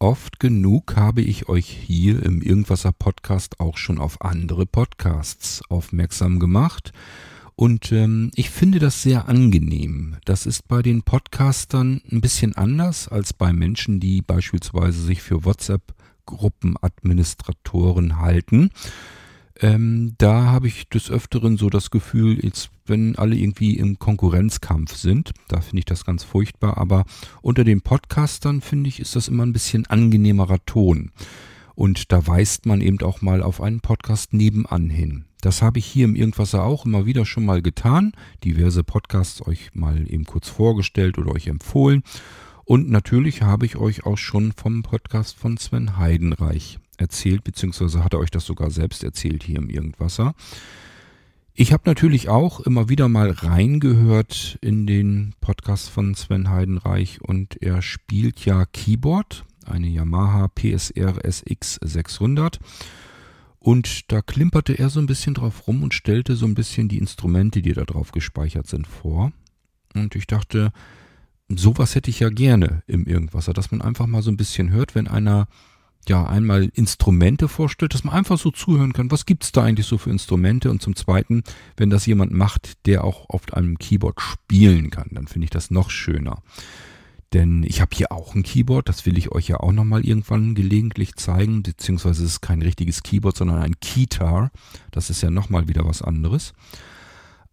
oft 0.00 0.40
genug 0.40 0.96
habe 0.96 1.20
ich 1.20 1.48
euch 1.48 1.68
hier 1.68 2.24
im 2.24 2.42
Irgendwasser 2.42 2.90
Podcast 2.92 3.60
auch 3.60 3.76
schon 3.76 3.98
auf 3.98 4.22
andere 4.22 4.66
Podcasts 4.66 5.62
aufmerksam 5.68 6.40
gemacht. 6.40 6.92
Und 7.54 7.92
ähm, 7.92 8.30
ich 8.34 8.48
finde 8.48 8.78
das 8.78 9.02
sehr 9.02 9.28
angenehm. 9.28 10.16
Das 10.24 10.46
ist 10.46 10.66
bei 10.66 10.80
den 10.80 11.02
Podcastern 11.02 12.00
ein 12.10 12.22
bisschen 12.22 12.56
anders 12.56 13.06
als 13.06 13.34
bei 13.34 13.52
Menschen, 13.52 14.00
die 14.00 14.22
beispielsweise 14.22 15.02
sich 15.02 15.20
für 15.20 15.44
WhatsApp-Gruppenadministratoren 15.44 18.18
halten. 18.18 18.70
Ähm, 19.62 20.14
da 20.16 20.44
habe 20.46 20.68
ich 20.68 20.88
des 20.88 21.10
Öfteren 21.10 21.58
so 21.58 21.68
das 21.68 21.90
Gefühl, 21.90 22.42
jetzt, 22.42 22.70
wenn 22.86 23.16
alle 23.16 23.36
irgendwie 23.36 23.76
im 23.76 23.98
Konkurrenzkampf 23.98 24.96
sind, 24.96 25.32
da 25.48 25.60
finde 25.60 25.80
ich 25.80 25.84
das 25.84 26.06
ganz 26.06 26.24
furchtbar, 26.24 26.78
aber 26.78 27.04
unter 27.42 27.62
den 27.62 27.82
Podcastern 27.82 28.62
finde 28.62 28.88
ich, 28.88 29.00
ist 29.00 29.16
das 29.16 29.28
immer 29.28 29.44
ein 29.44 29.52
bisschen 29.52 29.86
angenehmerer 29.86 30.64
Ton. 30.64 31.10
Und 31.74 32.10
da 32.10 32.26
weist 32.26 32.64
man 32.64 32.80
eben 32.80 33.00
auch 33.02 33.20
mal 33.20 33.42
auf 33.42 33.60
einen 33.60 33.80
Podcast 33.80 34.32
nebenan 34.32 34.88
hin. 34.88 35.26
Das 35.42 35.62
habe 35.62 35.78
ich 35.78 35.86
hier 35.86 36.04
im 36.06 36.16
Irgendwasser 36.16 36.64
auch 36.64 36.84
immer 36.84 37.06
wieder 37.06 37.24
schon 37.24 37.44
mal 37.44 37.62
getan. 37.62 38.12
Diverse 38.44 38.84
Podcasts 38.84 39.46
euch 39.46 39.70
mal 39.74 40.10
eben 40.10 40.24
kurz 40.24 40.48
vorgestellt 40.48 41.18
oder 41.18 41.32
euch 41.32 41.46
empfohlen. 41.46 42.02
Und 42.64 42.90
natürlich 42.90 43.42
habe 43.42 43.66
ich 43.66 43.76
euch 43.76 44.04
auch 44.04 44.18
schon 44.18 44.52
vom 44.52 44.82
Podcast 44.82 45.36
von 45.36 45.56
Sven 45.56 45.96
Heidenreich 45.96 46.78
erzählt, 47.00 47.44
beziehungsweise 47.44 48.04
hat 48.04 48.14
er 48.14 48.20
euch 48.20 48.30
das 48.30 48.44
sogar 48.44 48.70
selbst 48.70 49.02
erzählt 49.02 49.42
hier 49.42 49.58
im 49.58 49.70
Irgendwasser. 49.70 50.34
Ich 51.54 51.72
habe 51.72 51.82
natürlich 51.86 52.28
auch 52.28 52.60
immer 52.60 52.88
wieder 52.88 53.08
mal 53.08 53.30
reingehört 53.30 54.58
in 54.60 54.86
den 54.86 55.34
Podcast 55.40 55.90
von 55.90 56.14
Sven 56.14 56.48
Heidenreich 56.48 57.20
und 57.20 57.60
er 57.60 57.82
spielt 57.82 58.44
ja 58.44 58.64
Keyboard, 58.64 59.44
eine 59.66 59.88
Yamaha 59.88 60.48
PSR 60.48 61.24
SX 61.24 61.78
600. 61.82 62.60
Und 63.58 64.10
da 64.10 64.22
klimperte 64.22 64.78
er 64.78 64.88
so 64.88 65.00
ein 65.00 65.06
bisschen 65.06 65.34
drauf 65.34 65.66
rum 65.66 65.82
und 65.82 65.92
stellte 65.92 66.34
so 66.34 66.46
ein 66.46 66.54
bisschen 66.54 66.88
die 66.88 66.96
Instrumente, 66.96 67.60
die 67.60 67.74
da 67.74 67.84
drauf 67.84 68.10
gespeichert 68.12 68.66
sind, 68.66 68.86
vor. 68.86 69.32
Und 69.94 70.14
ich 70.16 70.26
dachte, 70.26 70.72
sowas 71.48 71.94
hätte 71.94 72.08
ich 72.08 72.20
ja 72.20 72.30
gerne 72.30 72.82
im 72.86 73.04
Irgendwasser, 73.04 73.52
dass 73.52 73.70
man 73.70 73.82
einfach 73.82 74.06
mal 74.06 74.22
so 74.22 74.30
ein 74.30 74.38
bisschen 74.38 74.70
hört, 74.70 74.94
wenn 74.94 75.08
einer 75.08 75.46
ja 76.08 76.26
einmal 76.26 76.70
Instrumente 76.74 77.48
vorstellt, 77.48 77.94
dass 77.94 78.04
man 78.04 78.14
einfach 78.14 78.38
so 78.38 78.50
zuhören 78.50 78.92
kann, 78.92 79.10
was 79.10 79.26
gibt's 79.26 79.52
da 79.52 79.62
eigentlich 79.62 79.86
so 79.86 79.98
für 79.98 80.10
Instrumente 80.10 80.70
und 80.70 80.82
zum 80.82 80.96
Zweiten, 80.96 81.42
wenn 81.76 81.90
das 81.90 82.06
jemand 82.06 82.32
macht, 82.32 82.86
der 82.86 83.04
auch 83.04 83.28
auf 83.28 83.52
einem 83.52 83.78
Keyboard 83.78 84.20
spielen 84.20 84.90
kann, 84.90 85.08
dann 85.12 85.28
finde 85.28 85.44
ich 85.44 85.50
das 85.50 85.70
noch 85.70 85.90
schöner. 85.90 86.42
Denn 87.32 87.62
ich 87.62 87.80
habe 87.80 87.94
hier 87.94 88.10
auch 88.10 88.34
ein 88.34 88.42
Keyboard, 88.42 88.88
das 88.88 89.06
will 89.06 89.16
ich 89.16 89.30
euch 89.30 89.46
ja 89.46 89.58
auch 89.58 89.70
nochmal 89.70 90.04
irgendwann 90.04 90.56
gelegentlich 90.56 91.14
zeigen, 91.14 91.62
beziehungsweise 91.62 92.24
es 92.24 92.32
ist 92.32 92.40
kein 92.40 92.60
richtiges 92.60 93.04
Keyboard, 93.04 93.36
sondern 93.36 93.60
ein 93.60 93.78
Keytar. 93.80 94.50
Das 94.90 95.10
ist 95.10 95.22
ja 95.22 95.30
nochmal 95.30 95.68
wieder 95.68 95.84
was 95.84 96.02
anderes 96.02 96.54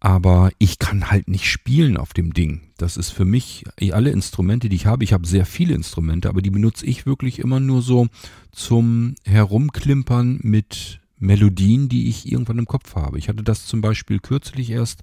aber 0.00 0.50
ich 0.58 0.78
kann 0.78 1.10
halt 1.10 1.28
nicht 1.28 1.46
spielen 1.46 1.96
auf 1.96 2.12
dem 2.12 2.32
Ding. 2.32 2.60
Das 2.76 2.96
ist 2.96 3.10
für 3.10 3.24
mich 3.24 3.64
alle 3.92 4.10
Instrumente, 4.10 4.68
die 4.68 4.76
ich 4.76 4.86
habe. 4.86 5.02
Ich 5.02 5.12
habe 5.12 5.26
sehr 5.26 5.44
viele 5.44 5.74
Instrumente, 5.74 6.28
aber 6.28 6.42
die 6.42 6.50
benutze 6.50 6.86
ich 6.86 7.06
wirklich 7.06 7.40
immer 7.40 7.58
nur 7.58 7.82
so 7.82 8.06
zum 8.52 9.16
Herumklimpern 9.24 10.38
mit 10.42 11.00
Melodien, 11.18 11.88
die 11.88 12.08
ich 12.08 12.30
irgendwann 12.30 12.58
im 12.58 12.66
Kopf 12.66 12.94
habe. 12.94 13.18
Ich 13.18 13.28
hatte 13.28 13.42
das 13.42 13.66
zum 13.66 13.80
Beispiel 13.80 14.20
kürzlich 14.20 14.70
erst, 14.70 15.02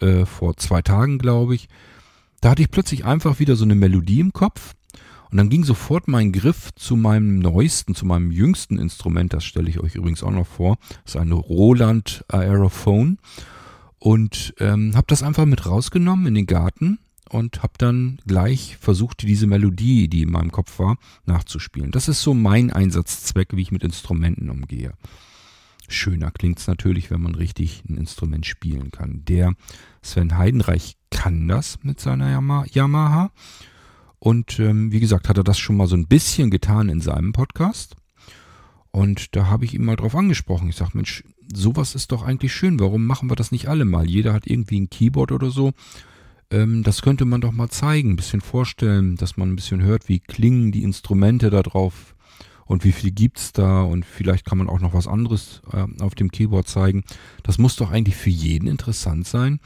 äh, 0.00 0.26
vor 0.26 0.56
zwei 0.56 0.82
Tagen, 0.82 1.18
glaube 1.18 1.56
ich. 1.56 1.68
Da 2.40 2.50
hatte 2.50 2.62
ich 2.62 2.70
plötzlich 2.70 3.04
einfach 3.04 3.40
wieder 3.40 3.56
so 3.56 3.64
eine 3.64 3.74
Melodie 3.74 4.20
im 4.20 4.32
Kopf. 4.32 4.74
Und 5.30 5.38
dann 5.38 5.48
ging 5.48 5.64
sofort 5.64 6.06
mein 6.06 6.30
Griff 6.30 6.70
zu 6.76 6.94
meinem 6.94 7.40
neuesten, 7.40 7.96
zu 7.96 8.06
meinem 8.06 8.30
jüngsten 8.30 8.78
Instrument. 8.78 9.32
Das 9.32 9.44
stelle 9.44 9.68
ich 9.68 9.80
euch 9.80 9.96
übrigens 9.96 10.22
auch 10.22 10.30
noch 10.30 10.46
vor. 10.46 10.78
Das 11.02 11.14
ist 11.14 11.20
eine 11.20 11.34
Roland 11.34 12.24
Aerophone. 12.28 13.18
Und 14.04 14.52
ähm, 14.58 14.94
habe 14.94 15.06
das 15.08 15.22
einfach 15.22 15.46
mit 15.46 15.64
rausgenommen 15.64 16.26
in 16.26 16.34
den 16.34 16.44
Garten 16.44 16.98
und 17.30 17.62
habe 17.62 17.72
dann 17.78 18.18
gleich 18.26 18.76
versucht, 18.76 19.22
diese 19.22 19.46
Melodie, 19.46 20.08
die 20.08 20.20
in 20.20 20.30
meinem 20.30 20.52
Kopf 20.52 20.78
war, 20.78 20.98
nachzuspielen. 21.24 21.90
Das 21.90 22.08
ist 22.08 22.20
so 22.20 22.34
mein 22.34 22.70
Einsatzzweck, 22.70 23.56
wie 23.56 23.62
ich 23.62 23.72
mit 23.72 23.82
Instrumenten 23.82 24.50
umgehe. 24.50 24.92
Schöner 25.88 26.30
klingt's 26.32 26.66
natürlich, 26.66 27.10
wenn 27.10 27.22
man 27.22 27.34
richtig 27.34 27.82
ein 27.88 27.96
Instrument 27.96 28.44
spielen 28.44 28.90
kann. 28.90 29.24
Der 29.24 29.54
Sven 30.02 30.36
Heidenreich 30.36 30.98
kann 31.08 31.48
das 31.48 31.78
mit 31.82 31.98
seiner 31.98 32.28
Yamaha. 32.28 33.30
Und 34.18 34.58
ähm, 34.58 34.92
wie 34.92 35.00
gesagt, 35.00 35.30
hat 35.30 35.38
er 35.38 35.44
das 35.44 35.58
schon 35.58 35.78
mal 35.78 35.86
so 35.86 35.96
ein 35.96 36.08
bisschen 36.08 36.50
getan 36.50 36.90
in 36.90 37.00
seinem 37.00 37.32
Podcast. 37.32 37.96
Und 38.90 39.34
da 39.34 39.46
habe 39.46 39.64
ich 39.64 39.72
ihn 39.72 39.86
mal 39.86 39.96
drauf 39.96 40.14
angesprochen. 40.14 40.68
Ich 40.68 40.76
sage, 40.76 40.90
Mensch, 40.92 41.24
sowas 41.52 41.94
ist 41.94 42.12
doch 42.12 42.22
eigentlich 42.22 42.52
schön. 42.52 42.80
Warum 42.80 43.06
machen 43.06 43.30
wir 43.30 43.36
das 43.36 43.52
nicht 43.52 43.68
alle 43.68 43.84
mal? 43.84 44.08
Jeder 44.08 44.32
hat 44.32 44.46
irgendwie 44.46 44.80
ein 44.80 44.90
Keyboard 44.90 45.32
oder 45.32 45.50
so. 45.50 45.72
Ähm, 46.50 46.82
das 46.82 47.02
könnte 47.02 47.24
man 47.24 47.40
doch 47.40 47.52
mal 47.52 47.68
zeigen, 47.68 48.10
ein 48.10 48.16
bisschen 48.16 48.40
vorstellen, 48.40 49.16
dass 49.16 49.36
man 49.36 49.50
ein 49.50 49.56
bisschen 49.56 49.82
hört, 49.82 50.08
wie 50.08 50.20
klingen 50.20 50.72
die 50.72 50.82
Instrumente 50.82 51.50
da 51.50 51.62
drauf 51.62 52.14
und 52.66 52.84
wie 52.84 52.92
viel 52.92 53.10
gibt's 53.10 53.52
da 53.52 53.82
und 53.82 54.04
vielleicht 54.04 54.44
kann 54.44 54.58
man 54.58 54.68
auch 54.68 54.80
noch 54.80 54.94
was 54.94 55.06
anderes 55.06 55.62
äh, 55.72 55.86
auf 56.02 56.14
dem 56.14 56.30
Keyboard 56.30 56.68
zeigen. 56.68 57.04
Das 57.42 57.58
muss 57.58 57.76
doch 57.76 57.90
eigentlich 57.90 58.16
für 58.16 58.30
jeden 58.30 58.68
interessant 58.68 59.26
sein, 59.26 59.60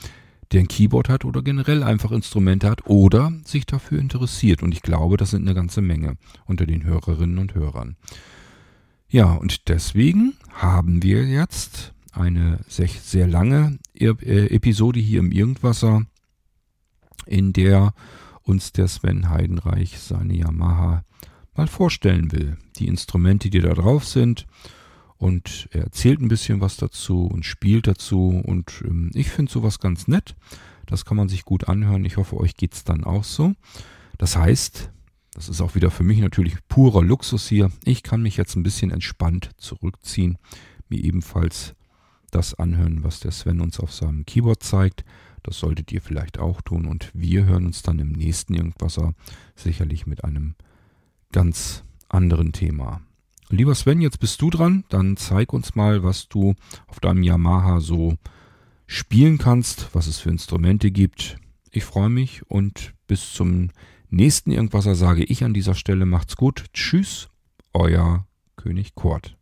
der 0.53 0.61
ein 0.61 0.69
Keyboard 0.69 1.09
hat 1.09 1.25
oder 1.25 1.43
generell 1.43 1.83
einfach 1.83 2.11
Instrumente 2.11 2.69
hat 2.69 2.87
oder 2.87 3.33
sich 3.45 3.67
dafür 3.67 3.99
interessiert. 3.99 4.63
Und 4.63 4.73
ich 4.73 4.83
glaube, 4.83 5.17
das 5.17 5.31
sind 5.31 5.43
eine 5.43 5.55
ganze 5.55 5.83
Menge 5.83 6.17
unter 6.47 6.67
den 6.67 6.85
Hörerinnen 6.85 7.39
und 7.39 7.55
Hörern. 7.55 7.97
Ja, 9.11 9.33
und 9.33 9.69
deswegen 9.69 10.35
haben 10.53 11.03
wir 11.03 11.25
jetzt 11.25 11.95
eine 12.13 12.61
sehr, 12.69 13.27
lange 13.27 13.79
e 13.95 14.09
Episode 14.09 15.01
hier 15.01 15.21
im 15.21 15.33
Irgendwasser, 15.33 16.05
in 17.25 17.55
der 17.55 17.95
uns 18.43 18.73
der 18.73 18.87
Sven 18.87 19.31
Heidenreich 19.31 19.99
seine 19.99 20.35
Yamaha 20.35 21.05
mal 21.55 21.67
vorstellen 21.69 22.33
will. 22.33 22.59
Die 22.79 22.87
Instrumente, 22.87 23.49
die 23.49 23.61
da 23.61 23.73
drauf 23.73 24.05
sind. 24.05 24.47
Und 25.17 25.69
er 25.73 25.85
erzählt 25.85 26.21
ein 26.21 26.29
bisschen 26.29 26.61
was 26.61 26.77
dazu 26.77 27.27
und 27.27 27.45
spielt 27.45 27.87
dazu. 27.87 28.41
Und 28.45 28.83
ähm, 28.85 29.11
ich 29.15 29.31
finde 29.31 29.51
sowas 29.51 29.81
ganz 29.81 30.07
nett. 30.07 30.37
Das 30.87 31.05
kann 31.05 31.17
man 31.17 31.29
sich 31.29 31.45
gut 31.45 31.69
anhören. 31.69 32.05
Ich 32.05 32.19
hoffe, 32.19 32.37
euch 32.37 32.57
geht's 32.57 32.85
dann 32.85 33.05
auch 33.05 33.25
so. 33.25 33.55
Das 34.19 34.37
heißt, 34.37 34.91
das 35.39 35.49
ist 35.49 35.61
auch 35.61 35.77
wieder 35.77 35.93
für 35.93 36.03
mich 36.03 36.19
natürlich 36.19 36.57
purer 36.67 37.05
Luxus 37.05 37.49
hier. 37.49 37.71
Ich 37.85 38.03
kann 38.03 38.23
mich 38.23 38.37
jetzt 38.37 38.57
ein 38.57 38.65
bisschen 38.65 38.91
entspannt 38.91 39.53
zurückziehen, 39.57 40.37
mir 40.89 40.99
ebenfalls 40.99 41.77
das 42.33 42.55
anhören, 42.55 43.05
was 43.05 43.21
der 43.21 43.31
Sven 43.31 43.61
uns 43.61 43.79
auf 43.79 43.93
seinem 43.93 44.27
Keyboard 44.27 44.65
zeigt. 44.65 45.05
Das 45.45 45.61
solltet 45.61 45.93
ihr 45.93 46.03
vielleicht 46.03 46.41
auch 46.41 46.61
tun 46.61 46.87
und 46.87 47.13
wir 47.15 47.45
hören 47.45 47.67
uns 47.67 47.83
dann 47.83 48.01
im 48.01 48.11
nächsten 48.11 48.55
Irgendwasser 48.55 49.15
sicherlich 49.55 50.09
mit 50.09 50.25
einem 50.25 50.57
ganz 51.31 51.85
anderen 52.09 52.51
Thema. 52.51 53.01
Lieber 53.49 53.77
Sven, 53.77 54.01
jetzt 54.01 54.19
bist 54.19 54.43
du 54.43 54.51
dran. 54.51 54.83
Dann 54.89 55.17
zeig 55.17 55.53
uns 55.53 55.77
mal, 55.77 56.03
was 56.03 56.29
du 56.29 56.57
auf 56.89 56.99
deinem 56.99 57.23
Yamaha 57.23 57.79
so 57.79 58.17
spielen 58.89 59.39
kannst, 59.39 59.95
was 59.95 60.09
es 60.09 60.19
für 60.19 60.31
Instrumente 60.31 60.91
gibt. 60.91 61.37
Ich 61.71 61.85
freue 61.85 62.11
mich 62.11 62.43
und 62.51 62.93
bis 63.07 63.33
zum 63.33 63.61
nächsten 63.61 63.73
Irgendwasser 64.11 64.95
sage 64.95 65.25
ich 65.25 65.45
an 65.45 65.55
dieser 65.55 65.75
Stelle 65.75 66.07
macht's 66.07 66.37
gut. 66.37 66.67
Tschüss, 66.73 67.29
euer 67.73 68.27
König 68.57 68.95
Kurt. 68.95 69.37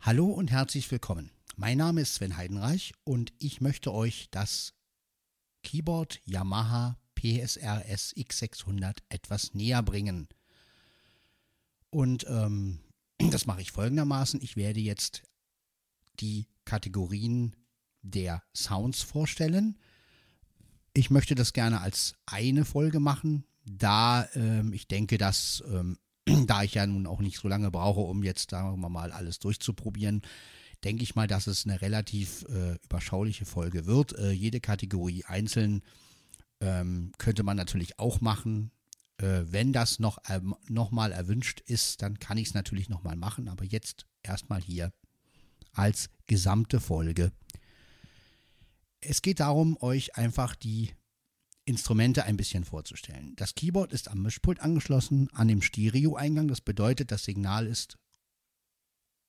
Hallo 0.00 0.26
und 0.26 0.50
herzlich 0.50 0.90
willkommen. 0.90 1.30
Mein 1.56 1.76
Name 1.76 2.00
ist 2.00 2.14
Sven 2.14 2.36
Heidenreich 2.38 2.94
und 3.04 3.34
ich 3.38 3.60
möchte 3.60 3.92
euch 3.92 4.28
das 4.30 4.77
Keyboard 5.62 6.20
Yamaha 6.24 6.98
PSRS 7.14 8.14
X600 8.16 8.98
etwas 9.08 9.54
näher 9.54 9.82
bringen. 9.82 10.28
Und 11.90 12.26
ähm, 12.28 12.80
das 13.30 13.46
mache 13.46 13.60
ich 13.60 13.72
folgendermaßen. 13.72 14.40
Ich 14.42 14.56
werde 14.56 14.80
jetzt 14.80 15.22
die 16.20 16.46
Kategorien 16.64 17.56
der 18.02 18.42
Sounds 18.54 19.02
vorstellen. 19.02 19.78
Ich 20.94 21.10
möchte 21.10 21.34
das 21.34 21.52
gerne 21.52 21.80
als 21.80 22.14
eine 22.26 22.64
Folge 22.64 23.00
machen, 23.00 23.44
da 23.64 24.28
ähm, 24.34 24.72
ich 24.72 24.88
denke, 24.88 25.18
dass 25.18 25.62
ähm, 25.70 25.98
da 26.46 26.62
ich 26.62 26.74
ja 26.74 26.86
nun 26.86 27.06
auch 27.06 27.20
nicht 27.20 27.38
so 27.38 27.48
lange 27.48 27.70
brauche, 27.70 28.00
um 28.00 28.22
jetzt, 28.22 28.50
sagen 28.50 28.80
wir 28.80 28.88
mal, 28.88 29.12
alles 29.12 29.38
durchzuprobieren, 29.38 30.22
denke 30.84 31.02
ich 31.02 31.14
mal, 31.14 31.26
dass 31.26 31.46
es 31.46 31.64
eine 31.64 31.80
relativ 31.80 32.44
äh, 32.48 32.76
überschauliche 32.84 33.44
Folge 33.44 33.86
wird. 33.86 34.18
Äh, 34.18 34.30
jede 34.32 34.60
Kategorie 34.60 35.24
einzeln 35.24 35.82
Ähm, 36.60 37.12
könnte 37.18 37.44
man 37.44 37.56
natürlich 37.56 38.00
auch 38.00 38.20
machen. 38.20 38.72
Äh, 39.18 39.44
wenn 39.46 39.72
das 39.72 40.00
noch, 40.00 40.18
äh, 40.28 40.40
noch 40.68 40.90
mal 40.90 41.12
erwünscht 41.12 41.60
ist, 41.60 42.02
dann 42.02 42.18
kann 42.18 42.36
ich 42.36 42.48
es 42.48 42.54
natürlich 42.54 42.88
noch 42.88 43.04
mal 43.04 43.14
machen. 43.14 43.48
Aber 43.48 43.64
jetzt 43.64 44.06
erstmal 44.24 44.60
hier 44.60 44.92
als 45.72 46.10
gesamte 46.26 46.80
Folge. 46.80 47.30
Es 49.00 49.22
geht 49.22 49.38
darum, 49.38 49.76
euch 49.80 50.16
einfach 50.16 50.56
die 50.56 50.90
Instrumente 51.64 52.24
ein 52.24 52.36
bisschen 52.36 52.64
vorzustellen. 52.64 53.36
Das 53.36 53.54
Keyboard 53.54 53.92
ist 53.92 54.08
am 54.08 54.22
Mischpult 54.22 54.58
angeschlossen 54.58 55.28
an 55.32 55.46
dem 55.46 55.62
Stereo-Eingang. 55.62 56.48
Das 56.48 56.60
bedeutet, 56.60 57.12
das 57.12 57.22
Signal 57.22 57.68
ist 57.68 57.98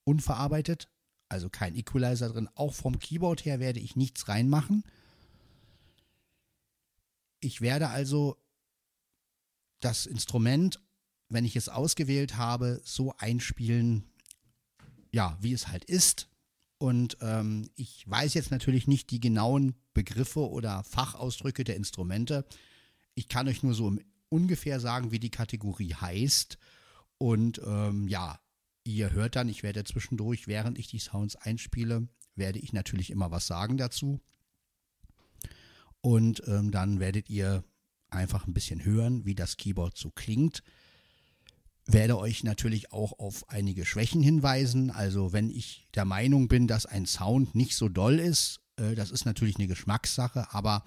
unverarbeitet, 0.03 0.89
also 1.29 1.49
kein 1.49 1.75
Equalizer 1.75 2.29
drin. 2.29 2.49
Auch 2.55 2.73
vom 2.73 2.99
Keyboard 2.99 3.45
her 3.45 3.59
werde 3.59 3.79
ich 3.79 3.95
nichts 3.95 4.27
reinmachen. 4.27 4.83
Ich 7.39 7.61
werde 7.61 7.89
also 7.89 8.37
das 9.79 10.05
Instrument, 10.05 10.81
wenn 11.29 11.45
ich 11.45 11.55
es 11.55 11.69
ausgewählt 11.69 12.35
habe, 12.35 12.81
so 12.83 13.13
einspielen, 13.17 14.03
ja, 15.11 15.37
wie 15.39 15.53
es 15.53 15.67
halt 15.67 15.85
ist. 15.85 16.27
Und 16.79 17.17
ähm, 17.21 17.69
ich 17.75 18.09
weiß 18.09 18.33
jetzt 18.33 18.51
natürlich 18.51 18.87
nicht 18.87 19.11
die 19.11 19.19
genauen 19.19 19.75
Begriffe 19.93 20.49
oder 20.49 20.83
Fachausdrücke 20.83 21.63
der 21.63 21.75
Instrumente. 21.75 22.45
Ich 23.15 23.27
kann 23.27 23.47
euch 23.47 23.63
nur 23.63 23.73
so 23.73 23.95
ungefähr 24.29 24.79
sagen, 24.79 25.11
wie 25.11 25.19
die 25.19 25.31
Kategorie 25.31 25.93
heißt. 25.93 26.57
Und 27.17 27.61
ähm, 27.65 28.07
ja, 28.07 28.39
ihr 28.83 29.11
hört 29.11 29.35
dann, 29.35 29.49
ich 29.49 29.63
werde 29.63 29.83
zwischendurch, 29.83 30.47
während 30.47 30.77
ich 30.77 30.87
die 30.87 30.99
Sounds 30.99 31.35
einspiele, 31.35 32.07
werde 32.35 32.59
ich 32.59 32.73
natürlich 32.73 33.11
immer 33.11 33.31
was 33.31 33.47
sagen 33.47 33.77
dazu. 33.77 34.19
Und 36.01 36.43
ähm, 36.47 36.71
dann 36.71 36.99
werdet 36.99 37.29
ihr 37.29 37.63
einfach 38.09 38.47
ein 38.47 38.53
bisschen 38.53 38.83
hören, 38.83 39.25
wie 39.25 39.35
das 39.35 39.57
Keyboard 39.57 39.97
so 39.97 40.09
klingt. 40.09 40.63
Werde 41.85 42.17
euch 42.17 42.43
natürlich 42.43 42.91
auch 42.91 43.19
auf 43.19 43.49
einige 43.49 43.85
Schwächen 43.85 44.21
hinweisen. 44.21 44.91
Also 44.91 45.33
wenn 45.33 45.49
ich 45.49 45.87
der 45.95 46.05
Meinung 46.05 46.47
bin, 46.47 46.67
dass 46.67 46.85
ein 46.85 47.05
Sound 47.05 47.55
nicht 47.55 47.75
so 47.75 47.89
doll 47.89 48.19
ist, 48.19 48.61
äh, 48.77 48.95
das 48.95 49.11
ist 49.11 49.25
natürlich 49.25 49.57
eine 49.57 49.67
Geschmackssache, 49.67 50.53
aber 50.53 50.83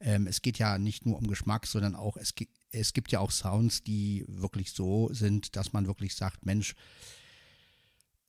ähm, 0.00 0.26
es 0.26 0.42
geht 0.42 0.58
ja 0.58 0.78
nicht 0.78 1.06
nur 1.06 1.16
um 1.16 1.26
Geschmack, 1.26 1.66
sondern 1.66 1.94
auch 1.94 2.16
es, 2.16 2.34
es 2.70 2.92
gibt 2.92 3.12
ja 3.12 3.20
auch 3.20 3.30
Sounds, 3.30 3.82
die 3.82 4.24
wirklich 4.28 4.72
so 4.72 5.12
sind, 5.12 5.56
dass 5.56 5.72
man 5.72 5.86
wirklich 5.86 6.14
sagt, 6.14 6.46
Mensch, 6.46 6.74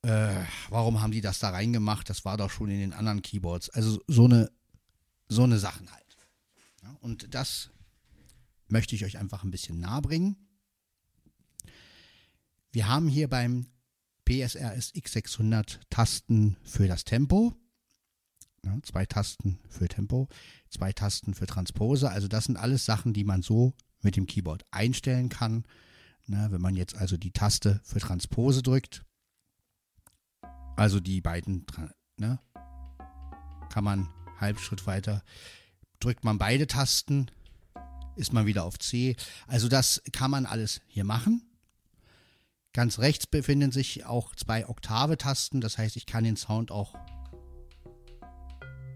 äh, 0.02 0.44
warum 0.70 1.02
haben 1.02 1.12
die 1.12 1.20
das 1.20 1.38
da 1.38 1.50
reingemacht? 1.50 2.08
Das 2.08 2.24
war 2.24 2.36
doch 2.36 2.50
schon 2.50 2.70
in 2.70 2.80
den 2.80 2.92
anderen 2.92 3.22
Keyboards. 3.22 3.70
Also 3.70 4.00
so 4.06 4.24
eine, 4.24 4.50
so 5.28 5.42
eine 5.42 5.58
Sachen 5.58 5.90
halt. 5.92 6.16
Ja, 6.82 6.96
und 7.00 7.34
das 7.34 7.70
möchte 8.68 8.94
ich 8.94 9.04
euch 9.04 9.18
einfach 9.18 9.44
ein 9.44 9.50
bisschen 9.50 9.80
nahe 9.80 10.00
bringen. 10.00 10.36
Wir 12.72 12.88
haben 12.88 13.08
hier 13.08 13.28
beim 13.28 13.66
PSRS 14.24 14.94
X600 14.94 15.80
Tasten 15.90 16.56
für 16.62 16.86
das 16.86 17.04
Tempo. 17.04 17.54
Ja, 18.64 18.78
zwei 18.82 19.06
Tasten 19.06 19.58
für 19.68 19.88
Tempo, 19.88 20.28
zwei 20.68 20.92
Tasten 20.92 21.34
für 21.34 21.46
Transpose. 21.46 22.10
Also 22.10 22.28
das 22.28 22.44
sind 22.44 22.56
alles 22.56 22.84
Sachen, 22.84 23.12
die 23.12 23.24
man 23.24 23.42
so 23.42 23.74
mit 24.02 24.16
dem 24.16 24.26
Keyboard 24.26 24.64
einstellen 24.70 25.30
kann. 25.30 25.64
Na, 26.26 26.52
wenn 26.52 26.60
man 26.60 26.76
jetzt 26.76 26.94
also 26.94 27.16
die 27.16 27.32
Taste 27.32 27.80
für 27.82 27.98
Transpose 27.98 28.62
drückt, 28.62 29.04
also 30.76 31.00
die 31.00 31.20
beiden, 31.20 31.66
ne, 32.16 32.38
kann 33.70 33.84
man 33.84 34.08
Halbschritt 34.38 34.86
weiter, 34.86 35.22
drückt 36.00 36.24
man 36.24 36.38
beide 36.38 36.66
Tasten, 36.66 37.30
ist 38.16 38.32
man 38.32 38.46
wieder 38.46 38.64
auf 38.64 38.78
C. 38.78 39.16
Also 39.46 39.68
das 39.68 40.02
kann 40.12 40.30
man 40.30 40.46
alles 40.46 40.80
hier 40.86 41.04
machen. 41.04 41.42
Ganz 42.72 42.98
rechts 42.98 43.26
befinden 43.26 43.72
sich 43.72 44.04
auch 44.04 44.34
zwei 44.36 44.68
Oktave-Tasten, 44.68 45.60
das 45.60 45.78
heißt, 45.78 45.96
ich 45.96 46.06
kann 46.06 46.24
den 46.24 46.36
Sound 46.36 46.70
auch 46.70 46.94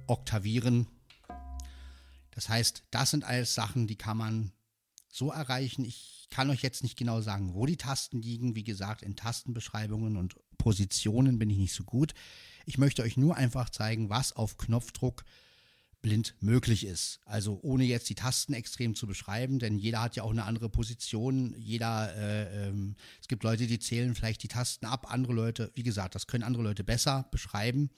oktavieren. 0.06 0.86
Das 2.30 2.48
heißt, 2.48 2.84
das 2.90 3.10
sind 3.10 3.24
alles 3.24 3.54
Sachen, 3.54 3.86
die 3.86 3.96
kann 3.96 4.16
man 4.16 4.52
so 5.08 5.30
erreichen. 5.30 5.84
Ich 5.84 6.26
kann 6.30 6.50
euch 6.50 6.62
jetzt 6.62 6.82
nicht 6.82 6.96
genau 6.96 7.20
sagen, 7.20 7.54
wo 7.54 7.66
die 7.66 7.76
Tasten 7.76 8.20
liegen. 8.20 8.56
Wie 8.56 8.64
gesagt, 8.64 9.02
in 9.02 9.14
Tastenbeschreibungen 9.14 10.16
und 10.16 10.36
Positionen 10.58 11.38
bin 11.38 11.50
ich 11.50 11.58
nicht 11.58 11.74
so 11.74 11.84
gut. 11.84 12.14
Ich 12.66 12.78
möchte 12.78 13.02
euch 13.02 13.16
nur 13.16 13.36
einfach 13.36 13.70
zeigen, 13.70 14.10
was 14.10 14.32
auf 14.32 14.56
Knopfdruck 14.56 15.24
blind 16.04 16.34
möglich 16.40 16.84
ist. 16.84 17.20
Also 17.24 17.58
ohne 17.62 17.84
jetzt 17.84 18.10
die 18.10 18.14
Tasten 18.14 18.52
extrem 18.52 18.94
zu 18.94 19.06
beschreiben, 19.06 19.58
denn 19.58 19.78
jeder 19.78 20.02
hat 20.02 20.16
ja 20.16 20.22
auch 20.22 20.32
eine 20.32 20.44
andere 20.44 20.68
Position. 20.68 21.54
Jeder, 21.56 22.14
äh, 22.14 22.68
ähm, 22.68 22.94
es 23.22 23.26
gibt 23.26 23.42
Leute, 23.42 23.66
die 23.66 23.78
zählen 23.78 24.14
vielleicht 24.14 24.42
die 24.42 24.48
Tasten 24.48 24.84
ab, 24.84 25.10
andere 25.10 25.32
Leute, 25.32 25.72
wie 25.74 25.82
gesagt, 25.82 26.14
das 26.14 26.26
können 26.26 26.44
andere 26.44 26.62
Leute 26.62 26.84
besser 26.84 27.26
beschreiben. 27.30 27.88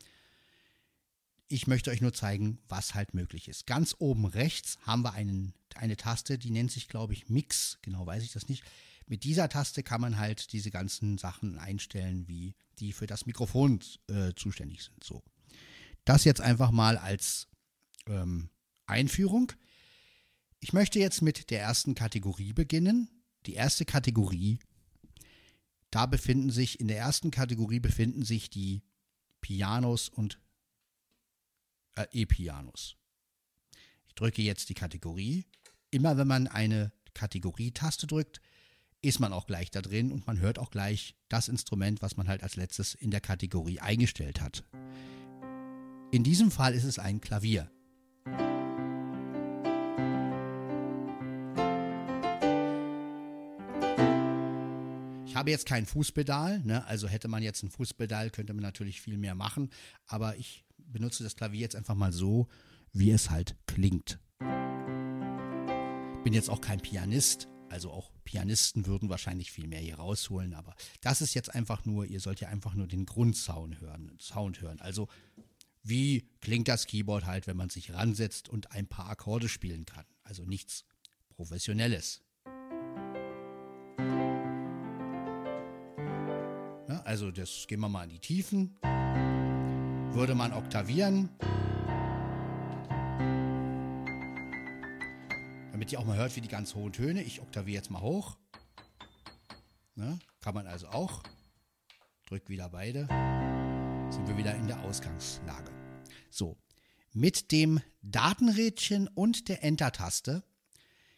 Ich 1.48 1.66
möchte 1.66 1.90
euch 1.90 2.00
nur 2.00 2.12
zeigen, 2.12 2.58
was 2.68 2.94
halt 2.94 3.12
möglich 3.12 3.48
ist. 3.48 3.66
Ganz 3.66 3.96
oben 3.98 4.24
rechts 4.24 4.78
haben 4.82 5.02
wir 5.02 5.14
einen, 5.14 5.52
eine 5.74 5.96
Taste, 5.96 6.38
die 6.38 6.50
nennt 6.50 6.70
sich, 6.70 6.86
glaube 6.86 7.12
ich, 7.12 7.28
Mix. 7.28 7.78
Genau 7.82 8.06
weiß 8.06 8.22
ich 8.22 8.30
das 8.30 8.48
nicht. 8.48 8.62
Mit 9.06 9.22
dieser 9.22 9.48
Taste 9.48 9.82
kann 9.82 10.00
man 10.00 10.18
halt 10.18 10.52
diese 10.52 10.70
ganzen 10.70 11.16
Sachen 11.16 11.58
einstellen, 11.58 12.26
wie 12.26 12.54
die 12.78 12.92
für 12.92 13.06
das 13.06 13.24
Mikrofon 13.24 13.80
äh, 14.08 14.32
zuständig 14.34 14.82
sind. 14.82 15.02
So. 15.02 15.22
Das 16.04 16.24
jetzt 16.24 16.40
einfach 16.40 16.72
mal 16.72 16.98
als 16.98 17.46
ähm, 18.06 18.50
Einführung. 18.86 19.52
Ich 20.60 20.72
möchte 20.72 20.98
jetzt 20.98 21.22
mit 21.22 21.50
der 21.50 21.60
ersten 21.60 21.94
Kategorie 21.94 22.52
beginnen. 22.52 23.08
Die 23.46 23.54
erste 23.54 23.84
Kategorie, 23.84 24.58
da 25.90 26.06
befinden 26.06 26.50
sich, 26.50 26.80
in 26.80 26.88
der 26.88 26.98
ersten 26.98 27.30
Kategorie 27.30 27.78
befinden 27.78 28.24
sich 28.24 28.50
die 28.50 28.82
Pianos 29.40 30.08
und 30.08 30.40
äh, 31.94 32.06
E-Pianos. 32.10 32.96
Ich 34.08 34.14
drücke 34.14 34.42
jetzt 34.42 34.68
die 34.68 34.74
Kategorie. 34.74 35.46
Immer 35.90 36.16
wenn 36.16 36.26
man 36.26 36.48
eine 36.48 36.92
Kategorietaste 37.14 38.08
drückt, 38.08 38.40
ist 39.06 39.20
man 39.20 39.32
auch 39.32 39.46
gleich 39.46 39.70
da 39.70 39.82
drin 39.82 40.10
und 40.10 40.26
man 40.26 40.40
hört 40.40 40.58
auch 40.58 40.70
gleich 40.70 41.14
das 41.28 41.48
Instrument, 41.48 42.02
was 42.02 42.16
man 42.16 42.26
halt 42.26 42.42
als 42.42 42.56
letztes 42.56 42.94
in 42.94 43.12
der 43.12 43.20
Kategorie 43.20 43.78
eingestellt 43.78 44.40
hat. 44.40 44.64
In 46.10 46.24
diesem 46.24 46.50
Fall 46.50 46.74
ist 46.74 46.84
es 46.84 46.98
ein 46.98 47.20
Klavier. 47.20 47.70
Ich 55.26 55.36
habe 55.36 55.50
jetzt 55.50 55.66
kein 55.66 55.86
Fußpedal, 55.86 56.60
ne? 56.64 56.84
also 56.86 57.06
hätte 57.06 57.28
man 57.28 57.42
jetzt 57.42 57.62
ein 57.62 57.70
Fußpedal, 57.70 58.30
könnte 58.30 58.54
man 58.54 58.62
natürlich 58.62 59.00
viel 59.00 59.18
mehr 59.18 59.34
machen, 59.34 59.70
aber 60.06 60.36
ich 60.36 60.64
benutze 60.78 61.22
das 61.22 61.36
Klavier 61.36 61.60
jetzt 61.60 61.76
einfach 61.76 61.94
mal 61.94 62.12
so, 62.12 62.48
wie 62.92 63.10
es 63.10 63.30
halt 63.30 63.54
klingt. 63.66 64.18
Bin 66.24 66.32
jetzt 66.32 66.50
auch 66.50 66.60
kein 66.60 66.80
Pianist, 66.80 67.46
also 67.68 67.90
auch 67.90 68.10
Pianisten 68.24 68.86
würden 68.86 69.08
wahrscheinlich 69.08 69.52
viel 69.52 69.66
mehr 69.66 69.80
hier 69.80 69.96
rausholen, 69.96 70.54
aber 70.54 70.74
das 71.00 71.20
ist 71.20 71.34
jetzt 71.34 71.54
einfach 71.54 71.84
nur, 71.84 72.06
ihr 72.06 72.20
sollt 72.20 72.40
ja 72.40 72.48
einfach 72.48 72.74
nur 72.74 72.86
den 72.86 73.06
Grundsound 73.06 73.80
hören, 73.80 74.16
Sound 74.20 74.60
hören. 74.60 74.80
Also 74.80 75.08
wie 75.82 76.28
klingt 76.40 76.68
das 76.68 76.86
Keyboard 76.86 77.26
halt, 77.26 77.46
wenn 77.46 77.56
man 77.56 77.70
sich 77.70 77.92
ransetzt 77.92 78.48
und 78.48 78.72
ein 78.72 78.86
paar 78.86 79.08
Akkorde 79.08 79.48
spielen 79.48 79.86
kann. 79.86 80.04
Also 80.22 80.44
nichts 80.44 80.84
Professionelles. 81.28 82.22
also 87.06 87.30
das 87.30 87.66
gehen 87.68 87.80
wir 87.80 87.88
mal 87.88 88.04
in 88.04 88.10
die 88.10 88.18
Tiefen. 88.18 88.76
Würde 90.12 90.34
man 90.34 90.52
oktavieren. 90.52 91.30
Damit 95.86 95.92
ihr 95.92 96.00
auch 96.00 96.04
mal 96.04 96.16
hört, 96.16 96.34
wie 96.34 96.40
die 96.40 96.48
ganz 96.48 96.74
hohen 96.74 96.92
Töne. 96.92 97.22
Ich 97.22 97.40
oktaviere 97.40 97.76
jetzt 97.76 97.92
mal 97.92 98.00
hoch. 98.00 98.36
Ne? 99.94 100.18
Kann 100.40 100.52
man 100.52 100.66
also 100.66 100.88
auch. 100.88 101.22
Drückt 102.26 102.48
wieder 102.48 102.68
beide. 102.70 103.02
Sind 104.10 104.26
wir 104.26 104.36
wieder 104.36 104.56
in 104.56 104.66
der 104.66 104.80
Ausgangslage. 104.80 105.70
So. 106.28 106.56
Mit 107.12 107.52
dem 107.52 107.80
Datenrädchen 108.02 109.06
und 109.06 109.48
der 109.48 109.62
Enter-Taste 109.62 110.42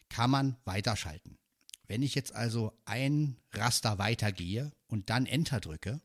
kann 0.07 0.29
man 0.29 0.55
weiterschalten. 0.65 1.39
Wenn 1.87 2.03
ich 2.03 2.13
jetzt 2.13 2.35
also 2.35 2.77
ein 2.85 3.37
Raster 3.53 3.97
weitergehe 3.97 4.71
und 4.85 5.09
dann 5.09 5.25
Enter 5.25 5.61
drücke, 5.61 5.99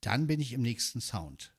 dann 0.00 0.26
bin 0.26 0.40
ich 0.40 0.52
im 0.52 0.62
nächsten 0.62 1.00
Sound. 1.00 1.53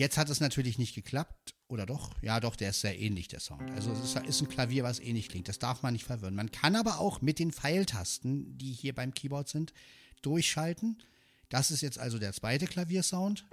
Jetzt 0.00 0.16
hat 0.16 0.30
es 0.30 0.40
natürlich 0.40 0.78
nicht 0.78 0.94
geklappt, 0.94 1.54
oder 1.68 1.84
doch? 1.84 2.14
Ja, 2.22 2.40
doch, 2.40 2.56
der 2.56 2.70
ist 2.70 2.80
sehr 2.80 2.98
ähnlich, 2.98 3.28
der 3.28 3.38
Sound. 3.38 3.70
Also 3.72 3.92
es 3.92 4.16
ist, 4.16 4.40
ein 4.40 4.48
Klavier, 4.48 4.82
was 4.82 4.98
ähnlich 4.98 5.28
klingt. 5.28 5.46
Das 5.46 5.58
darf 5.58 5.82
man 5.82 5.92
nicht 5.92 6.06
verwirren. 6.06 6.34
Man 6.34 6.50
kann 6.50 6.74
aber 6.74 7.00
auch 7.00 7.20
mit 7.20 7.38
den 7.38 7.52
Pfeiltasten, 7.52 8.56
die 8.56 8.72
hier 8.72 8.94
beim 8.94 9.12
Keyboard 9.12 9.50
sind, 9.50 9.74
durchschalten. 10.22 11.02
Das 11.50 11.70
ist 11.70 11.82
jetzt 11.82 11.98
also 11.98 12.18
der 12.18 12.32
zweite 12.32 12.64
Klaviersound. 12.64 13.44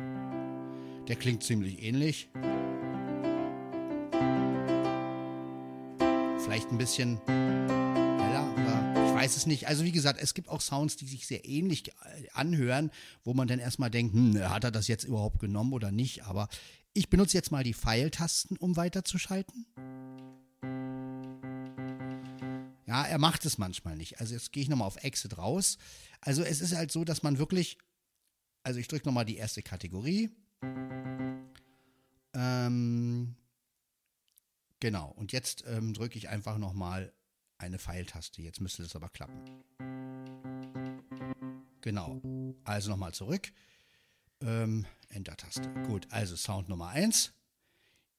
Der 1.09 1.17
klingt 1.17 1.43
ziemlich 1.43 1.83
ähnlich. 1.83 2.29
Vielleicht 6.45 6.71
ein 6.71 6.77
bisschen 6.77 7.19
weiß 9.17 9.35
es 9.35 9.45
nicht. 9.45 9.67
Also 9.67 9.83
wie 9.83 9.91
gesagt, 9.91 10.19
es 10.21 10.33
gibt 10.33 10.49
auch 10.49 10.61
Sounds, 10.61 10.95
die 10.95 11.07
sich 11.07 11.27
sehr 11.27 11.45
ähnlich 11.45 11.89
äh, 11.89 12.29
anhören, 12.33 12.91
wo 13.23 13.33
man 13.33 13.47
dann 13.47 13.59
erstmal 13.59 13.89
denkt, 13.89 14.13
hm, 14.13 14.49
hat 14.49 14.63
er 14.63 14.71
das 14.71 14.87
jetzt 14.87 15.03
überhaupt 15.03 15.39
genommen 15.39 15.73
oder 15.73 15.91
nicht. 15.91 16.25
Aber 16.25 16.47
ich 16.93 17.09
benutze 17.09 17.37
jetzt 17.37 17.51
mal 17.51 17.63
die 17.63 17.73
Pfeiltasten, 17.73 18.57
um 18.57 18.75
weiterzuschalten. 18.75 19.65
Ja, 22.85 23.05
er 23.05 23.17
macht 23.17 23.45
es 23.45 23.57
manchmal 23.57 23.97
nicht. 23.97 24.19
Also 24.19 24.33
jetzt 24.33 24.53
gehe 24.53 24.63
ich 24.63 24.69
nochmal 24.69 24.87
auf 24.87 25.03
Exit 25.03 25.37
raus. 25.37 25.77
Also 26.21 26.43
es 26.43 26.61
ist 26.61 26.75
halt 26.75 26.91
so, 26.91 27.03
dass 27.03 27.21
man 27.21 27.37
wirklich, 27.37 27.77
also 28.63 28.79
ich 28.79 28.87
drücke 28.87 29.07
nochmal 29.07 29.25
die 29.25 29.37
erste 29.37 29.61
Kategorie. 29.61 30.29
Ähm, 32.33 33.35
genau, 34.79 35.11
und 35.17 35.31
jetzt 35.31 35.65
ähm, 35.67 35.93
drücke 35.93 36.17
ich 36.17 36.29
einfach 36.29 36.57
nochmal 36.57 37.11
eine 37.57 37.79
Pfeiltaste. 37.79 38.41
Jetzt 38.41 38.61
müsste 38.61 38.83
das 38.83 38.95
aber 38.95 39.09
klappen. 39.09 39.41
Genau, 41.81 42.21
also 42.63 42.89
nochmal 42.89 43.13
zurück. 43.13 43.51
Ähm, 44.41 44.85
Enter-Taste. 45.09 45.67
Gut, 45.87 46.07
also 46.11 46.35
Sound 46.35 46.69
Nummer 46.69 46.89
1. 46.89 47.33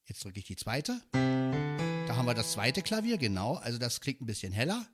Jetzt 0.06 0.24
drücke 0.24 0.38
ich 0.38 0.46
die 0.46 0.56
zweite. 0.56 1.00
Da 1.12 2.16
haben 2.16 2.26
wir 2.26 2.34
das 2.34 2.52
zweite 2.52 2.82
Klavier, 2.82 3.18
genau. 3.18 3.56
Also 3.56 3.78
das 3.78 4.00
klingt 4.00 4.22
ein 4.22 4.26
bisschen 4.26 4.52
heller. 4.52 4.86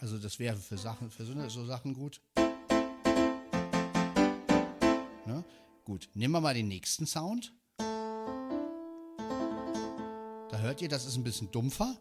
Also 0.00 0.18
das 0.18 0.38
wäre 0.38 0.56
für 0.56 0.78
Sachen, 0.78 1.10
für 1.10 1.24
so, 1.24 1.48
so 1.48 1.66
Sachen 1.66 1.92
gut. 1.94 2.22
Ne? 5.26 5.44
Gut, 5.84 6.08
nehmen 6.14 6.32
wir 6.32 6.40
mal 6.40 6.54
den 6.54 6.68
nächsten 6.68 7.06
Sound. 7.06 7.52
Hört 10.60 10.82
ihr, 10.82 10.88
das 10.88 11.06
ist 11.06 11.16
ein 11.16 11.22
bisschen 11.22 11.52
dumpfer. 11.52 11.96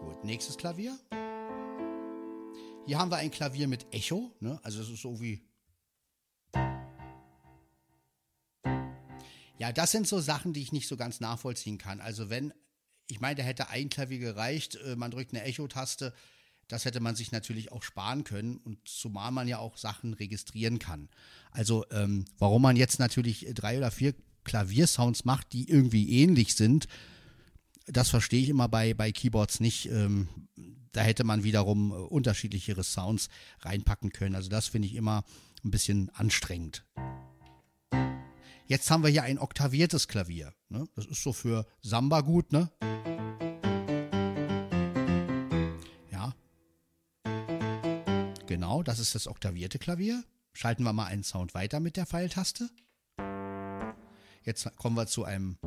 Gut, 0.00 0.22
nächstes 0.22 0.58
Klavier. 0.58 0.98
Hier 2.86 2.98
haben 2.98 3.10
wir 3.10 3.16
ein 3.16 3.30
Klavier 3.30 3.66
mit 3.68 3.86
Echo, 3.90 4.30
ne? 4.40 4.60
also 4.62 4.82
es 4.82 4.90
ist 4.90 5.00
so 5.00 5.18
wie 5.20 5.42
Ja, 9.58 9.72
das 9.72 9.90
sind 9.90 10.06
so 10.06 10.20
Sachen, 10.20 10.52
die 10.52 10.62
ich 10.62 10.72
nicht 10.72 10.88
so 10.88 10.96
ganz 10.96 11.20
nachvollziehen 11.20 11.78
kann. 11.78 12.00
Also 12.00 12.30
wenn, 12.30 12.52
ich 13.08 13.18
meine, 13.18 13.36
da 13.36 13.42
hätte 13.42 13.70
ein 13.70 13.88
Klavier 13.88 14.18
gereicht, 14.18 14.76
äh, 14.76 14.94
man 14.94 15.10
drückt 15.10 15.32
eine 15.34 15.42
Echo-Taste, 15.44 16.14
das 16.68 16.84
hätte 16.84 17.00
man 17.00 17.16
sich 17.16 17.32
natürlich 17.32 17.72
auch 17.72 17.82
sparen 17.82 18.24
können 18.24 18.58
und 18.58 18.86
zumal 18.86 19.32
man 19.32 19.48
ja 19.48 19.58
auch 19.58 19.78
Sachen 19.78 20.12
registrieren 20.12 20.78
kann. 20.78 21.08
Also 21.50 21.86
ähm, 21.90 22.26
warum 22.38 22.62
man 22.62 22.76
jetzt 22.76 22.98
natürlich 22.98 23.46
drei 23.54 23.78
oder 23.78 23.90
vier 23.90 24.14
Klaviersounds 24.48 25.24
macht, 25.24 25.52
die 25.52 25.68
irgendwie 25.68 26.22
ähnlich 26.22 26.56
sind, 26.56 26.88
das 27.86 28.10
verstehe 28.10 28.42
ich 28.42 28.48
immer 28.48 28.68
bei, 28.68 28.94
bei 28.94 29.12
Keyboards 29.12 29.60
nicht. 29.60 29.86
Ähm, 29.90 30.28
da 30.92 31.02
hätte 31.02 31.24
man 31.24 31.44
wiederum 31.44 31.90
äh, 31.90 31.94
unterschiedlichere 31.94 32.82
Sounds 32.82 33.28
reinpacken 33.60 34.10
können. 34.10 34.34
Also 34.34 34.48
das 34.48 34.68
finde 34.68 34.88
ich 34.88 34.94
immer 34.94 35.24
ein 35.64 35.70
bisschen 35.70 36.10
anstrengend. 36.10 36.84
Jetzt 38.66 38.90
haben 38.90 39.02
wir 39.02 39.10
hier 39.10 39.22
ein 39.22 39.38
oktaviertes 39.38 40.08
Klavier. 40.08 40.52
Ne? 40.68 40.86
Das 40.94 41.06
ist 41.06 41.22
so 41.22 41.32
für 41.32 41.66
Samba 41.80 42.20
gut, 42.20 42.52
ne? 42.52 42.70
Ja. 46.10 46.34
Genau, 48.46 48.82
das 48.82 48.98
ist 48.98 49.14
das 49.14 49.26
oktavierte 49.26 49.78
Klavier. 49.78 50.22
Schalten 50.52 50.82
wir 50.82 50.92
mal 50.92 51.06
einen 51.06 51.22
Sound 51.22 51.54
weiter 51.54 51.80
mit 51.80 51.96
der 51.96 52.06
Pfeiltaste. 52.06 52.68
Jetzt 54.48 54.74
kommen 54.76 54.96
wir 54.96 55.06
zu 55.06 55.24
einem 55.24 55.58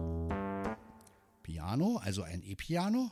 Piano, 1.43 1.97
also 1.97 2.23
ein 2.23 2.41
E-Piano. 2.41 3.11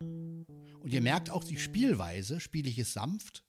Und 0.00 0.92
ihr 0.92 1.00
merkt 1.00 1.30
auch 1.30 1.42
die 1.42 1.56
Spielweise. 1.56 2.38
Spiele 2.38 2.68
ich 2.68 2.78
es 2.78 2.92
sanft? 2.92 3.46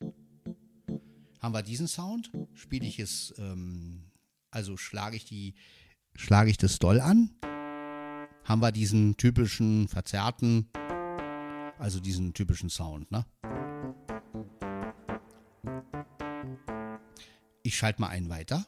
Haben 1.41 1.53
wir 1.53 1.63
diesen 1.63 1.89
Sound? 1.89 2.31
Spiele 2.53 2.87
ich 2.87 2.97
es 2.97 3.33
ähm, 3.37 4.09
also 4.51 4.77
schlage 4.77 5.17
ich 5.17 5.25
die, 5.25 5.53
schlage 6.15 6.49
ich 6.49 6.57
das 6.57 6.79
doll 6.79 7.01
an, 7.01 7.35
haben 8.45 8.61
wir 8.61 8.71
diesen 8.71 9.17
typischen 9.17 9.89
verzerrten, 9.89 10.69
also 11.77 11.99
diesen 11.99 12.33
typischen 12.33 12.69
Sound, 12.69 13.11
ne? 13.11 13.25
Ich 17.63 17.75
schalte 17.75 17.99
mal 17.99 18.07
einen 18.07 18.29
weiter. 18.29 18.65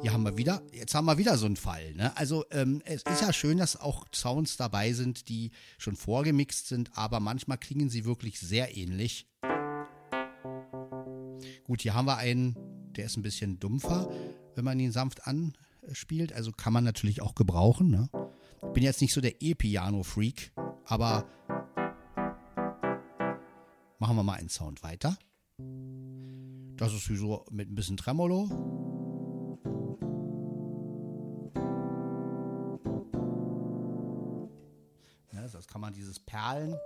Hier 0.00 0.12
haben 0.12 0.22
wir 0.22 0.36
wieder, 0.36 0.62
jetzt 0.72 0.94
haben 0.94 1.06
wir 1.06 1.18
wieder 1.18 1.36
so 1.38 1.46
einen 1.46 1.56
Fall. 1.56 1.94
Ne? 1.94 2.16
Also 2.16 2.44
ähm, 2.50 2.82
es 2.84 3.02
ist 3.02 3.20
ja 3.20 3.32
schön, 3.32 3.58
dass 3.58 3.76
auch 3.76 4.06
Sounds 4.14 4.56
dabei 4.56 4.92
sind, 4.92 5.28
die 5.28 5.50
schon 5.76 5.96
vorgemixt 5.96 6.68
sind, 6.68 6.96
aber 6.96 7.20
manchmal 7.20 7.58
klingen 7.58 7.90
sie 7.90 8.04
wirklich 8.04 8.38
sehr 8.38 8.76
ähnlich. 8.76 9.26
Gut, 11.64 11.82
hier 11.82 11.94
haben 11.94 12.06
wir 12.06 12.16
einen 12.16 12.56
der 12.98 13.06
ist 13.06 13.16
ein 13.16 13.22
bisschen 13.22 13.60
dumpfer, 13.60 14.10
wenn 14.56 14.64
man 14.64 14.78
ihn 14.80 14.90
sanft 14.90 15.22
anspielt. 15.26 16.32
Also 16.32 16.50
kann 16.50 16.72
man 16.72 16.84
natürlich 16.84 17.22
auch 17.22 17.36
gebrauchen. 17.36 17.90
Ne? 17.90 18.10
Bin 18.74 18.82
jetzt 18.82 19.00
nicht 19.00 19.14
so 19.14 19.20
der 19.20 19.40
E-Piano-Freak, 19.40 20.52
aber 20.84 21.26
machen 23.98 24.16
wir 24.16 24.24
mal 24.24 24.34
einen 24.34 24.48
Sound 24.48 24.82
weiter. 24.82 25.16
Das 26.76 26.92
ist 26.92 27.08
wie 27.08 27.16
so 27.16 27.44
mit 27.50 27.70
ein 27.70 27.76
bisschen 27.76 27.96
Tremolo. 27.96 28.87
Perlen. 36.28 36.78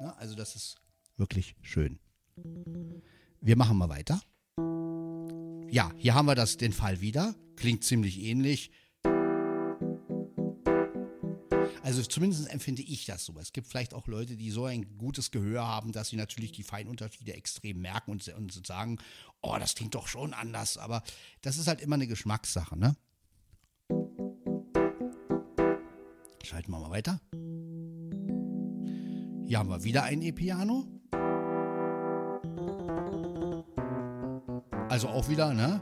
Ja, 0.00 0.14
also 0.18 0.34
das 0.34 0.54
ist 0.54 0.76
wirklich 1.16 1.56
schön. 1.62 1.98
Wir 3.40 3.56
machen 3.56 3.78
mal 3.78 3.88
weiter. 3.88 4.20
Ja, 5.70 5.90
hier 5.96 6.14
haben 6.14 6.26
wir 6.26 6.34
das, 6.34 6.58
den 6.58 6.74
Fall 6.74 7.00
wieder. 7.00 7.34
Klingt 7.56 7.84
ziemlich 7.84 8.20
ähnlich. 8.20 8.70
Also 11.82 12.02
zumindest 12.02 12.50
empfinde 12.50 12.82
ich 12.82 13.06
das 13.06 13.24
so. 13.24 13.38
Es 13.38 13.54
gibt 13.54 13.66
vielleicht 13.66 13.94
auch 13.94 14.06
Leute, 14.06 14.36
die 14.36 14.50
so 14.50 14.66
ein 14.66 14.98
gutes 14.98 15.30
Gehör 15.30 15.66
haben, 15.66 15.92
dass 15.92 16.08
sie 16.08 16.16
natürlich 16.16 16.52
die 16.52 16.64
Feinunterschiede 16.64 17.32
extrem 17.32 17.80
merken 17.80 18.10
und, 18.10 18.28
und 18.28 18.66
sagen, 18.66 18.98
oh, 19.40 19.56
das 19.58 19.74
klingt 19.74 19.94
doch 19.94 20.06
schon 20.06 20.34
anders. 20.34 20.76
Aber 20.76 21.02
das 21.40 21.56
ist 21.56 21.66
halt 21.66 21.80
immer 21.80 21.94
eine 21.94 22.06
Geschmackssache, 22.06 22.78
ne? 22.78 22.94
Schalten 26.52 26.70
wir 26.70 26.80
mal 26.80 26.90
weiter. 26.90 27.18
Hier 29.46 29.58
haben 29.58 29.70
wir 29.70 29.84
wieder 29.84 30.02
ein 30.02 30.20
E-Piano. 30.20 30.84
Also 34.90 35.08
auch 35.08 35.30
wieder, 35.30 35.54
ne? 35.54 35.80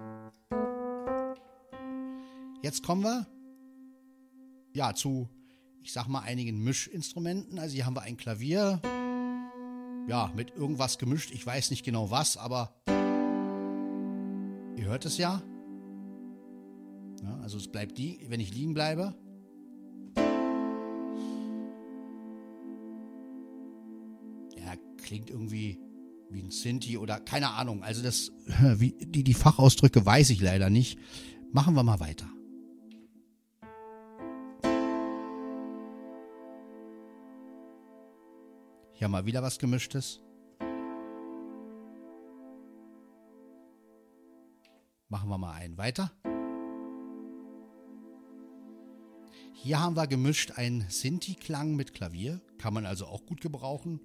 Jetzt 2.63 2.85
kommen 2.85 3.03
wir 3.03 3.27
ja 4.73 4.95
zu, 4.95 5.29
ich 5.83 5.93
sag 5.93 6.07
mal, 6.07 6.21
einigen 6.21 6.63
Mischinstrumenten. 6.63 7.59
Also 7.59 7.75
hier 7.75 7.85
haben 7.85 7.97
wir 7.97 8.03
ein 8.03 8.17
Klavier, 8.17 8.81
ja, 10.07 10.31
mit 10.37 10.53
irgendwas 10.53 10.99
gemischt. 10.99 11.33
Ich 11.33 11.45
weiß 11.45 11.71
nicht 11.71 11.85
genau 11.85 12.13
was, 12.13 12.37
aber 12.37 12.77
ihr 14.77 14.85
hört 14.85 15.05
es 15.05 15.19
ja. 15.19 15.43
ja 17.25 17.41
also 17.43 17.59
es 17.59 17.67
bleibt 17.67 17.99
die, 17.99 18.25
wenn 18.29 18.39
ich 18.39 18.55
liegen 18.55 18.73
bleibe. 18.73 19.17
Klingt 25.11 25.29
irgendwie 25.29 25.77
wie 26.31 26.41
ein 26.41 26.53
Sinti 26.53 26.97
oder 26.97 27.19
keine 27.19 27.51
Ahnung. 27.51 27.83
Also 27.83 28.01
das, 28.01 28.31
wie, 28.79 28.93
die, 28.93 29.25
die 29.25 29.35
Fachausdrücke 29.35 30.07
weiß 30.07 30.31
ich 30.31 30.41
leider 30.41 30.71
nicht. 30.71 31.01
Machen 31.51 31.75
wir 31.75 31.83
mal 31.83 31.99
weiter. 31.99 32.29
Hier 38.93 39.09
wir 39.09 39.27
wieder 39.27 39.43
was 39.43 39.59
Gemischtes. 39.59 40.21
Machen 45.09 45.29
wir 45.29 45.39
mal 45.39 45.55
einen 45.55 45.77
weiter. 45.77 46.13
Hier 49.55 49.81
haben 49.81 49.97
wir 49.97 50.07
gemischt 50.07 50.53
einen 50.53 50.89
Sinti-Klang 50.89 51.75
mit 51.75 51.95
Klavier. 51.95 52.41
Kann 52.59 52.73
man 52.73 52.87
also 52.87 53.07
auch 53.07 53.27
gut 53.27 53.41
gebrauchen. 53.41 53.99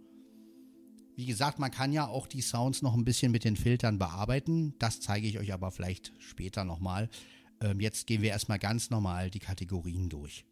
Wie 1.15 1.25
gesagt, 1.25 1.59
man 1.59 1.71
kann 1.71 1.93
ja 1.93 2.07
auch 2.07 2.27
die 2.27 2.41
Sounds 2.41 2.81
noch 2.81 2.93
ein 2.93 3.05
bisschen 3.05 3.31
mit 3.31 3.45
den 3.45 3.55
Filtern 3.55 3.97
bearbeiten. 3.97 4.75
Das 4.79 4.99
zeige 4.99 5.27
ich 5.27 5.39
euch 5.39 5.53
aber 5.53 5.71
vielleicht 5.71 6.11
später 6.19 6.65
nochmal. 6.65 7.09
Ähm, 7.61 7.79
jetzt 7.79 8.05
gehen 8.05 8.21
wir 8.21 8.31
erstmal 8.31 8.59
ganz 8.59 8.89
normal 8.89 9.29
die 9.29 9.39
Kategorien 9.39 10.09
durch. 10.09 10.45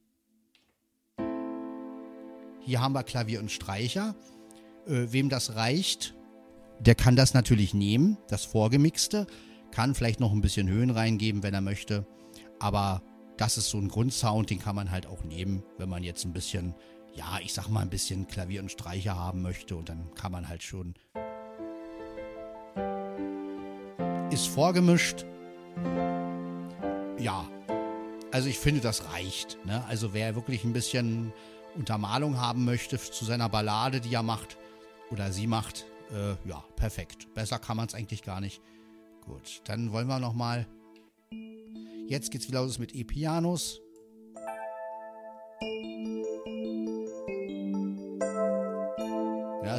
Hier 2.62 2.80
haben 2.80 2.94
wir 2.94 3.04
Klavier 3.04 3.42
und 3.42 3.52
Streicher. 3.52 4.16
Äh, 4.88 5.08
wem 5.12 5.28
das 5.28 5.56
reicht, 5.56 6.16
der 6.80 6.96
kann 6.96 7.18
das 7.18 7.34
natürlich 7.34 7.74
nehmen, 7.74 8.18
das 8.30 8.46
Vorgemixte. 8.46 9.28
kann 9.72 9.96
vielleicht 9.96 10.20
noch 10.20 10.32
ein 10.32 10.42
bisschen 10.42 10.70
Höhen 10.70 10.92
reingeben, 10.92 11.44
wenn 11.44 11.54
er 11.54 11.62
möchte. 11.62 12.08
Aber 12.60 13.02
das 13.38 13.58
ist 13.58 13.70
so 13.70 13.80
ein 13.80 13.90
Grundsound, 13.90 14.50
den 14.50 14.60
kann 14.60 14.76
man 14.76 14.92
halt 14.92 15.08
auch 15.08 15.24
nehmen, 15.24 15.64
wenn 15.78 15.90
man 15.90 16.04
jetzt 16.04 16.26
ein 16.26 16.34
bisschen, 16.34 16.76
ja, 17.16 17.40
ich 17.42 17.54
sag 17.54 17.68
mal, 17.68 17.82
ein 17.82 17.90
bisschen 17.90 18.28
Klavier 18.28 18.62
und 18.62 18.72
Streicher 18.72 19.16
haben 19.18 19.42
möchte. 19.42 19.76
Und 19.76 19.90
dann 19.90 20.14
kann 20.16 20.32
man 20.32 20.48
halt 20.48 20.64
schon. 20.64 20.96
Ist 24.32 24.48
vorgemischt. 24.48 25.26
Ja. 27.20 27.48
Also 28.32 28.50
ich 28.50 28.58
finde, 28.58 28.82
das 28.82 29.12
reicht. 29.14 29.64
Ne? 29.66 29.84
Also 29.86 30.14
wer 30.14 30.36
wirklich 30.36 30.64
ein 30.64 30.74
bisschen 30.74 31.32
Untermalung 31.76 32.40
haben 32.40 32.66
möchte 32.66 32.98
zu 32.98 33.26
seiner 33.26 33.50
Ballade, 33.50 34.02
die 34.02 34.14
er 34.14 34.24
macht 34.24 34.58
oder 35.12 35.32
sie 35.32 35.46
macht, 35.46 35.86
äh, 36.12 36.32
ja, 36.50 36.64
perfekt. 36.76 37.34
Besser 37.36 37.60
kann 37.60 37.78
man 37.78 37.88
es 37.88 37.94
eigentlich 37.94 38.24
gar 38.24 38.42
nicht. 38.42 38.62
Gut, 39.22 39.62
dann 39.66 39.92
wollen 39.92 40.08
wir 40.08 40.20
noch 40.20 40.34
mal 40.34 40.66
Jetzt 42.08 42.32
geht's 42.32 42.48
wieder 42.48 42.62
los 42.62 42.80
mit 42.80 42.94
E-Pianos. 42.94 43.82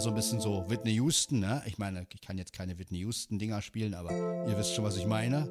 So 0.01 0.11
ein 0.11 0.17
bisschen 0.17 0.41
so 0.41 0.69
Whitney 0.69 0.93
Houston, 0.95 1.39
ne? 1.39 1.63
Ich 1.67 1.79
meine, 1.79 2.07
ich 2.13 2.21
kann 2.21 2.37
jetzt 2.37 2.53
keine 2.53 2.79
Whitney 2.79 2.99
Houston-Dinger 2.99 3.63
spielen, 3.63 3.95
aber 3.95 4.11
ihr 4.47 4.59
wisst 4.59 4.75
schon, 4.75 4.85
was 4.85 4.97
ich 4.97 5.07
meine. 5.07 5.47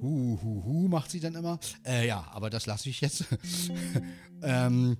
Hu, 0.00 0.38
hu, 0.40 0.64
hu, 0.64 0.88
macht 0.88 1.10
sie 1.10 1.18
dann 1.18 1.34
immer. 1.34 1.58
Äh, 1.84 2.06
ja, 2.06 2.24
aber 2.30 2.50
das 2.50 2.66
lasse 2.66 2.88
ich 2.88 3.00
jetzt. 3.00 3.24
ähm, 4.42 4.96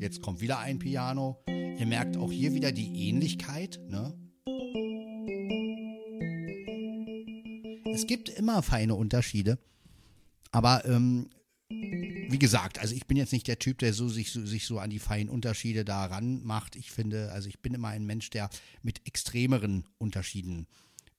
jetzt 0.00 0.22
kommt 0.22 0.40
wieder 0.40 0.58
ein 0.58 0.78
Piano. 0.80 1.44
Ihr 1.46 1.86
merkt 1.86 2.16
auch 2.16 2.32
hier 2.32 2.52
wieder 2.52 2.72
die 2.72 3.08
Ähnlichkeit, 3.08 3.78
ne? 3.88 4.12
Es 7.94 8.06
gibt 8.08 8.28
immer 8.28 8.62
feine 8.62 8.96
Unterschiede. 8.96 9.58
Aber 10.50 10.84
ähm, 10.84 11.28
wie 12.34 12.38
gesagt, 12.40 12.80
also 12.80 12.96
ich 12.96 13.06
bin 13.06 13.16
jetzt 13.16 13.32
nicht 13.32 13.46
der 13.46 13.60
Typ, 13.60 13.78
der 13.78 13.92
so 13.92 14.08
sich, 14.08 14.32
so 14.32 14.44
sich 14.44 14.66
so 14.66 14.80
an 14.80 14.90
die 14.90 14.98
feinen 14.98 15.28
Unterschiede 15.28 15.84
daran 15.84 16.42
macht. 16.42 16.74
Ich 16.74 16.90
finde, 16.90 17.30
also 17.30 17.48
ich 17.48 17.60
bin 17.60 17.74
immer 17.74 17.86
ein 17.86 18.06
Mensch, 18.06 18.28
der 18.28 18.50
mit 18.82 19.06
extremeren 19.06 19.84
Unterschieden 19.98 20.66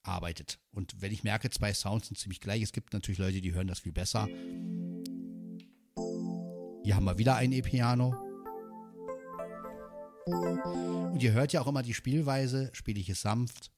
arbeitet. 0.04 0.60
Und 0.74 1.00
wenn 1.00 1.14
ich 1.14 1.24
merke, 1.24 1.50
zwei 1.52 1.74
Sounds 1.74 2.08
sind 2.08 2.18
ziemlich 2.18 2.42
gleich, 2.42 2.62
es 2.62 2.74
gibt 2.74 2.92
natürlich 2.92 3.18
Leute, 3.18 3.40
die 3.40 3.54
hören 3.54 3.68
das 3.68 3.80
viel 3.80 3.94
besser. 3.94 4.28
Hier 6.84 6.98
haben 6.98 7.06
wir 7.06 7.18
wieder 7.18 7.38
ein 7.38 7.54
E-Piano. 7.54 8.14
Und 10.26 11.24
ihr 11.24 11.32
hört 11.32 11.54
ja 11.54 11.62
auch 11.62 11.68
immer 11.68 11.82
die 11.82 11.94
Spielweise, 11.94 12.72
spiele 12.74 13.00
ich 13.00 13.08
es 13.08 13.22
sanft. 13.22 13.72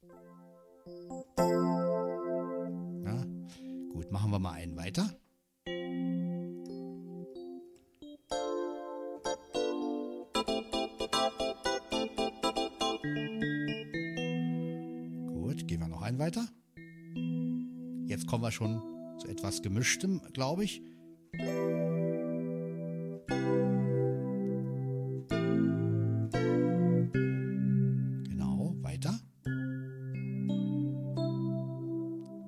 Gut, 3.94 4.12
machen 4.12 4.32
wir 4.32 4.40
mal 4.40 4.54
einen 4.54 4.76
weiter. 4.76 5.16
Einen 16.08 16.20
weiter. 16.20 16.48
Jetzt 18.08 18.28
kommen 18.28 18.42
wir 18.42 18.52
schon 18.52 18.82
zu 19.20 19.28
etwas 19.28 19.62
gemischtem, 19.62 20.22
glaube 20.32 20.64
ich. 20.64 20.82
Genau, 28.24 28.74
weiter. 28.84 29.20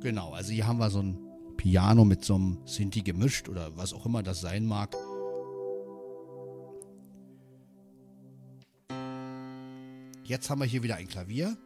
Genau, 0.03 0.31
also 0.31 0.53
hier 0.53 0.65
haben 0.65 0.79
wir 0.79 0.89
so 0.89 1.01
ein 1.01 1.19
Piano 1.57 2.05
mit 2.05 2.23
so 2.23 2.35
einem 2.35 2.59
Sinti 2.65 3.01
gemischt 3.01 3.49
oder 3.49 3.75
was 3.75 3.91
auch 3.91 4.05
immer 4.05 4.23
das 4.23 4.39
sein 4.39 4.65
mag. 4.65 4.95
Jetzt 10.23 10.49
haben 10.49 10.61
wir 10.61 10.65
hier 10.65 10.81
wieder 10.81 10.95
ein 10.95 11.09
Klavier. 11.09 11.57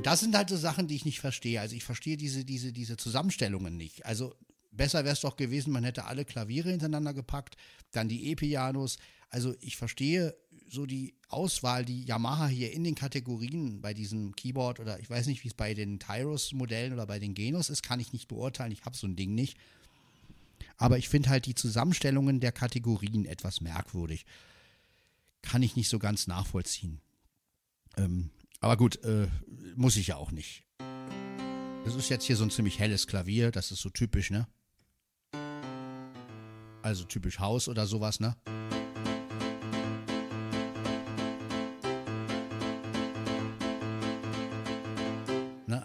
Und 0.00 0.06
das 0.06 0.20
sind 0.20 0.34
halt 0.34 0.48
so 0.48 0.56
Sachen, 0.56 0.88
die 0.88 0.96
ich 0.96 1.04
nicht 1.04 1.20
verstehe. 1.20 1.60
Also 1.60 1.76
ich 1.76 1.84
verstehe 1.84 2.16
diese, 2.16 2.42
diese, 2.42 2.72
diese 2.72 2.96
Zusammenstellungen 2.96 3.76
nicht. 3.76 4.06
Also 4.06 4.34
besser 4.70 5.04
wäre 5.04 5.12
es 5.12 5.20
doch 5.20 5.36
gewesen, 5.36 5.74
man 5.74 5.84
hätte 5.84 6.06
alle 6.06 6.24
Klaviere 6.24 6.70
hintereinander 6.70 7.12
gepackt, 7.12 7.58
dann 7.90 8.08
die 8.08 8.30
E-Pianos. 8.30 8.96
Also 9.28 9.54
ich 9.60 9.76
verstehe 9.76 10.34
so 10.70 10.86
die 10.86 11.12
Auswahl, 11.28 11.84
die 11.84 12.02
Yamaha 12.04 12.46
hier 12.46 12.72
in 12.72 12.82
den 12.82 12.94
Kategorien 12.94 13.82
bei 13.82 13.92
diesem 13.92 14.34
Keyboard 14.34 14.80
oder 14.80 14.98
ich 15.00 15.10
weiß 15.10 15.26
nicht, 15.26 15.44
wie 15.44 15.48
es 15.48 15.54
bei 15.54 15.74
den 15.74 15.98
Tyros-Modellen 15.98 16.94
oder 16.94 17.04
bei 17.04 17.18
den 17.18 17.34
Genos 17.34 17.68
ist, 17.68 17.82
kann 17.82 18.00
ich 18.00 18.14
nicht 18.14 18.26
beurteilen. 18.26 18.72
Ich 18.72 18.86
habe 18.86 18.96
so 18.96 19.06
ein 19.06 19.16
Ding 19.16 19.34
nicht. 19.34 19.58
Aber 20.78 20.96
ich 20.96 21.10
finde 21.10 21.28
halt 21.28 21.44
die 21.44 21.54
Zusammenstellungen 21.54 22.40
der 22.40 22.52
Kategorien 22.52 23.26
etwas 23.26 23.60
merkwürdig. 23.60 24.24
Kann 25.42 25.62
ich 25.62 25.76
nicht 25.76 25.90
so 25.90 25.98
ganz 25.98 26.26
nachvollziehen. 26.26 27.02
Ähm, 27.98 28.30
aber 28.60 28.76
gut, 28.76 29.02
äh, 29.04 29.28
muss 29.76 29.96
ich 29.96 30.08
ja 30.08 30.16
auch 30.16 30.30
nicht. 30.30 30.64
Das 31.84 31.94
ist 31.94 32.08
jetzt 32.08 32.24
hier 32.24 32.36
so 32.36 32.44
ein 32.44 32.50
ziemlich 32.50 32.78
helles 32.78 33.06
Klavier, 33.06 33.50
das 33.50 33.70
ist 33.70 33.80
so 33.80 33.90
typisch, 33.90 34.30
ne? 34.30 34.46
Also 36.82 37.04
typisch 37.04 37.38
Haus 37.38 37.68
oder 37.68 37.86
sowas, 37.86 38.20
ne? 38.20 38.36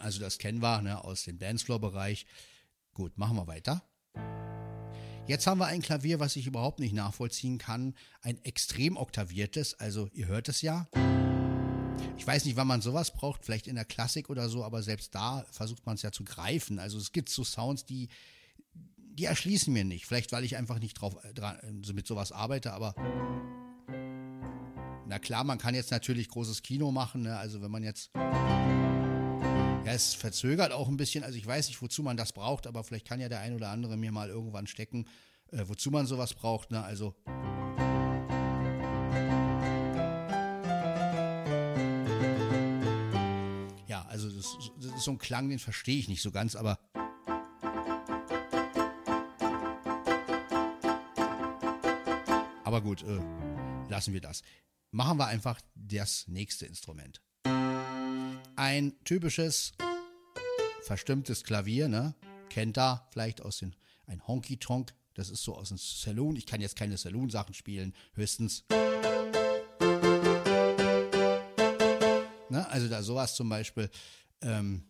Also 0.06 0.20
das 0.20 0.38
kennen 0.38 0.62
wir 0.62 0.82
ne, 0.84 1.04
aus 1.04 1.24
dem 1.24 1.40
Dancefloor-Bereich. 1.40 2.28
Gut, 2.94 3.18
machen 3.18 3.36
wir 3.38 3.48
weiter. 3.48 3.82
Jetzt 5.28 5.48
haben 5.48 5.58
wir 5.58 5.66
ein 5.66 5.82
Klavier, 5.82 6.20
was 6.20 6.36
ich 6.36 6.46
überhaupt 6.46 6.80
nicht 6.80 6.94
nachvollziehen 6.94 7.58
kann. 7.58 7.96
Ein 8.22 8.38
extrem 8.46 8.98
oktaviertes, 8.98 9.74
also 9.80 10.08
ihr 10.14 10.28
hört 10.28 10.48
es 10.48 10.62
ja. 10.62 10.88
Ich 12.18 12.26
weiß 12.26 12.46
nicht, 12.46 12.56
wann 12.56 12.68
man 12.68 12.82
sowas 12.82 13.12
braucht, 13.12 13.46
vielleicht 13.46 13.68
in 13.68 13.76
der 13.76 13.86
Klassik 13.86 14.30
oder 14.30 14.50
so, 14.50 14.64
aber 14.64 14.82
selbst 14.84 15.14
da 15.14 15.46
versucht 15.52 15.86
man 15.86 15.96
es 15.96 16.02
ja 16.02 16.12
zu 16.12 16.24
greifen. 16.24 16.80
Also 16.80 16.98
es 16.98 17.12
gibt 17.12 17.30
so 17.30 17.44
Sounds, 17.44 17.86
die, 17.86 18.10
die 18.98 19.26
erschließen 19.26 19.72
mir 19.72 19.84
nicht. 19.84 20.06
Vielleicht, 20.06 20.32
weil 20.32 20.44
ich 20.44 20.58
einfach 20.58 20.80
nicht 20.80 20.96
drauf, 20.96 21.16
äh, 21.24 21.34
dran, 21.34 21.84
so 21.84 21.94
mit 21.94 22.08
sowas 22.08 22.32
arbeite, 22.32 22.74
aber 22.74 22.96
na 25.08 25.20
klar, 25.20 25.44
man 25.44 25.58
kann 25.58 25.76
jetzt 25.76 25.92
natürlich 25.92 26.30
großes 26.30 26.64
Kino 26.64 26.92
machen. 26.92 27.22
Ne? 27.22 27.38
Also 27.38 27.62
wenn 27.62 27.72
man 27.72 27.84
jetzt 27.84 28.12
ja, 29.86 29.94
es 29.94 30.16
verzögert 30.16 30.72
auch 30.72 30.88
ein 30.88 30.98
bisschen. 30.98 31.24
Also 31.24 31.38
ich 31.38 31.46
weiß 31.46 31.68
nicht, 31.68 31.82
wozu 31.82 32.02
man 32.02 32.18
das 32.18 32.34
braucht, 32.34 32.66
aber 32.66 32.84
vielleicht 32.84 33.08
kann 33.08 33.20
ja 33.20 33.30
der 33.30 33.42
ein 33.42 33.54
oder 33.54 33.70
andere 33.70 33.98
mir 33.98 34.12
mal 34.12 34.30
irgendwann 34.30 34.66
stecken, 34.66 35.06
äh, 35.52 35.64
wozu 35.68 35.92
man 35.92 36.08
sowas 36.08 36.34
braucht. 36.34 36.72
Ne? 36.72 36.84
Also 36.84 37.14
das, 44.78 44.96
ist 44.96 45.04
so 45.04 45.12
ein 45.12 45.18
Klang, 45.18 45.50
den 45.50 45.60
verstehe 45.60 45.98
ich 45.98 46.08
nicht 46.08 46.22
so 46.22 46.32
ganz, 46.32 46.56
aber 46.56 46.80
aber 52.64 52.82
gut, 52.82 53.04
äh, 53.04 53.20
lassen 53.90 54.14
wir 54.14 54.22
das. 54.22 54.42
Machen 54.92 55.18
wir 55.18 55.28
einfach 55.28 55.60
das 55.76 56.28
nächste 56.28 56.66
Instrument 56.66 57.22
ein 58.56 58.94
typisches 59.04 59.74
verstimmtes 60.84 61.44
Klavier, 61.44 61.88
ne? 61.88 62.16
Kennt 62.50 62.78
da 62.78 63.08
vielleicht 63.12 63.42
aus 63.42 63.60
den 63.60 63.76
ein 64.08 64.26
Honky 64.28 64.58
Tonk, 64.58 64.94
das 65.16 65.30
ist 65.30 65.44
so 65.44 65.56
aus 65.56 65.70
dem 65.70 65.78
Saloon. 65.78 66.36
Ich 66.36 66.46
kann 66.46 66.62
jetzt 66.62 66.76
keine 66.76 66.98
Saloon 66.98 67.30
Sachen 67.30 67.54
spielen, 67.54 67.94
höchstens 68.14 68.64
ne? 72.50 72.68
Also 72.70 72.88
da 72.88 73.04
sowas 73.04 73.36
zum 73.36 73.50
Beispiel. 73.50 73.90
Ähm, 74.42 74.84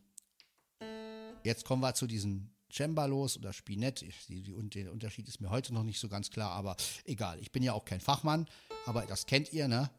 jetzt 1.43 1.65
kommen 1.65 1.81
wir 1.81 1.93
zu 1.93 2.07
diesen 2.07 2.53
Cembalos 2.71 3.37
oder 3.37 3.53
Spinett. 3.53 4.05
Der 4.29 4.91
Unterschied 4.91 5.27
ist 5.27 5.41
mir 5.41 5.49
heute 5.49 5.73
noch 5.73 5.83
nicht 5.83 5.99
so 5.99 6.09
ganz 6.09 6.29
klar, 6.29 6.51
aber 6.51 6.75
egal. 7.05 7.39
Ich 7.39 7.51
bin 7.51 7.63
ja 7.63 7.73
auch 7.73 7.85
kein 7.85 8.01
Fachmann, 8.01 8.47
aber 8.85 9.05
das 9.05 9.25
kennt 9.25 9.53
ihr, 9.53 9.67
ne? 9.67 9.89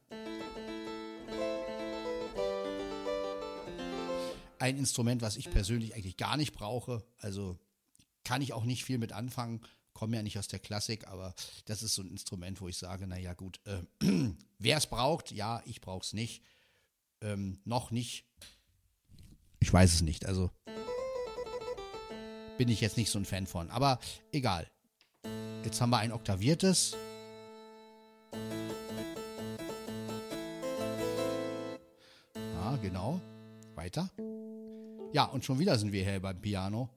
ein 4.59 4.79
Instrument, 4.79 5.23
was 5.23 5.37
ich 5.37 5.51
persönlich 5.51 5.95
eigentlich 5.95 6.17
gar 6.17 6.37
nicht 6.37 6.53
brauche. 6.53 7.05
Also 7.19 7.59
kann 8.25 8.43
ich 8.43 8.53
auch 8.53 8.65
nicht 8.65 8.85
viel 8.85 8.99
mit 8.99 9.13
anfangen. 9.13 9.61
Komme 9.93 10.17
ja 10.17 10.23
nicht 10.23 10.39
aus 10.39 10.49
der 10.49 10.59
Klassik, 10.59 11.07
aber 11.09 11.35
das 11.65 11.83
ist 11.83 11.95
so 11.95 12.03
ein 12.03 12.11
Instrument, 12.11 12.61
wo 12.61 12.69
ich 12.69 12.77
sage, 12.77 13.07
naja 13.07 13.33
gut, 13.35 13.61
äh, 13.65 13.83
wer 14.59 14.77
es 14.77 14.87
braucht, 14.87 15.31
ja, 15.33 15.63
ich 15.65 15.81
brauche 15.81 16.05
es 16.05 16.13
nicht. 16.13 16.43
Ähm, 17.23 17.61
noch 17.65 17.91
nicht. 17.91 18.27
Ich 19.67 19.73
weiß 19.73 19.95
es 19.95 20.03
nicht. 20.03 20.27
Also 20.27 20.53
bin 22.57 22.69
ich 22.69 22.81
jetzt 22.81 22.97
nicht 22.97 23.11
so 23.11 23.19
ein 23.19 23.25
Fan 23.25 23.49
von. 23.49 23.69
Aber 23.71 23.99
egal. 24.31 24.69
Jetzt 25.65 25.81
haben 25.81 25.91
wir 25.91 25.99
ein 25.99 26.13
oktaviertes. 26.13 26.97
Genau. 32.81 33.21
Weiter. 33.75 34.09
Ja, 35.13 35.25
und 35.25 35.45
schon 35.45 35.59
wieder 35.59 35.77
sind 35.77 35.91
wir 35.91 36.05
hier 36.05 36.21
beim 36.21 36.41
Piano. 36.41 36.89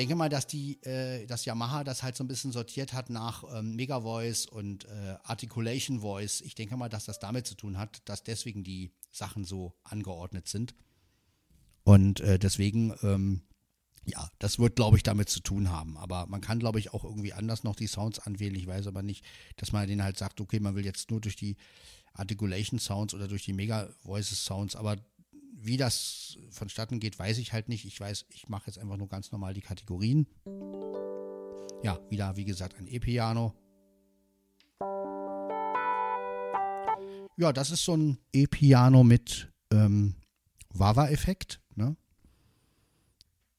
Denke 0.00 0.14
mal, 0.14 0.30
dass 0.30 0.46
die, 0.46 0.82
äh, 0.84 1.26
dass 1.26 1.44
Yamaha 1.44 1.84
das 1.84 2.02
halt 2.02 2.16
so 2.16 2.24
ein 2.24 2.28
bisschen 2.28 2.52
sortiert 2.52 2.94
hat 2.94 3.10
nach 3.10 3.44
ähm, 3.54 3.76
Mega 3.76 4.00
Voice 4.00 4.46
und 4.46 4.86
äh, 4.86 5.16
Articulation 5.24 6.00
Voice. 6.00 6.40
Ich 6.40 6.54
denke 6.54 6.78
mal, 6.78 6.88
dass 6.88 7.04
das 7.04 7.18
damit 7.18 7.46
zu 7.46 7.54
tun 7.54 7.76
hat, 7.76 8.00
dass 8.06 8.22
deswegen 8.22 8.64
die 8.64 8.92
Sachen 9.10 9.44
so 9.44 9.74
angeordnet 9.84 10.48
sind. 10.48 10.74
Und 11.84 12.20
äh, 12.20 12.38
deswegen, 12.38 12.94
ähm, 13.02 13.42
ja, 14.06 14.30
das 14.38 14.58
wird, 14.58 14.76
glaube 14.76 14.96
ich, 14.96 15.02
damit 15.02 15.28
zu 15.28 15.40
tun 15.40 15.68
haben. 15.68 15.98
Aber 15.98 16.26
man 16.26 16.40
kann, 16.40 16.60
glaube 16.60 16.78
ich, 16.78 16.94
auch 16.94 17.04
irgendwie 17.04 17.34
anders 17.34 17.62
noch 17.62 17.76
die 17.76 17.86
Sounds 17.86 18.20
anwählen. 18.20 18.54
Ich 18.54 18.66
weiß 18.66 18.86
aber 18.86 19.02
nicht, 19.02 19.22
dass 19.56 19.72
man 19.72 19.86
den 19.86 20.02
halt 20.02 20.16
sagt, 20.16 20.40
okay, 20.40 20.60
man 20.60 20.76
will 20.76 20.84
jetzt 20.86 21.10
nur 21.10 21.20
durch 21.20 21.36
die 21.36 21.58
Articulation 22.14 22.78
Sounds 22.78 23.12
oder 23.12 23.28
durch 23.28 23.44
die 23.44 23.52
Mega 23.52 23.90
Voices 24.02 24.42
Sounds. 24.46 24.76
Aber 24.76 24.96
wie 25.52 25.76
das 25.76 26.38
vonstatten 26.50 27.00
geht, 27.00 27.18
weiß 27.18 27.38
ich 27.38 27.52
halt 27.52 27.68
nicht. 27.68 27.84
Ich 27.84 28.00
weiß, 28.00 28.26
ich 28.30 28.48
mache 28.48 28.66
jetzt 28.66 28.78
einfach 28.78 28.96
nur 28.96 29.08
ganz 29.08 29.32
normal 29.32 29.54
die 29.54 29.60
Kategorien. 29.60 30.26
Ja, 31.82 31.98
wieder, 32.10 32.36
wie 32.36 32.44
gesagt, 32.44 32.78
ein 32.78 32.86
E-Piano. 32.86 33.54
Ja, 37.36 37.52
das 37.52 37.70
ist 37.70 37.84
so 37.84 37.96
ein 37.96 38.18
E-Piano 38.32 39.02
mit 39.02 39.50
ähm, 39.72 40.14
Wawa-Effekt. 40.74 41.60
Ne? 41.74 41.96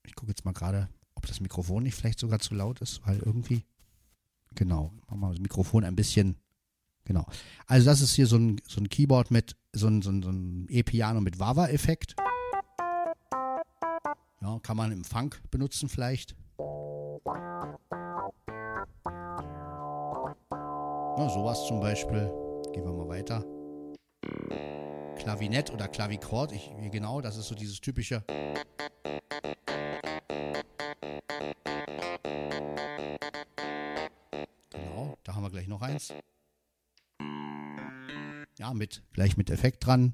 Ich 0.05 0.15
gucke 0.15 0.31
jetzt 0.31 0.45
mal 0.45 0.53
gerade, 0.53 0.89
ob 1.15 1.25
das 1.25 1.39
Mikrofon 1.39 1.83
nicht 1.83 1.95
vielleicht 1.95 2.19
sogar 2.19 2.39
zu 2.39 2.53
laut 2.53 2.81
ist, 2.81 3.05
weil 3.05 3.19
irgendwie. 3.19 3.65
Genau, 4.53 4.93
machen 5.07 5.19
wir 5.21 5.29
das 5.29 5.39
Mikrofon 5.39 5.83
ein 5.83 5.95
bisschen. 5.95 6.37
Genau. 7.05 7.25
Also, 7.67 7.85
das 7.85 8.01
ist 8.01 8.13
hier 8.13 8.27
so 8.27 8.37
ein, 8.37 8.61
so 8.67 8.79
ein 8.81 8.89
Keyboard 8.89 9.31
mit 9.31 9.55
so 9.73 9.87
ein, 9.87 10.01
so 10.01 10.11
ein, 10.11 10.21
so 10.21 10.29
ein 10.29 10.67
E-Piano 10.69 11.21
mit 11.21 11.39
Wawa-Effekt. 11.39 12.15
Ja, 14.41 14.59
kann 14.63 14.77
man 14.77 14.91
im 14.91 15.03
Funk 15.03 15.41
benutzen 15.51 15.87
vielleicht. 15.87 16.35
Ja, 21.17 21.29
sowas 21.29 21.67
zum 21.67 21.79
Beispiel. 21.79 22.31
Gehen 22.73 22.85
wir 22.85 22.93
mal 22.93 23.07
weiter. 23.07 23.43
Klavinett 25.17 25.71
oder 25.71 25.87
Klavichord, 25.87 26.51
ich, 26.51 26.71
genau, 26.91 27.21
das 27.21 27.37
ist 27.37 27.47
so 27.47 27.53
dieses 27.53 27.79
typische. 27.79 28.23
Ja, 38.71 38.75
mit, 38.75 39.03
gleich 39.11 39.35
mit 39.35 39.49
Effekt 39.49 39.85
dran. 39.85 40.13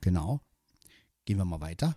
Genau. 0.00 0.40
Gehen 1.24 1.36
wir 1.36 1.44
mal 1.44 1.60
weiter. 1.60 1.94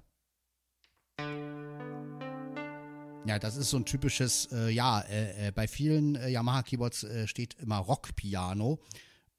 Ja, 3.25 3.39
das 3.39 3.57
ist 3.57 3.71
so 3.71 3.77
ein 3.77 3.85
typisches, 3.85 4.47
äh, 4.51 4.69
ja, 4.69 5.01
äh, 5.01 5.47
äh, 5.47 5.51
bei 5.51 5.67
vielen 5.67 6.13
äh, 6.13 6.29
Yamaha-Keyboards 6.29 7.05
äh, 7.05 7.27
steht 7.27 7.55
immer 7.55 7.77
Rock-Piano. 7.77 8.77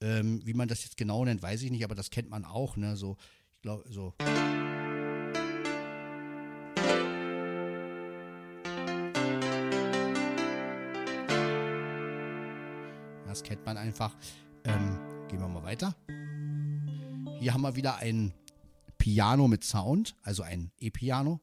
Ähm, 0.01 0.45
wie 0.45 0.55
man 0.55 0.67
das 0.67 0.83
jetzt 0.83 0.97
genau 0.97 1.25
nennt, 1.25 1.43
weiß 1.43 1.63
ich 1.63 1.71
nicht, 1.71 1.85
aber 1.85 1.95
das 1.95 2.11
kennt 2.11 2.29
man 2.29 2.45
auch, 2.45 2.77
ne? 2.77 2.97
So, 2.97 3.19
ich 3.55 3.63
glaube, 3.63 3.85
so. 3.89 4.15
Man 13.67 13.77
einfach. 13.79 14.15
Ähm, 14.65 14.97
gehen 15.29 15.41
wir 15.41 15.49
mal 15.49 15.65
weiter. 15.65 15.97
Hier 17.41 17.53
haben 17.53 17.63
wir 17.63 17.75
wieder 17.75 17.97
ein 17.97 18.33
Piano 18.97 19.49
mit 19.49 19.65
Sound, 19.65 20.15
also 20.23 20.45
ein 20.45 20.71
E-Piano. 20.79 21.41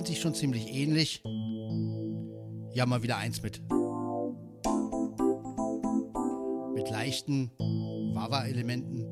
Sind 0.00 0.06
sich 0.06 0.20
schon 0.22 0.32
ziemlich 0.32 0.74
ähnlich. 0.74 1.22
Haben 1.26 2.90
wir 2.90 3.02
wieder 3.02 3.18
eins 3.18 3.42
mit 3.42 3.60
mit 6.72 6.90
leichten 6.90 7.50
Wawa-Elementen. 8.14 9.04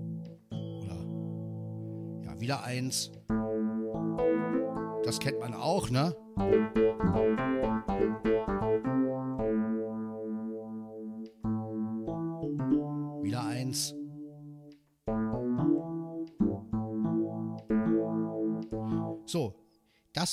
Oder 0.50 2.24
ja, 2.24 2.40
wieder 2.40 2.64
eins. 2.64 3.12
Das 5.04 5.18
kennt 5.20 5.38
man 5.40 5.52
auch, 5.52 5.90
ne? 5.90 6.16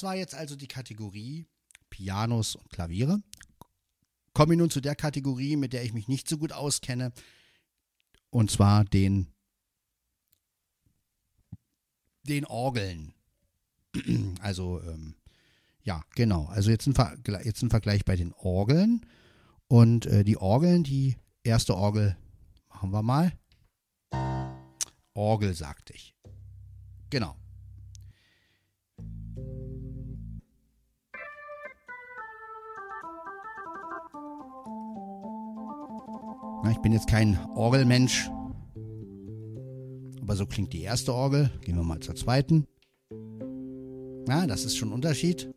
War 0.05 0.15
jetzt 0.15 0.35
also 0.35 0.55
die 0.55 0.67
Kategorie 0.67 1.47
Pianos 1.89 2.55
und 2.55 2.69
Klaviere. 2.69 3.21
Kommen 4.33 4.51
wir 4.51 4.57
nun 4.57 4.69
zu 4.69 4.79
der 4.79 4.95
Kategorie, 4.95 5.55
mit 5.55 5.73
der 5.73 5.83
ich 5.83 5.93
mich 5.93 6.07
nicht 6.07 6.29
so 6.29 6.37
gut 6.37 6.53
auskenne, 6.53 7.11
und 8.29 8.51
zwar 8.51 8.85
den, 8.85 9.27
den 12.23 12.45
Orgeln. 12.45 13.13
Also, 14.41 14.81
ähm, 14.81 15.15
ja, 15.83 16.03
genau. 16.15 16.45
Also 16.47 16.69
jetzt 16.69 16.85
ein, 16.85 16.93
Vergleich, 16.93 17.45
jetzt 17.45 17.63
ein 17.63 17.69
Vergleich 17.69 18.03
bei 18.03 18.15
den 18.15 18.33
Orgeln. 18.33 19.05
Und 19.67 20.05
äh, 20.05 20.23
die 20.23 20.37
Orgeln, 20.37 20.83
die 20.83 21.15
erste 21.43 21.75
Orgel 21.75 22.17
machen 22.69 22.91
wir 22.91 23.01
mal. 23.01 23.31
Orgel, 25.13 25.53
sagte 25.53 25.93
ich. 25.93 26.13
Genau. 27.09 27.37
Ich 36.71 36.79
bin 36.79 36.93
jetzt 36.93 37.07
kein 37.07 37.37
Orgelmensch, 37.53 38.29
aber 40.21 40.35
so 40.35 40.45
klingt 40.45 40.73
die 40.73 40.81
erste 40.81 41.13
Orgel. 41.13 41.51
Gehen 41.61 41.75
wir 41.75 41.83
mal 41.83 41.99
zur 41.99 42.15
zweiten. 42.15 42.65
Na, 44.27 44.47
das 44.47 44.65
ist 44.65 44.75
schon 44.75 44.89
ein 44.89 44.93
Unterschied. 44.93 45.53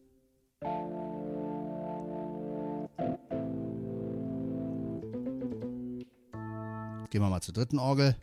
Gehen 7.11 7.23
wir 7.23 7.31
mal 7.31 7.41
zur 7.41 7.55
dritten 7.55 7.79
Orgel. 7.79 8.15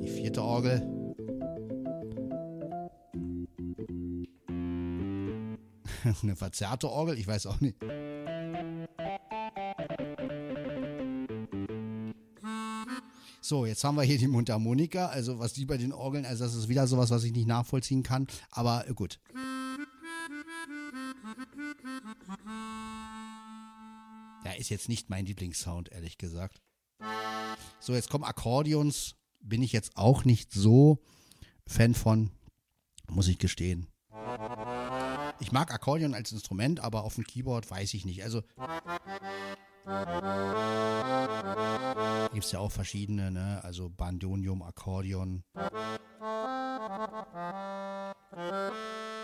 Die 0.00 0.08
vierte 0.08 0.42
Orgel. 0.42 0.99
Eine 6.22 6.36
verzerrte 6.36 6.90
Orgel, 6.90 7.18
ich 7.18 7.26
weiß 7.26 7.46
auch 7.46 7.60
nicht. 7.60 7.76
So, 13.42 13.66
jetzt 13.66 13.82
haben 13.82 13.96
wir 13.96 14.02
hier 14.02 14.18
die 14.18 14.28
Mundharmonika, 14.28 15.06
also 15.06 15.38
was 15.38 15.54
die 15.54 15.64
bei 15.64 15.76
den 15.76 15.92
Orgeln, 15.92 16.24
also 16.24 16.44
das 16.44 16.54
ist 16.54 16.68
wieder 16.68 16.86
sowas, 16.86 17.10
was 17.10 17.24
ich 17.24 17.32
nicht 17.32 17.48
nachvollziehen 17.48 18.02
kann, 18.02 18.28
aber 18.50 18.86
äh, 18.88 18.92
gut. 18.92 19.18
Ja, 24.44 24.52
ist 24.56 24.68
jetzt 24.68 24.88
nicht 24.88 25.10
mein 25.10 25.26
Lieblingssound, 25.26 25.90
ehrlich 25.90 26.18
gesagt. 26.18 26.60
So, 27.80 27.94
jetzt 27.94 28.10
kommen 28.10 28.24
Akkordeons, 28.24 29.16
bin 29.40 29.62
ich 29.62 29.72
jetzt 29.72 29.96
auch 29.96 30.24
nicht 30.24 30.52
so 30.52 31.02
Fan 31.66 31.94
von, 31.94 32.30
muss 33.08 33.26
ich 33.26 33.38
gestehen. 33.38 33.88
Ich 35.40 35.52
mag 35.52 35.72
Akkordeon 35.72 36.14
als 36.14 36.32
Instrument, 36.32 36.80
aber 36.80 37.04
auf 37.04 37.14
dem 37.14 37.24
Keyboard 37.24 37.70
weiß 37.70 37.94
ich 37.94 38.04
nicht. 38.04 38.22
Also 38.22 38.42
gibt 42.32 42.44
es 42.44 42.52
ja 42.52 42.58
auch 42.58 42.70
verschiedene, 42.70 43.30
ne? 43.30 43.60
Also 43.64 43.88
Bandonium, 43.88 44.62
Akkordeon. 44.62 45.42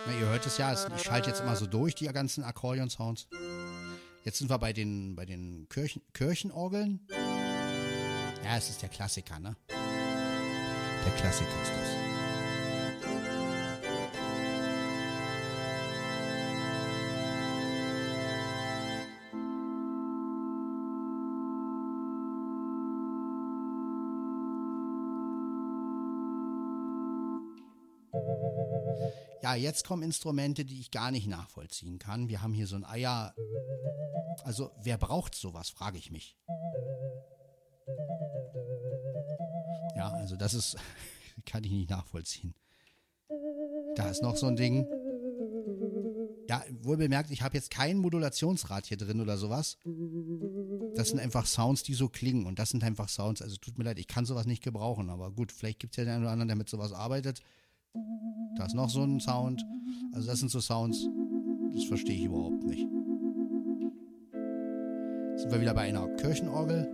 Na, 0.06 0.12
ihr 0.18 0.26
hört 0.26 0.46
es 0.46 0.56
ja, 0.58 0.72
ich 0.72 1.02
schalte 1.02 1.28
jetzt 1.28 1.40
immer 1.40 1.56
so 1.56 1.66
durch, 1.66 1.94
die 1.94 2.06
ganzen 2.06 2.44
Akkordeon-Sounds. 2.44 3.28
Jetzt 4.24 4.38
sind 4.38 4.50
wir 4.50 4.58
bei 4.58 4.72
den, 4.72 5.14
bei 5.14 5.26
den 5.26 5.68
Kirchen, 5.68 6.02
Kirchenorgeln. 6.12 7.06
Ja, 8.44 8.56
es 8.56 8.70
ist 8.70 8.82
der 8.82 8.88
Klassiker, 8.88 9.38
ne? 9.38 9.56
Der 9.68 11.12
Klassiker 11.16 11.62
ist 11.62 11.70
das. 11.70 12.15
Jetzt 29.66 29.84
kommen 29.84 30.04
Instrumente, 30.04 30.64
die 30.64 30.80
ich 30.80 30.92
gar 30.92 31.10
nicht 31.10 31.26
nachvollziehen 31.26 31.98
kann. 31.98 32.28
Wir 32.28 32.40
haben 32.40 32.54
hier 32.54 32.68
so 32.68 32.76
ein 32.76 32.84
Eier. 32.84 33.34
Also, 34.44 34.70
wer 34.80 34.96
braucht 34.96 35.34
sowas, 35.34 35.70
frage 35.70 35.98
ich 35.98 36.10
mich. 36.12 36.38
Ja, 39.96 40.12
also 40.12 40.36
das 40.36 40.54
ist, 40.54 40.76
kann 41.46 41.64
ich 41.64 41.72
nicht 41.72 41.90
nachvollziehen. 41.90 42.54
Da 43.96 44.08
ist 44.08 44.22
noch 44.22 44.36
so 44.36 44.46
ein 44.46 44.56
Ding. 44.56 44.86
Ja, 46.48 46.62
wohl 46.82 46.96
bemerkt, 46.96 47.32
ich 47.32 47.42
habe 47.42 47.56
jetzt 47.56 47.72
kein 47.72 47.98
Modulationsrad 47.98 48.86
hier 48.86 48.96
drin 48.96 49.20
oder 49.20 49.36
sowas. 49.36 49.78
Das 50.94 51.08
sind 51.08 51.18
einfach 51.18 51.46
Sounds, 51.46 51.82
die 51.82 51.94
so 51.94 52.08
klingen. 52.08 52.46
Und 52.46 52.60
das 52.60 52.70
sind 52.70 52.84
einfach 52.84 53.08
Sounds. 53.08 53.42
Also 53.42 53.56
tut 53.56 53.78
mir 53.78 53.84
leid, 53.84 53.98
ich 53.98 54.06
kann 54.06 54.26
sowas 54.26 54.46
nicht 54.46 54.62
gebrauchen. 54.62 55.10
Aber 55.10 55.32
gut, 55.32 55.50
vielleicht 55.50 55.80
gibt 55.80 55.94
es 55.94 55.96
ja 55.96 56.04
den 56.04 56.14
einen 56.14 56.22
oder 56.22 56.30
anderen, 56.30 56.48
der 56.48 56.56
mit 56.56 56.68
sowas 56.68 56.92
arbeitet. 56.92 57.42
Da 58.56 58.64
ist 58.64 58.74
noch 58.74 58.88
so 58.88 59.02
ein 59.02 59.20
Sound. 59.20 59.64
Also 60.12 60.28
das 60.28 60.38
sind 60.38 60.50
so 60.50 60.60
Sounds, 60.60 61.08
das 61.72 61.84
verstehe 61.84 62.16
ich 62.16 62.24
überhaupt 62.24 62.64
nicht. 62.64 62.88
Sind 65.36 65.52
wir 65.52 65.60
wieder 65.60 65.74
bei 65.74 65.82
einer 65.82 66.08
Kirchenorgel. 66.16 66.90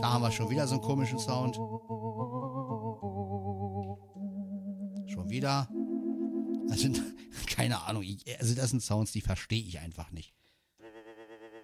Da 0.00 0.12
haben 0.12 0.22
wir 0.22 0.30
schon 0.30 0.48
wieder 0.48 0.68
so 0.68 0.74
einen 0.76 0.84
komischen 0.84 1.18
Sound. 1.18 1.56
Schon 5.10 5.28
wieder. 5.28 5.68
Also, 6.70 6.88
keine 7.48 7.82
Ahnung. 7.82 8.04
Also, 8.38 8.54
das 8.54 8.70
sind 8.70 8.82
Sounds, 8.82 9.10
die 9.10 9.20
verstehe 9.20 9.62
ich 9.62 9.80
einfach 9.80 10.12
nicht. 10.12 10.32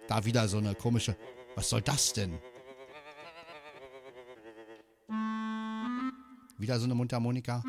Da 0.09 0.25
wieder 0.25 0.49
so 0.49 0.57
eine 0.57 0.75
komische. 0.75 1.15
Was 1.55 1.69
soll 1.69 1.81
das 1.81 2.11
denn? 2.11 2.39
Wieder 6.63 6.79
so 6.79 6.85
eine 6.85 6.95
Mundharmonika. 6.95 7.61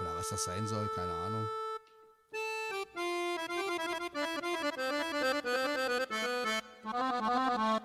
Oder 0.00 0.16
was 0.16 0.30
das 0.30 0.42
sein 0.42 0.66
soll, 0.66 0.90
keine 0.96 1.12
Ahnung. 1.12 1.46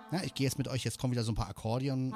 Na, 0.09 0.23
ich 0.23 0.33
gehe 0.33 0.47
jetzt 0.47 0.57
mit 0.57 0.67
euch, 0.67 0.83
jetzt 0.83 0.97
kommen 0.97 1.13
wieder 1.13 1.23
so 1.23 1.31
ein 1.31 1.35
paar 1.35 1.49
Akkordeon. 1.49 2.11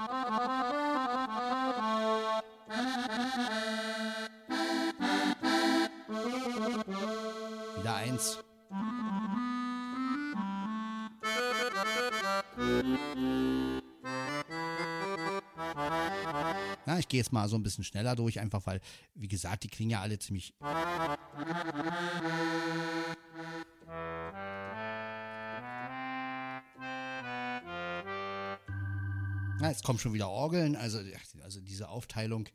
Wieder 7.78 7.96
eins. 7.96 8.40
Ich 17.08 17.10
gehe 17.10 17.22
jetzt 17.22 17.32
mal 17.32 17.48
so 17.48 17.56
ein 17.56 17.64
bisschen 17.64 17.86
schneller 17.86 18.18
durch, 18.18 18.38
einfach 18.42 18.66
weil, 18.66 18.82
wie 19.16 19.30
gesagt, 19.30 19.64
die 19.64 19.70
klingen 19.70 19.92
ja 19.92 20.02
alle 20.02 20.20
ziemlich. 20.20 20.54
Na, 29.60 29.70
jetzt 29.70 29.86
kommen 29.86 30.00
schon 30.00 30.12
wieder 30.14 30.28
Orgeln, 30.28 30.76
also, 30.76 31.00
also 31.42 31.62
diese 31.62 31.88
Aufteilung. 31.88 32.50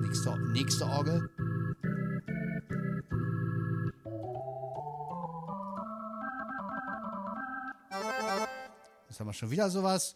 Nächste, 0.00 0.38
nächste 0.52 0.86
Orgel. 0.86 1.28
Wir 9.34 9.38
schon 9.38 9.50
wieder 9.50 9.68
sowas. 9.68 10.14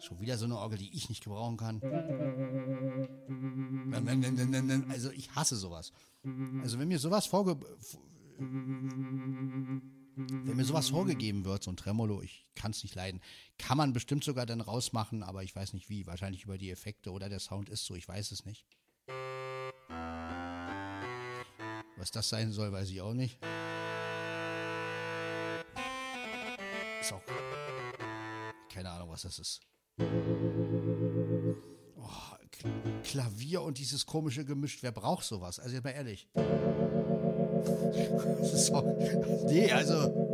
Schon 0.00 0.20
wieder 0.20 0.38
so 0.38 0.46
eine 0.46 0.56
Orgel, 0.56 0.78
die 0.78 0.96
ich 0.96 1.10
nicht 1.10 1.22
gebrauchen 1.22 1.58
kann. 1.58 1.82
Also 4.88 5.10
ich 5.10 5.34
hasse 5.34 5.56
sowas. 5.56 5.92
Also 6.62 6.78
wenn 6.78 6.88
mir 6.88 6.98
sowas 6.98 7.26
vorge 7.26 7.58
wenn 10.48 10.56
mir 10.56 10.64
sowas 10.64 10.88
vorgegeben 10.88 11.44
wird, 11.44 11.62
so 11.62 11.70
ein 11.70 11.76
Tremolo, 11.76 12.22
ich 12.22 12.47
kann 12.58 12.72
es 12.72 12.82
nicht 12.82 12.94
leiden. 12.94 13.20
Kann 13.56 13.78
man 13.78 13.92
bestimmt 13.92 14.24
sogar 14.24 14.44
dann 14.44 14.60
rausmachen, 14.60 15.22
aber 15.22 15.44
ich 15.44 15.54
weiß 15.54 15.72
nicht 15.74 15.88
wie. 15.88 16.06
Wahrscheinlich 16.06 16.44
über 16.44 16.58
die 16.58 16.70
Effekte 16.70 17.12
oder 17.12 17.28
der 17.28 17.38
Sound 17.38 17.68
ist 17.68 17.86
so, 17.86 17.94
ich 17.94 18.08
weiß 18.08 18.32
es 18.32 18.44
nicht. 18.44 18.66
Was 21.96 22.10
das 22.10 22.28
sein 22.28 22.52
soll, 22.52 22.72
weiß 22.72 22.90
ich 22.90 23.00
auch 23.00 23.14
nicht. 23.14 23.38
Ist 27.00 27.12
auch. 27.12 27.22
Keine 28.68 28.90
Ahnung, 28.90 29.10
was 29.10 29.22
das 29.22 29.38
ist. 29.38 29.60
Oh, 31.96 32.08
Klavier 33.04 33.62
und 33.62 33.78
dieses 33.78 34.04
komische 34.04 34.44
Gemisch. 34.44 34.82
Wer 34.82 34.92
braucht 34.92 35.24
sowas? 35.24 35.58
Also, 35.60 35.80
mal 35.82 35.90
ehrlich. 35.90 36.28
So, 38.54 38.82
nee, 39.48 39.70
also. 39.72 40.27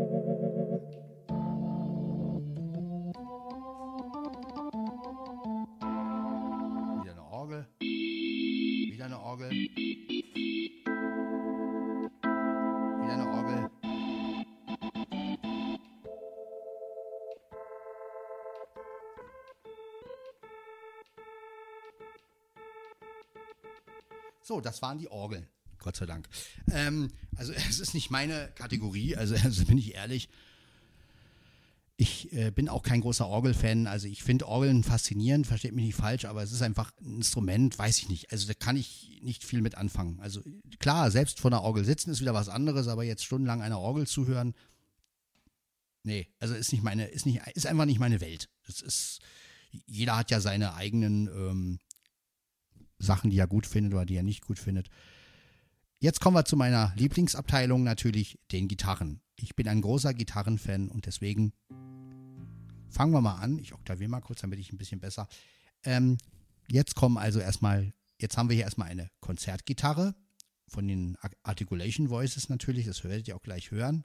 So, 24.54 24.60
das 24.60 24.82
waren 24.82 24.98
die 24.98 25.08
Orgeln. 25.08 25.48
Gott 25.80 25.96
sei 25.96 26.06
Dank. 26.06 26.28
Ähm, 26.70 27.10
also 27.34 27.52
es 27.68 27.80
ist 27.80 27.92
nicht 27.92 28.10
meine 28.10 28.52
Kategorie, 28.54 29.16
also, 29.16 29.34
also 29.34 29.64
bin 29.64 29.78
ich 29.78 29.94
ehrlich. 29.94 30.28
Ich 31.96 32.32
äh, 32.32 32.52
bin 32.52 32.68
auch 32.68 32.84
kein 32.84 33.00
großer 33.00 33.26
Orgelfan. 33.26 33.88
Also 33.88 34.06
ich 34.06 34.22
finde 34.22 34.46
Orgeln 34.46 34.84
faszinierend, 34.84 35.48
versteht 35.48 35.74
mich 35.74 35.86
nicht 35.86 35.96
falsch, 35.96 36.24
aber 36.24 36.42
es 36.44 36.52
ist 36.52 36.62
einfach 36.62 36.92
ein 37.00 37.16
Instrument, 37.16 37.76
weiß 37.76 37.98
ich 37.98 38.08
nicht. 38.08 38.30
Also 38.30 38.46
da 38.46 38.54
kann 38.54 38.76
ich 38.76 39.18
nicht 39.22 39.42
viel 39.42 39.60
mit 39.60 39.76
anfangen. 39.76 40.20
Also 40.20 40.40
klar, 40.78 41.10
selbst 41.10 41.40
vor 41.40 41.50
einer 41.50 41.62
Orgel 41.62 41.84
sitzen 41.84 42.10
ist 42.10 42.20
wieder 42.20 42.34
was 42.34 42.48
anderes, 42.48 42.86
aber 42.86 43.02
jetzt 43.02 43.24
stundenlang 43.24 43.60
einer 43.60 43.80
Orgel 43.80 44.06
zuhören, 44.06 44.54
nee, 46.04 46.28
also 46.38 46.54
ist 46.54 46.70
nicht 46.70 46.84
meine, 46.84 47.06
ist 47.06 47.26
nicht, 47.26 47.40
ist 47.54 47.66
einfach 47.66 47.86
nicht 47.86 47.98
meine 47.98 48.20
Welt. 48.20 48.50
Das 48.68 48.82
ist, 48.82 49.18
jeder 49.86 50.16
hat 50.16 50.30
ja 50.30 50.40
seine 50.40 50.74
eigenen 50.74 51.26
ähm, 51.26 51.78
Sachen, 53.04 53.30
die 53.30 53.38
er 53.38 53.46
gut 53.46 53.66
findet 53.66 53.94
oder 53.94 54.06
die 54.06 54.16
er 54.16 54.22
nicht 54.22 54.44
gut 54.44 54.58
findet. 54.58 54.88
Jetzt 56.00 56.20
kommen 56.20 56.36
wir 56.36 56.44
zu 56.44 56.56
meiner 56.56 56.92
Lieblingsabteilung, 56.96 57.82
natürlich 57.82 58.38
den 58.52 58.68
Gitarren. 58.68 59.20
Ich 59.36 59.56
bin 59.56 59.68
ein 59.68 59.80
großer 59.80 60.12
Gitarrenfan 60.12 60.88
und 60.88 61.06
deswegen 61.06 61.52
fangen 62.90 63.12
wir 63.12 63.20
mal 63.20 63.36
an. 63.36 63.58
Ich 63.58 63.72
oktaviere 63.72 64.10
mal 64.10 64.20
kurz, 64.20 64.40
damit 64.40 64.58
ich 64.58 64.72
ein 64.72 64.78
bisschen 64.78 65.00
besser. 65.00 65.28
Ähm, 65.84 66.18
jetzt 66.68 66.94
kommen 66.94 67.16
also 67.16 67.40
erstmal, 67.40 67.92
jetzt 68.20 68.36
haben 68.36 68.48
wir 68.48 68.54
hier 68.54 68.64
erstmal 68.64 68.88
eine 68.88 69.10
Konzertgitarre 69.20 70.14
von 70.68 70.86
den 70.86 71.16
Articulation 71.42 72.10
Voices 72.10 72.48
natürlich, 72.48 72.86
das 72.86 73.04
werdet 73.04 73.28
ihr 73.28 73.36
auch 73.36 73.42
gleich 73.42 73.70
hören. 73.70 74.04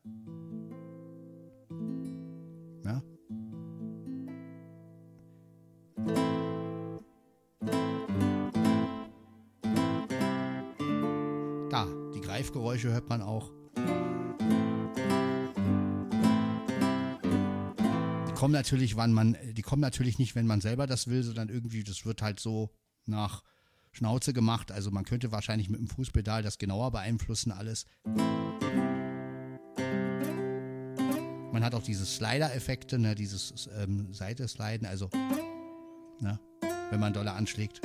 Greifgeräusche 12.40 12.94
hört 12.94 13.10
man 13.10 13.22
auch. 13.22 13.52
Die 18.30 18.34
kommen 18.34 18.54
natürlich, 18.54 18.96
wann 18.96 19.12
man, 19.12 19.36
die 19.52 19.62
kommen 19.62 19.82
natürlich 19.82 20.20
nicht, 20.20 20.36
wenn 20.36 20.48
man 20.48 20.62
selber 20.62 20.88
das 20.88 21.10
will, 21.10 21.22
sondern 21.22 21.50
irgendwie, 21.50 21.84
das 21.84 22.06
wird 22.06 22.22
halt 22.22 22.40
so 22.40 22.70
nach 23.06 23.44
Schnauze 23.92 24.32
gemacht. 24.32 24.72
Also 24.72 24.90
man 24.90 25.04
könnte 25.04 25.34
wahrscheinlich 25.34 25.70
mit 25.70 25.82
dem 25.82 25.90
Fußpedal 25.90 26.42
das 26.42 26.58
genauer 26.58 26.92
beeinflussen, 26.92 27.52
alles. 27.52 27.86
Man 31.52 31.62
hat 31.62 31.76
auch 31.76 31.84
diese 31.84 32.06
Slider-Effekte, 32.06 33.00
ne, 33.00 33.16
dieses 33.16 33.70
ähm, 33.78 34.14
Seite-Sliden, 34.14 34.88
also 34.88 35.10
ne, 36.22 36.40
wenn 36.90 37.02
man 37.02 37.12
doller 37.12 37.36
anschlägt. 37.36 37.82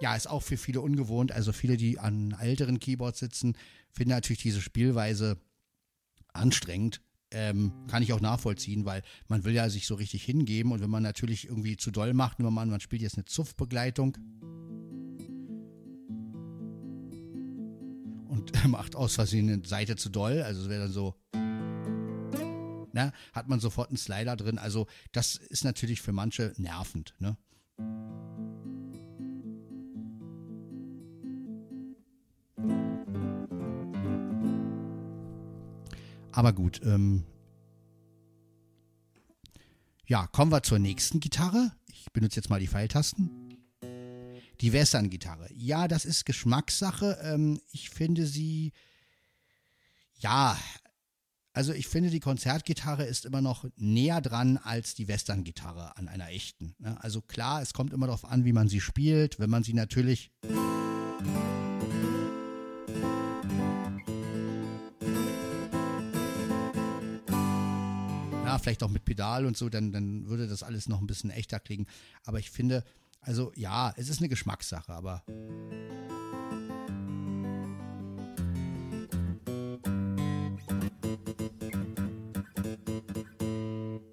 Ja, 0.00 0.16
ist 0.16 0.28
auch 0.28 0.42
für 0.42 0.56
viele 0.56 0.80
ungewohnt. 0.80 1.32
Also 1.32 1.52
viele, 1.52 1.76
die 1.76 1.98
an 1.98 2.36
älteren 2.40 2.80
Keyboards 2.80 3.20
sitzen, 3.20 3.56
finden 3.92 4.10
natürlich 4.10 4.42
diese 4.42 4.60
Spielweise 4.60 5.38
anstrengend. 6.32 7.00
Ähm, 7.30 7.72
kann 7.88 8.02
ich 8.02 8.12
auch 8.12 8.20
nachvollziehen, 8.20 8.84
weil 8.84 9.02
man 9.26 9.44
will 9.44 9.54
ja 9.54 9.68
sich 9.68 9.86
so 9.86 9.96
richtig 9.96 10.22
hingeben 10.22 10.70
und 10.70 10.80
wenn 10.80 10.90
man 10.90 11.02
natürlich 11.02 11.48
irgendwie 11.48 11.76
zu 11.76 11.90
doll 11.90 12.14
macht, 12.14 12.38
nur 12.38 12.52
man, 12.52 12.70
man 12.70 12.80
spielt 12.80 13.02
jetzt 13.02 13.16
eine 13.16 13.24
Zuffbegleitung 13.24 14.16
und 18.28 18.52
macht 18.68 18.94
aus 18.94 19.16
Versehen 19.16 19.50
eine 19.50 19.66
Seite 19.66 19.96
zu 19.96 20.10
doll, 20.10 20.42
also 20.42 20.62
es 20.62 20.68
wäre 20.68 20.84
dann 20.84 20.92
so, 20.92 21.16
ne, 22.92 23.12
hat 23.32 23.48
man 23.48 23.58
sofort 23.58 23.88
einen 23.88 23.96
Slider 23.96 24.36
drin. 24.36 24.58
Also 24.58 24.86
das 25.10 25.34
ist 25.34 25.64
natürlich 25.64 26.00
für 26.00 26.12
manche 26.12 26.52
nervend, 26.56 27.14
ne? 27.18 27.36
Aber 36.34 36.52
gut, 36.52 36.80
ähm 36.84 37.24
ja, 40.06 40.26
kommen 40.26 40.50
wir 40.52 40.62
zur 40.62 40.78
nächsten 40.78 41.20
Gitarre. 41.20 41.72
Ich 41.86 42.12
benutze 42.12 42.36
jetzt 42.36 42.50
mal 42.50 42.60
die 42.60 42.66
Pfeiltasten. 42.66 43.30
Die 44.60 44.72
Western-Gitarre. 44.72 45.48
Ja, 45.54 45.88
das 45.88 46.04
ist 46.04 46.26
Geschmackssache. 46.26 47.18
Ähm, 47.22 47.60
ich 47.70 47.88
finde 47.90 48.26
sie, 48.26 48.72
ja, 50.16 50.58
also 51.52 51.72
ich 51.72 51.86
finde 51.86 52.10
die 52.10 52.20
Konzertgitarre 52.20 53.04
ist 53.04 53.24
immer 53.24 53.40
noch 53.40 53.64
näher 53.76 54.20
dran 54.20 54.58
als 54.58 54.94
die 54.94 55.08
Western-Gitarre 55.08 55.96
an 55.96 56.08
einer 56.08 56.28
echten. 56.30 56.74
Ne? 56.78 57.00
Also 57.02 57.22
klar, 57.22 57.62
es 57.62 57.72
kommt 57.72 57.92
immer 57.92 58.06
darauf 58.06 58.24
an, 58.24 58.44
wie 58.44 58.52
man 58.52 58.68
sie 58.68 58.80
spielt. 58.80 59.38
Wenn 59.38 59.50
man 59.50 59.62
sie 59.62 59.74
natürlich 59.74 60.32
vielleicht 68.58 68.82
auch 68.82 68.90
mit 68.90 69.04
Pedal 69.04 69.46
und 69.46 69.56
so, 69.56 69.68
dann, 69.68 69.92
dann 69.92 70.28
würde 70.28 70.46
das 70.46 70.62
alles 70.62 70.88
noch 70.88 71.00
ein 71.00 71.06
bisschen 71.06 71.30
echter 71.30 71.60
klingen. 71.60 71.86
Aber 72.24 72.38
ich 72.38 72.50
finde, 72.50 72.84
also 73.20 73.52
ja, 73.56 73.92
es 73.96 74.08
ist 74.08 74.18
eine 74.18 74.28
Geschmackssache, 74.28 74.92
aber. 74.92 75.24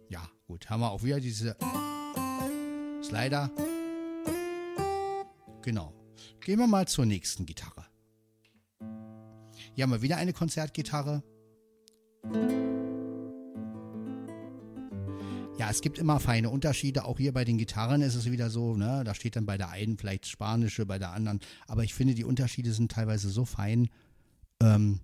Ja, 0.10 0.30
gut, 0.48 0.70
haben 0.70 0.82
wir 0.82 0.92
auch 0.92 1.04
wieder 1.04 1.20
diese 1.20 1.58
Slider. 3.04 3.52
Genau. 5.62 5.94
Gehen 6.40 6.58
wir 6.58 6.68
mal 6.68 6.88
zur 6.88 7.06
nächsten 7.06 7.46
Gitarre. 7.46 7.86
Hier 9.74 9.84
haben 9.84 9.92
wir 9.92 10.02
wieder 10.02 10.18
eine 10.18 10.34
Konzertgitarre. 10.34 11.24
Ja, 15.62 15.70
es 15.70 15.82
gibt 15.82 16.00
immer 16.00 16.20
feine 16.20 16.50
Unterschiede. 16.50 17.06
Auch 17.06 17.20
hier 17.20 17.34
bei 17.34 17.46
den 17.46 17.60
Gitarren 17.60 18.02
ist 18.02 18.16
es 18.16 18.32
wieder 18.32 18.50
so, 18.50 18.76
ne? 18.76 19.04
Da 19.04 19.14
steht 19.14 19.36
dann 19.36 19.46
bei 19.46 19.60
der 19.60 19.70
einen 19.70 19.96
vielleicht 19.96 20.26
Spanische, 20.26 20.88
bei 20.88 20.98
der 20.98 21.12
anderen. 21.12 21.40
Aber 21.68 21.84
ich 21.84 21.94
finde, 21.94 22.16
die 22.16 22.24
Unterschiede 22.24 22.74
sind 22.74 22.92
teilweise 22.92 23.30
so 23.30 23.46
fein, 23.46 23.88
ähm, 24.60 25.02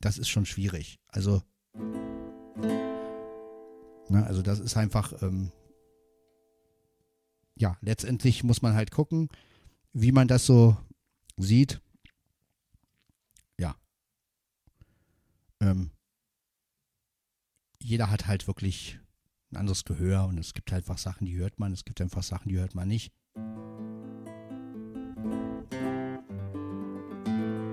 das 0.00 0.16
ist 0.16 0.30
schon 0.30 0.46
schwierig. 0.46 0.98
Also, 1.08 1.42
ne, 4.08 4.24
also 4.26 4.40
das 4.40 4.60
ist 4.60 4.78
einfach, 4.78 5.12
ähm, 5.22 5.52
ja, 7.54 7.76
letztendlich 7.82 8.44
muss 8.44 8.62
man 8.62 8.72
halt 8.72 8.90
gucken, 8.90 9.28
wie 9.92 10.10
man 10.10 10.26
das 10.26 10.46
so 10.46 10.78
sieht. 11.36 11.82
Ja. 13.60 13.76
Ähm, 15.60 15.90
jeder 17.78 18.10
hat 18.10 18.26
halt 18.26 18.46
wirklich 18.46 19.00
ein 19.52 19.56
anderes 19.56 19.84
Gehör 19.84 20.26
und 20.26 20.38
es 20.38 20.54
gibt 20.54 20.72
halt 20.72 20.84
einfach 20.84 20.98
Sachen, 20.98 21.26
die 21.26 21.36
hört 21.36 21.58
man, 21.58 21.72
es 21.72 21.84
gibt 21.84 22.00
einfach 22.00 22.22
Sachen, 22.22 22.48
die 22.48 22.58
hört 22.58 22.74
man 22.74 22.88
nicht. 22.88 23.12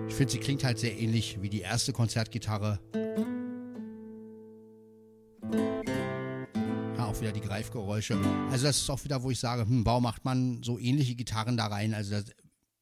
Ich 0.07 0.15
finde, 0.15 0.31
sie 0.31 0.39
klingt 0.39 0.63
halt 0.63 0.77
sehr 0.77 0.97
ähnlich 0.99 1.41
wie 1.41 1.49
die 1.49 1.61
erste 1.61 1.91
Konzertgitarre. 1.91 2.79
Ja, 6.95 7.07
auch 7.07 7.19
wieder 7.19 7.31
die 7.31 7.41
Greifgeräusche. 7.41 8.15
Also 8.51 8.65
das 8.65 8.77
ist 8.77 8.89
auch 8.91 9.03
wieder, 9.03 9.23
wo 9.23 9.31
ich 9.31 9.39
sage, 9.39 9.63
hm, 9.63 9.85
warum 9.85 10.03
macht 10.03 10.23
man 10.23 10.61
so 10.61 10.77
ähnliche 10.77 11.15
Gitarren 11.15 11.57
da 11.57 11.65
rein? 11.65 11.95
Also 11.95 12.11
das 12.11 12.25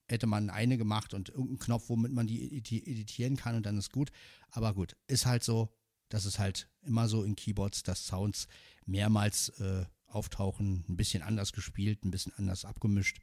hätte 0.10 0.28
man 0.28 0.50
eine 0.50 0.78
gemacht 0.78 1.14
und 1.14 1.30
irgendeinen 1.30 1.60
Knopf, 1.60 1.88
womit 1.88 2.12
man 2.12 2.28
die 2.28 2.58
editieren 2.58 3.38
kann 3.38 3.56
und 3.56 3.66
dann 3.66 3.78
ist 3.78 3.94
gut. 3.94 4.12
Aber 4.50 4.74
gut, 4.74 4.98
ist 5.08 5.26
halt 5.26 5.46
so, 5.46 5.70
dass 6.10 6.26
es 6.26 6.38
halt 6.38 6.68
immer 6.82 7.08
so 7.08 7.24
in 7.24 7.36
Keyboards, 7.36 7.84
dass 7.84 8.06
Sounds 8.06 8.48
mehrmals 8.86 9.50
äh, 9.60 9.86
auftauchen, 10.08 10.86
ein 10.90 10.98
bisschen 10.98 11.24
anders 11.24 11.54
gespielt, 11.54 12.04
ein 12.04 12.12
bisschen 12.12 12.34
anders 12.38 12.66
abgemischt. 12.66 13.20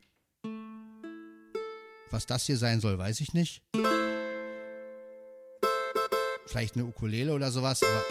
Was 2.11 2.27
das 2.27 2.47
hier 2.47 2.57
sein 2.57 2.81
soll, 2.81 2.99
weiß 2.99 3.21
ich 3.21 3.35
nicht. 3.35 3.63
Vielleicht 6.47 6.77
eine 6.77 6.87
Ukulele 6.87 7.35
oder 7.35 7.51
sowas, 7.51 7.83
aber. 7.83 8.05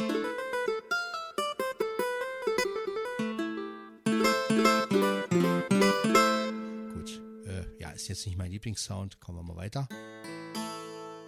Gut, 6.93 7.21
äh, 7.47 7.65
ja, 7.79 7.89
ist 7.89 8.07
jetzt 8.07 8.27
nicht 8.27 8.37
mein 8.37 8.51
Lieblingssound. 8.51 9.19
Kommen 9.19 9.39
wir 9.39 9.43
mal 9.43 9.55
weiter. 9.55 9.87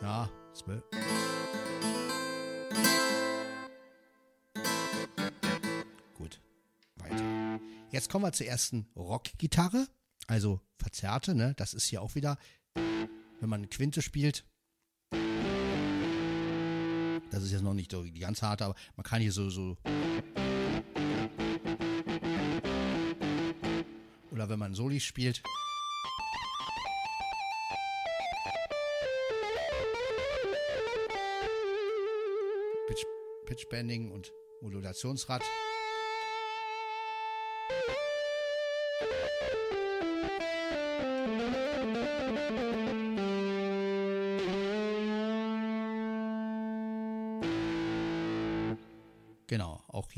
Ja, 0.04 0.30
zwölf. 0.54 0.84
Jetzt 7.92 8.10
kommen 8.12 8.24
wir 8.24 8.32
zur 8.32 8.46
ersten 8.46 8.88
Rockgitarre, 8.96 9.88
also 10.28 10.62
verzerrte, 10.78 11.34
ne? 11.34 11.56
Das 11.56 11.74
ist 11.74 11.86
hier 11.88 12.04
auch 12.04 12.14
wieder, 12.14 12.38
wenn 12.76 13.50
man 13.50 13.62
eine 13.62 13.68
Quinte 13.68 14.04
spielt. 14.04 14.46
Das 17.32 17.44
ist 17.44 17.52
jetzt 17.52 17.64
noch 17.64 17.74
nicht 17.74 17.92
die 17.92 18.20
ganz 18.20 18.44
harte, 18.44 18.66
aber 18.66 18.76
man 18.96 19.04
kann 19.04 19.22
hier 19.22 19.32
so, 19.32 19.50
so. 19.50 19.76
Oder 24.32 24.50
wenn 24.50 24.60
man 24.60 24.76
Soli 24.76 25.00
spielt. 25.00 25.42
Pitch, 32.88 33.04
Pitchbending 33.46 34.12
und 34.12 34.32
Modulationsrad. 34.62 35.42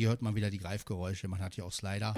Hier 0.01 0.09
hört 0.09 0.23
man 0.23 0.33
wieder 0.33 0.49
die 0.49 0.57
Greifgeräusche. 0.57 1.27
Man 1.27 1.41
hat 1.41 1.53
hier 1.53 1.63
auch 1.63 1.71
Slider. 1.71 2.15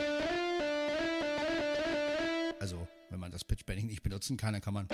Also, 2.61 2.87
wenn 3.09 3.19
man 3.19 3.29
das 3.29 3.43
Pitchbending 3.43 3.87
nicht 3.87 4.01
benutzen 4.03 4.37
kann, 4.37 4.53
dann 4.53 4.61
kann 4.61 4.73
man 4.73 4.87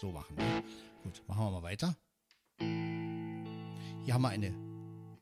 so 0.00 0.10
machen. 0.10 0.34
Ne? 0.34 0.64
Gut, 1.04 1.22
machen 1.28 1.44
wir 1.44 1.50
mal 1.52 1.62
weiter. 1.62 1.96
Hier 2.58 4.12
haben 4.12 4.22
wir 4.22 4.30
eine, 4.30 4.52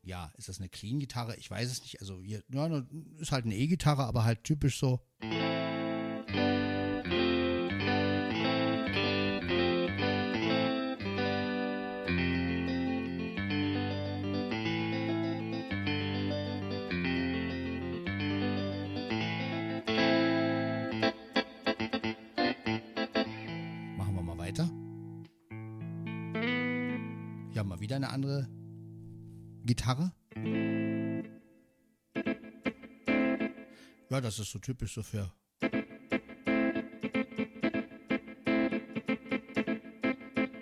ja, 0.03 0.33
ist 0.39 0.49
das 0.49 0.61
eine 0.61 0.71
Clean-Gitarre? 0.71 1.37
Ich 1.37 1.51
weiß 1.51 1.71
es 1.71 1.83
nicht. 1.83 2.01
Also 2.01 2.23
hier, 2.23 2.43
ja, 2.51 2.83
ist 3.19 3.33
halt 3.33 3.45
eine 3.45 3.57
E-Gitarre, 3.57 4.05
aber 4.05 4.25
halt 4.25 4.45
typisch 4.45 4.79
so. 4.79 5.07
Ist 34.41 34.51
so 34.51 34.59
typisch 34.59 34.95
so 34.95 35.03
für. 35.03 35.31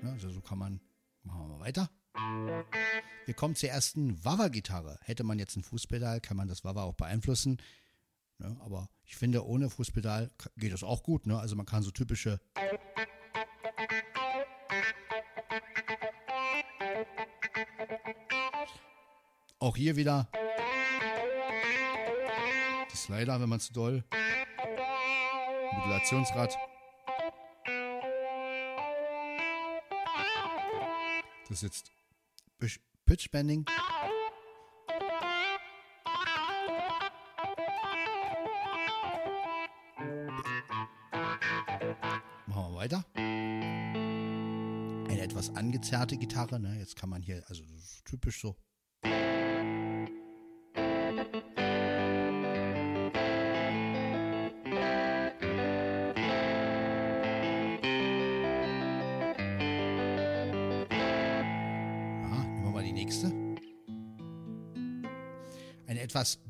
Also 0.02 0.30
so 0.30 0.40
kann 0.40 0.58
man. 0.58 0.80
Machen 1.22 1.40
wir 1.40 1.56
mal 1.56 1.60
weiter. 1.60 1.90
Wir 3.26 3.34
kommen 3.34 3.54
zur 3.54 3.68
ersten 3.68 4.24
Wawa-Gitarre. 4.24 4.98
Hätte 5.02 5.22
man 5.22 5.38
jetzt 5.38 5.56
ein 5.56 5.62
Fußpedal, 5.62 6.20
kann 6.20 6.36
man 6.36 6.48
das 6.48 6.64
Wawa 6.64 6.84
auch 6.84 6.94
beeinflussen. 6.94 7.58
Ne? 8.38 8.56
Aber 8.60 8.88
ich 9.04 9.16
finde, 9.16 9.46
ohne 9.46 9.68
Fußpedal 9.68 10.30
geht 10.56 10.72
das 10.72 10.82
auch 10.82 11.02
gut. 11.02 11.26
Ne? 11.26 11.38
Also 11.38 11.56
man 11.56 11.66
kann 11.66 11.82
so 11.82 11.90
typische 11.90 12.40
Auch 19.60 19.76
hier 19.76 19.96
wieder 19.96 20.30
Slider, 23.08 23.40
wenn 23.40 23.48
man 23.48 23.58
zu 23.58 23.72
doll. 23.72 24.04
Modulationsrad. 25.72 26.54
Das 31.48 31.50
ist 31.50 31.62
jetzt 31.62 31.90
Pitch 33.06 33.30
Bending. 33.30 33.64
Machen 42.44 42.46
wir 42.46 42.74
weiter. 42.74 43.06
Eine 43.14 45.22
etwas 45.22 45.56
angezerrte 45.56 46.18
Gitarre. 46.18 46.60
Ne? 46.60 46.78
Jetzt 46.78 46.96
kann 46.96 47.08
man 47.08 47.22
hier, 47.22 47.42
also 47.48 47.64
typisch 48.04 48.42
so 48.42 48.54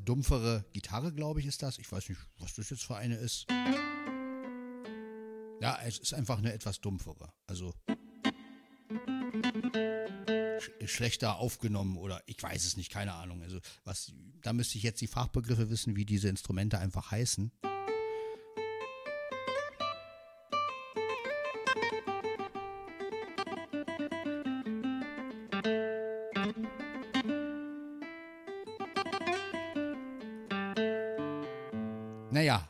dumpfere 0.09 0.65
Gitarre, 0.73 1.13
glaube 1.13 1.39
ich, 1.39 1.45
ist 1.45 1.61
das. 1.61 1.77
Ich 1.77 1.91
weiß 1.91 2.09
nicht, 2.09 2.19
was 2.39 2.55
das 2.55 2.71
jetzt 2.71 2.83
für 2.83 2.95
eine 2.95 3.15
ist. 3.15 3.45
Ja, 5.61 5.77
es 5.85 5.99
ist 5.99 6.15
einfach 6.15 6.39
eine 6.39 6.51
etwas 6.51 6.81
dumpfere. 6.81 7.31
Also 7.45 7.75
sch 10.59 10.71
schlechter 10.85 11.37
aufgenommen 11.37 11.95
oder 11.97 12.23
ich 12.25 12.41
weiß 12.41 12.65
es 12.65 12.75
nicht, 12.75 12.91
keine 12.91 13.13
Ahnung. 13.13 13.43
Also 13.43 13.59
was, 13.83 14.11
da 14.41 14.51
müsste 14.51 14.79
ich 14.79 14.83
jetzt 14.83 14.99
die 14.99 15.07
Fachbegriffe 15.07 15.69
wissen, 15.69 15.95
wie 15.95 16.05
diese 16.05 16.27
Instrumente 16.27 16.79
einfach 16.79 17.11
heißen. 17.11 17.51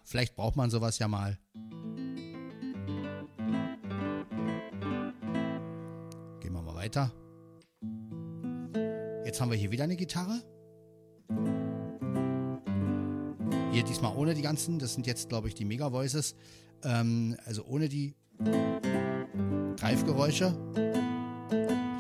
Vielleicht 0.10 0.36
braucht 0.36 0.56
man 0.56 0.72
sowas 0.72 0.98
ja 1.00 1.08
mal. 1.08 1.38
Gehen 6.42 6.54
wir 6.54 6.62
mal 6.62 6.76
weiter. 6.76 7.12
Jetzt 9.24 9.40
haben 9.40 9.52
wir 9.52 9.58
hier 9.58 9.72
wieder 9.72 9.84
eine 9.84 9.96
Gitarre. 9.96 10.42
Hier 13.72 13.84
diesmal 13.84 14.18
ohne 14.18 14.34
die 14.34 14.42
ganzen, 14.42 14.80
das 14.80 14.96
sind 14.96 15.06
jetzt 15.06 15.30
glaube 15.30 15.48
ich 15.48 15.54
die 15.54 15.66
Mega 15.66 15.92
Voices. 15.92 16.36
Ähm, 16.84 17.38
also 17.46 17.64
ohne 17.66 17.88
die 17.88 18.16
Greifgeräusche. 19.78 20.58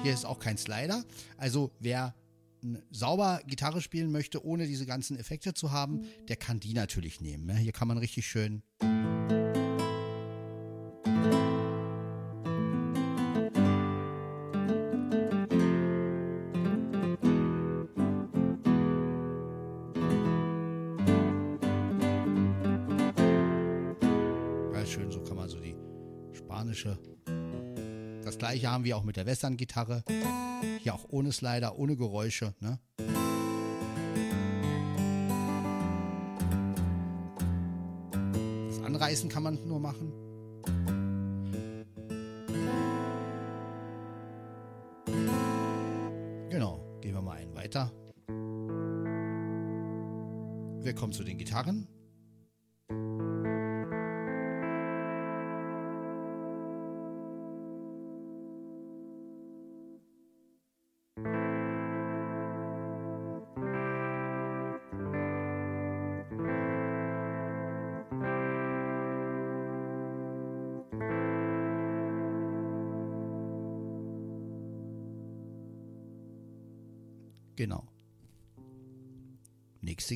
Hier 0.01 0.14
ist 0.14 0.26
auch 0.26 0.39
kein 0.39 0.57
Slider. 0.57 1.03
Also 1.38 1.72
wer 1.80 2.16
sauber 2.91 3.41
Gitarre 3.47 3.82
spielen 3.82 4.12
möchte, 4.12 4.45
ohne 4.45 4.68
diese 4.68 4.86
ganzen 4.86 5.18
Effekte 5.18 5.53
zu 5.53 5.72
haben, 5.72 6.05
der 6.28 6.36
kann 6.36 6.60
die 6.60 6.74
natürlich 6.74 7.22
nehmen. 7.22 7.45
Ne? 7.45 7.55
Hier 7.55 7.72
kann 7.72 7.88
man 7.88 7.97
richtig 7.97 8.28
schön. 8.28 8.62
Ja, 24.74 24.86
schön, 24.86 25.12
so 25.12 25.22
kann 25.24 25.38
man 25.38 25.49
so 25.49 25.60
die 25.60 25.76
spanische. 26.34 26.97
Das 28.24 28.38
gleiche 28.38 28.70
haben 28.70 28.84
wir 28.84 28.97
auch 28.97 29.03
mit 29.03 29.18
der 29.18 29.26
Western-Gitarre. 29.26 30.03
Hier 30.89 30.95
auch 30.95 31.05
ohne 31.09 31.31
Slider, 31.31 31.77
ohne 31.77 31.95
Geräusche. 31.95 32.55
Ne? 32.61 32.79
Das 38.67 38.81
Anreißen 38.83 39.29
kann 39.29 39.43
man 39.43 39.59
nur 39.67 39.79
machen. 39.79 40.11
Genau, 46.49 46.79
gehen 47.01 47.13
wir 47.13 47.21
mal 47.21 47.37
einen 47.37 47.53
weiter. 47.53 47.91
Wir 50.83 50.95
kommen 50.95 51.13
zu 51.13 51.23
den 51.23 51.37
Gitarren. 51.37 51.87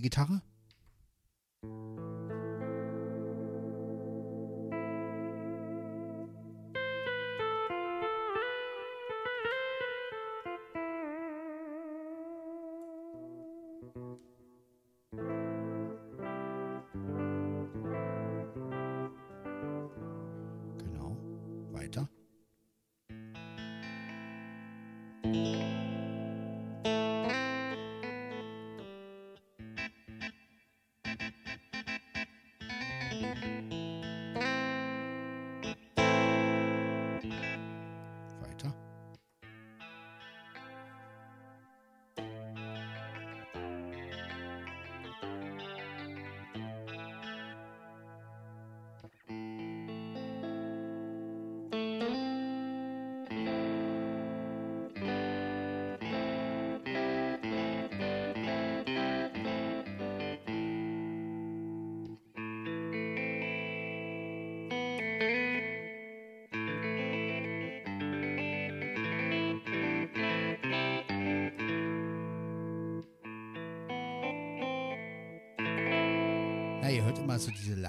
Gitarre. 0.04 0.43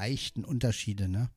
Leichten 0.05 0.45
Unterschiede, 0.45 1.09
ne? 1.09 1.31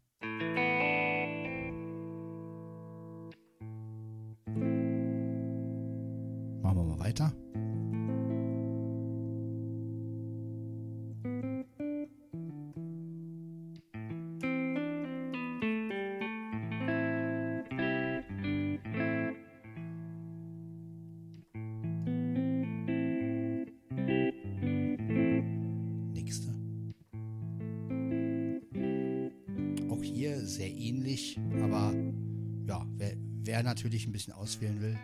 Sehr 30.58 30.76
ähnlich, 30.76 31.40
aber 31.62 31.94
ja, 32.68 32.86
wer, 32.98 33.14
wer 33.44 33.62
natürlich 33.62 34.08
ein 34.08 34.12
bisschen 34.12 34.34
auswählen 34.34 34.82
will, 34.82 34.98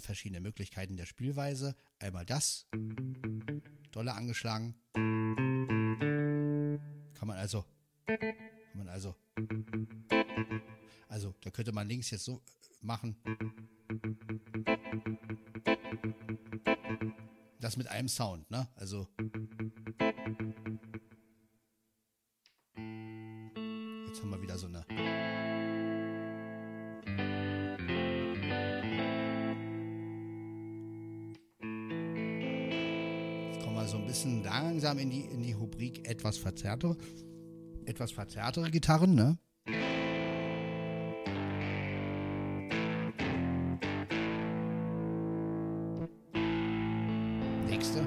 verschiedene 0.00 0.40
Möglichkeiten 0.40 0.96
der 0.96 1.06
Spielweise. 1.06 1.74
Einmal 1.98 2.24
das, 2.26 2.66
dolle 3.90 4.14
angeschlagen. 4.14 4.74
Kann 7.14 7.26
man 7.26 7.36
also, 7.36 7.64
kann 8.06 8.38
man 8.74 8.88
also, 8.88 9.14
also 11.08 11.34
da 11.40 11.50
könnte 11.50 11.72
man 11.72 11.88
links 11.88 12.10
jetzt 12.10 12.24
so 12.24 12.40
machen. 12.80 13.16
Das 17.60 17.76
mit 17.76 17.88
einem 17.88 18.08
Sound, 18.08 18.50
ne? 18.50 18.68
Also. 18.76 19.08
Etwas 36.08 36.38
verzerrtere, 36.38 36.96
etwas 37.84 38.12
verzerrtere 38.12 38.70
Gitarren, 38.70 39.14
ne? 39.14 39.38
Nächste. 47.66 48.00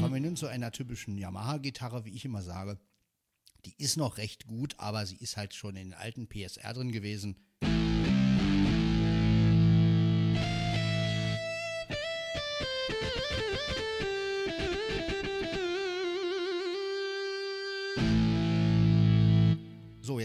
Kommen 0.00 0.14
wir 0.14 0.20
nun 0.20 0.36
zu 0.36 0.48
einer 0.48 0.72
typischen 0.72 1.16
Yamaha-Gitarre, 1.16 2.04
wie 2.04 2.10
ich 2.10 2.24
immer 2.24 2.42
sage. 2.42 2.78
Die 3.64 3.80
ist 3.80 3.96
noch 3.96 4.18
recht 4.18 4.48
gut, 4.48 4.74
aber 4.78 5.06
sie 5.06 5.16
ist 5.16 5.36
halt 5.36 5.54
schon 5.54 5.76
in 5.76 5.90
den 5.90 5.94
alten 5.94 6.28
PSR 6.28 6.72
drin 6.74 6.90
gewesen. 6.90 7.36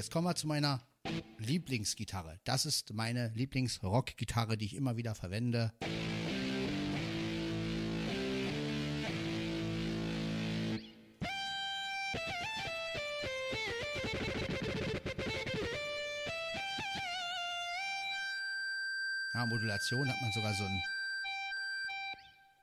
Jetzt 0.07 0.13
kommen 0.13 0.25
wir 0.25 0.35
zu 0.35 0.47
meiner 0.47 0.87
Lieblingsgitarre. 1.37 2.39
Das 2.45 2.65
ist 2.65 2.93
meine 2.93 3.27
Lieblings-Rock-Gitarre, 3.35 4.57
die 4.57 4.63
ich 4.63 4.75
immer 4.77 4.95
wieder 4.95 5.15
verwende. 5.15 5.73
Ja, 19.33 19.45
Modulation 19.45 20.07
hat 20.07 20.21
man 20.21 20.31
sogar 20.31 20.53
so, 20.53 20.63
ein, 20.63 20.81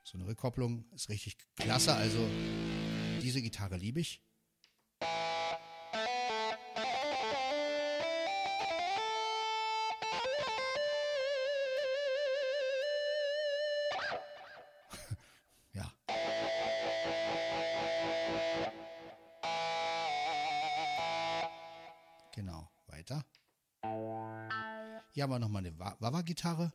so 0.04 0.16
eine 0.16 0.26
Rückkopplung. 0.28 0.86
Ist 0.94 1.10
richtig 1.10 1.36
klasse. 1.56 1.92
Also 1.92 2.26
diese 3.20 3.42
Gitarre 3.42 3.76
liebe 3.76 4.00
ich. 4.00 4.22
Haben 25.24 25.32
wir 25.32 25.38
nochmal 25.38 25.64
eine 25.66 25.78
Wa- 25.78 25.96
Wawa-Gitarre. 26.00 26.70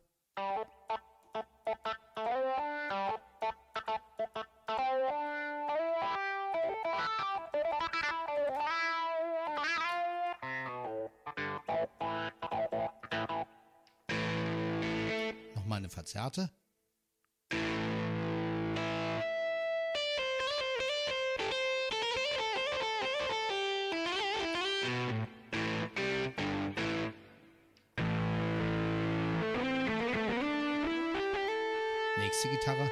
Nochmal 15.54 15.78
eine 15.78 15.88
verzerrte. 15.88 16.50
Gitarre. 32.70 32.90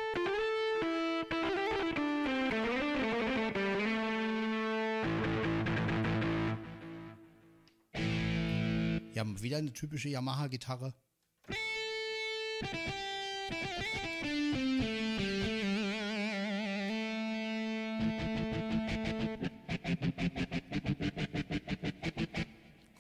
Wir 9.13 9.21
haben 9.21 9.41
wieder 9.43 9.59
eine 9.59 9.73
typische 9.73 10.09
Yamaha-Gitarre. 10.09 10.95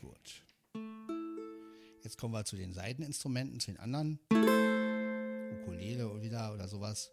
Gut. 0.00 0.42
Jetzt 2.02 2.18
kommen 2.18 2.34
wir 2.34 2.44
zu 2.44 2.56
den 2.56 2.72
Seiteninstrumenten, 2.72 3.60
zu 3.60 3.72
den 3.72 3.80
anderen. 3.80 4.20
Sowas. 6.68 7.10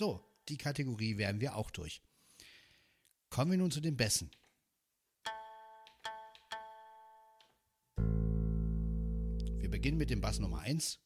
So, 0.00 0.18
die 0.48 0.56
Kategorie 0.56 1.18
wären 1.18 1.42
wir 1.42 1.56
auch 1.56 1.70
durch. 1.70 2.00
Kommen 3.28 3.50
wir 3.50 3.58
nun 3.58 3.70
zu 3.70 3.82
den 3.82 3.98
Bässen. 3.98 4.30
Wir 9.58 9.68
beginnen 9.68 9.98
mit 9.98 10.08
dem 10.08 10.22
Bass 10.22 10.38
Nummer 10.38 10.60
1. 10.60 11.00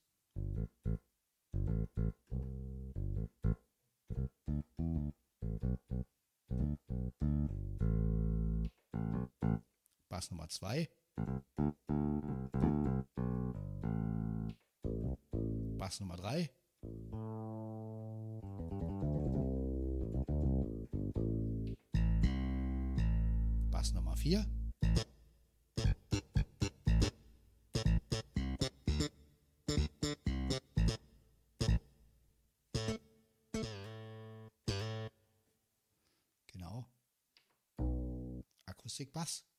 Bass 10.08 10.30
Nummer 10.30 10.48
2. 10.48 10.88
Akustikbass. 38.94 39.42
Nächster. 39.42 39.53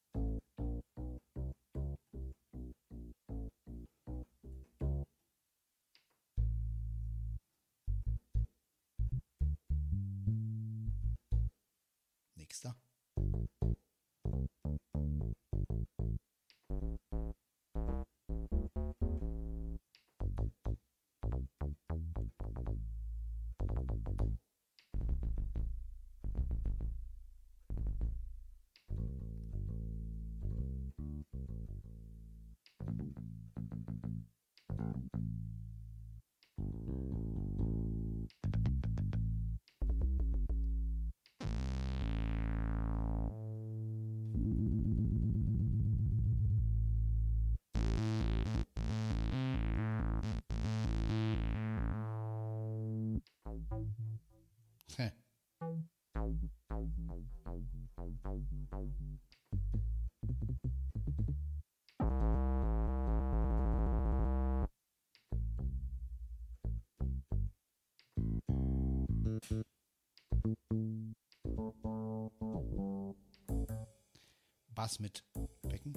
Bass 74.86 75.00
mit 75.00 75.24
Becken. 75.64 75.96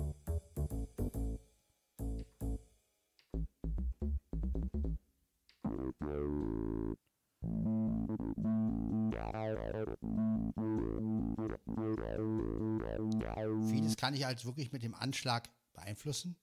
Vieles 13.68 13.96
kann 13.98 14.14
ich 14.14 14.24
halt 14.24 14.46
wirklich 14.46 14.72
mit 14.72 14.82
dem 14.82 14.94
Anschlag 14.94 15.50
beeinflussen. 15.74 16.36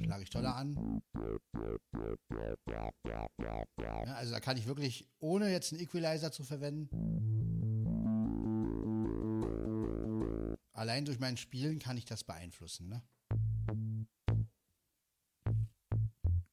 Schlage 0.00 0.22
ich 0.22 0.30
toller 0.30 0.54
an. 0.54 1.02
Ja, 3.80 4.14
also 4.14 4.32
da 4.32 4.38
kann 4.38 4.56
ich 4.56 4.68
wirklich, 4.68 5.08
ohne 5.18 5.50
jetzt 5.50 5.72
einen 5.72 5.82
Equalizer 5.82 6.30
zu 6.30 6.44
verwenden, 6.44 7.09
allein 10.80 11.04
durch 11.04 11.18
mein 11.18 11.36
Spielen 11.36 11.78
kann 11.78 11.98
ich 11.98 12.06
das 12.06 12.24
beeinflussen. 12.24 12.88
Ne? 12.88 13.02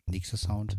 Nächster 0.05 0.36
Sound. 0.36 0.78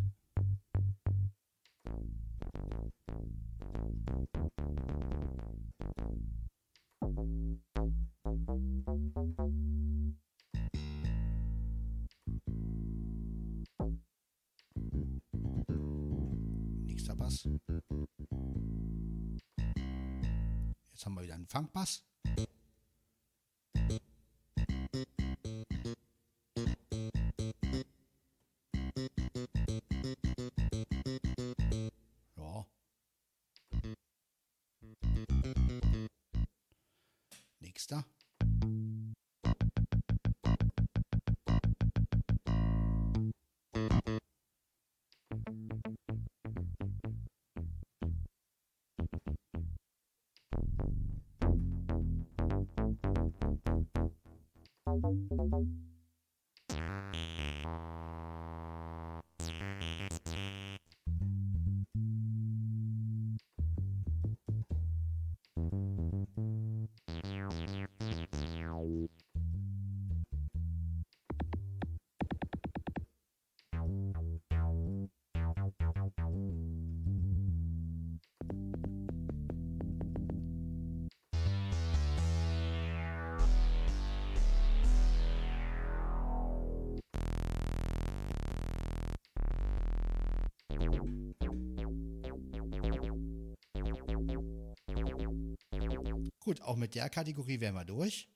Gut, 96.49 96.63
auch 96.63 96.77
mit 96.77 96.95
der 96.95 97.11
Kategorie 97.11 97.61
wären 97.61 97.75
wir 97.75 97.85
durch. 97.85 98.27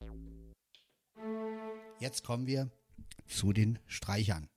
Jetzt 1.98 2.22
kommen 2.24 2.46
wir 2.46 2.70
zu 3.26 3.54
den 3.54 3.78
Streichern. 3.86 4.50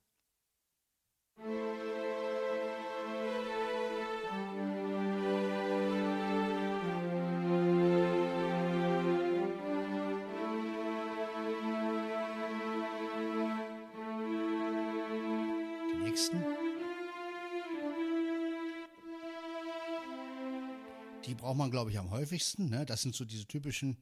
Man, 21.66 21.72
glaube 21.72 21.90
ich, 21.90 21.98
am 21.98 22.10
häufigsten. 22.10 22.68
Ne? 22.68 22.86
Das 22.86 23.02
sind 23.02 23.14
so 23.14 23.24
diese 23.24 23.46
typischen 23.46 23.96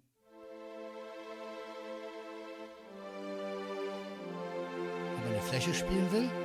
wenn 5.15 5.25
man 5.25 5.33
eine 5.33 5.43
Fläche 5.43 5.73
spielen 5.73 6.13
will. 6.13 6.44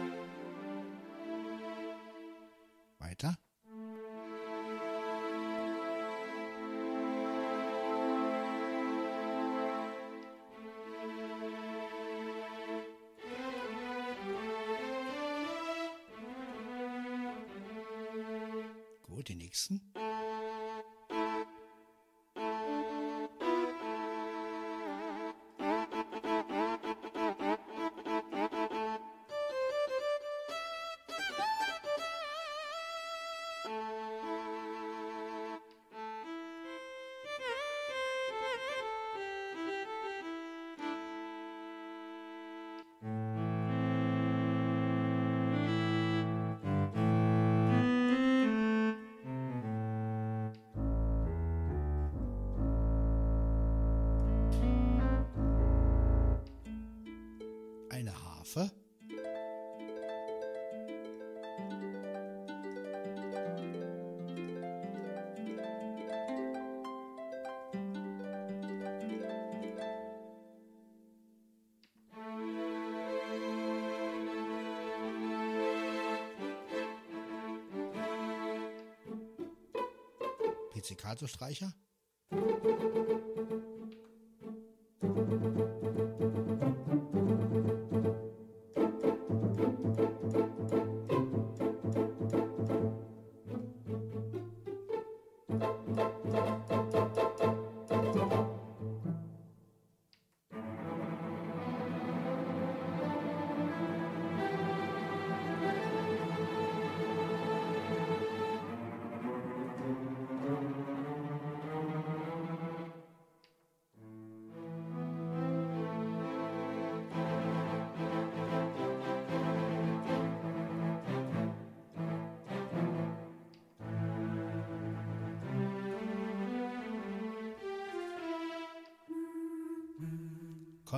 Pizzicato-Streicher. 81.20 81.74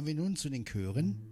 Kommen 0.01 0.17
wir 0.17 0.23
nun 0.23 0.35
zu 0.35 0.49
den 0.49 0.65
Chören. 0.65 1.30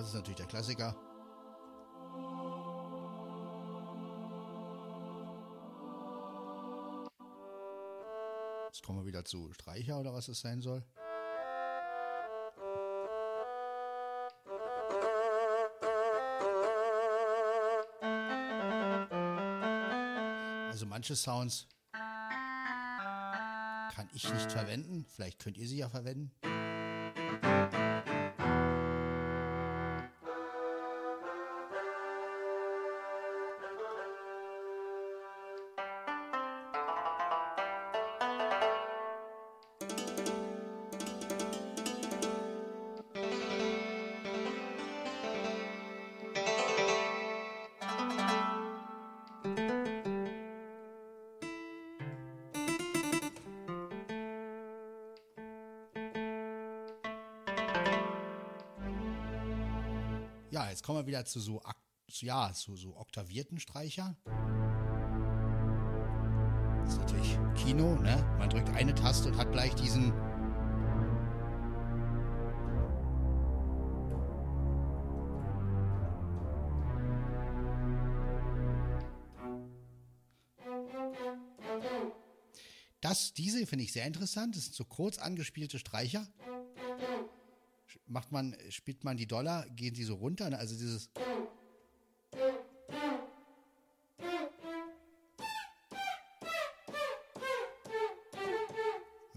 Das 0.00 0.08
ist 0.08 0.14
natürlich 0.14 0.38
der 0.38 0.46
Klassiker. 0.46 0.96
Jetzt 8.68 8.82
kommen 8.82 9.00
wir 9.00 9.04
wieder 9.04 9.26
zu 9.26 9.52
Streicher 9.52 10.00
oder 10.00 10.14
was 10.14 10.28
es 10.28 10.40
sein 10.40 10.62
soll. 10.62 10.82
Also 20.70 20.86
manche 20.86 21.14
Sounds 21.14 21.68
kann 23.92 24.08
ich 24.14 24.32
nicht 24.32 24.50
verwenden. 24.50 25.04
Vielleicht 25.10 25.38
könnt 25.40 25.58
ihr 25.58 25.68
sie 25.68 25.76
ja 25.76 25.90
verwenden. 25.90 26.32
Wieder 61.10 61.24
zu 61.24 61.40
so, 61.40 61.60
ja, 62.20 62.52
zu 62.52 62.76
so 62.76 62.96
oktavierten 62.96 63.58
Streicher. 63.58 64.16
Das 66.84 66.92
ist 66.92 67.00
natürlich 67.00 67.36
Kino, 67.56 67.96
ne? 67.96 68.24
Man 68.38 68.48
drückt 68.48 68.68
eine 68.70 68.94
Taste 68.94 69.28
und 69.28 69.36
hat 69.36 69.50
gleich 69.50 69.74
diesen. 69.74 70.12
Das, 83.00 83.32
diese 83.32 83.66
finde 83.66 83.84
ich 83.84 83.92
sehr 83.92 84.06
interessant. 84.06 84.54
Das 84.54 84.66
sind 84.66 84.76
so 84.76 84.84
kurz 84.84 85.18
angespielte 85.18 85.80
Streicher 85.80 86.28
macht 88.30 88.32
man, 88.32 88.56
spielt 88.70 89.04
man 89.04 89.16
die 89.16 89.26
Dollar, 89.26 89.68
gehen 89.70 89.94
sie 89.94 90.04
so 90.04 90.14
runter. 90.14 90.50
ne? 90.50 90.58
Also 90.58 90.76
dieses. 90.76 91.08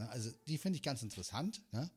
Also 0.10 0.30
die 0.48 0.58
finde 0.60 0.78
ich 0.78 0.84
ganz 0.84 1.02
interessant. 1.02 1.64
Ne? 1.72 1.90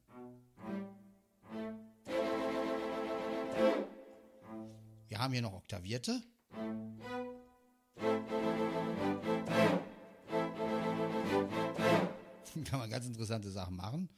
Wir 5.08 5.18
haben 5.18 5.32
hier 5.32 5.42
noch 5.42 5.52
Oktavierte. 5.52 6.22
Kann 12.64 12.78
man 12.78 12.88
ganz 12.88 13.06
interessante 13.06 13.50
Sachen 13.50 13.76
machen. 13.76 14.08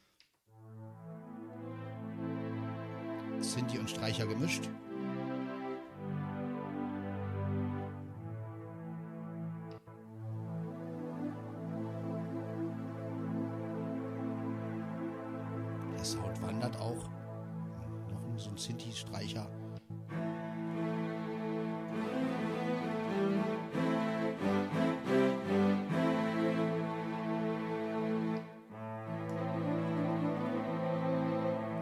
Streicher 4.18 4.34
gemischt. 4.34 4.68
Der 15.96 16.04
Sound 16.04 16.42
wandert 16.42 16.76
auch. 16.80 17.08
Noch 18.08 18.38
so 18.38 18.50
ein 18.50 18.56
Sinti-Streicher. 18.56 19.48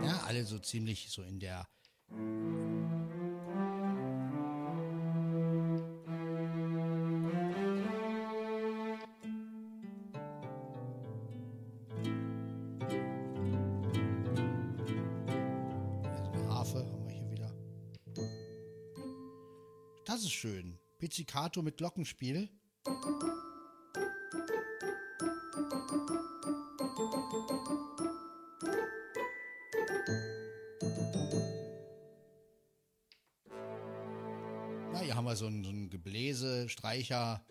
Ja, 0.02 0.20
alle 0.26 0.44
so 0.44 0.58
ziemlich 0.58 1.08
so 1.08 1.22
in 1.22 1.40
der 1.40 1.66
Pizzicato 21.06 21.62
mit 21.62 21.76
Glockenspiel. 21.76 22.48
Na, 34.92 34.98
hier 35.00 35.14
haben 35.14 35.24
wir 35.26 35.36
so 35.36 35.46
ein, 35.46 35.62
so 35.62 35.70
ein 35.70 35.90
Gebläse, 35.90 36.68
Streicher. 36.68 37.46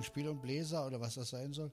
Glockenspiel 0.00 0.28
und 0.28 0.40
Bläser 0.40 0.86
oder 0.86 0.98
was 1.00 1.14
das 1.14 1.28
sein 1.30 1.52
soll. 1.52 1.70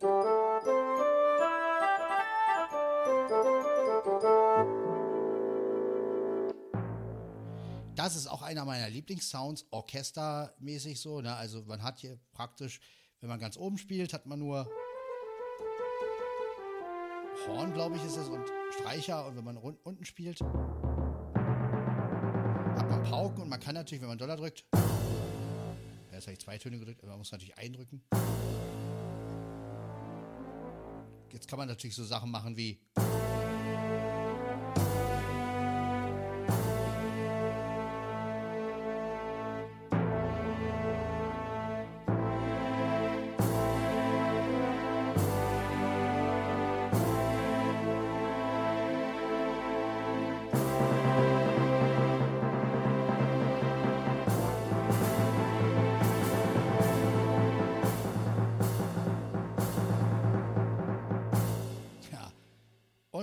Das 7.95 8.15
ist 8.15 8.28
auch 8.28 8.41
einer 8.41 8.65
meiner 8.65 8.89
Lieblingssounds, 8.89 9.65
orchestermäßig 9.71 10.99
so. 10.99 11.21
Ne? 11.21 11.34
Also 11.34 11.63
man 11.63 11.82
hat 11.82 11.99
hier 11.99 12.19
praktisch, 12.34 12.82
wenn 13.21 13.30
man 13.30 13.39
ganz 13.39 13.55
oben 13.57 13.78
spielt, 13.78 14.11
hat 14.13 14.25
man 14.25 14.39
nur 14.39 14.69
Horn, 17.47 17.73
glaube 17.73 17.95
ich, 17.95 18.03
ist 18.03 18.17
es, 18.17 18.28
und 18.28 18.43
Streicher. 18.73 19.25
Und 19.25 19.38
wenn 19.38 19.45
man 19.45 19.55
unten 19.57 20.03
spielt, 20.03 20.41
hat 22.75 22.89
man 22.89 23.03
Pauken. 23.03 23.43
Und 23.43 23.49
man 23.49 23.59
kann 23.61 23.75
natürlich, 23.75 24.01
wenn 24.01 24.09
man 24.09 24.17
Dollar 24.17 24.36
drückt, 24.36 24.65
jetzt 26.18 26.28
habe 26.28 26.34
ich 26.34 26.39
zwei 26.39 26.57
Töne 26.57 26.80
gedrückt, 26.80 27.01
aber 27.01 27.11
man 27.11 27.20
muss 27.20 27.32
natürlich 27.32 27.57
eindrücken. 27.57 28.01
Jetzt 31.32 31.47
kann 31.47 31.59
man 31.59 31.68
natürlich 31.68 31.95
so 31.95 32.03
Sachen 32.03 32.32
machen 32.32 32.57
wie 32.57 32.80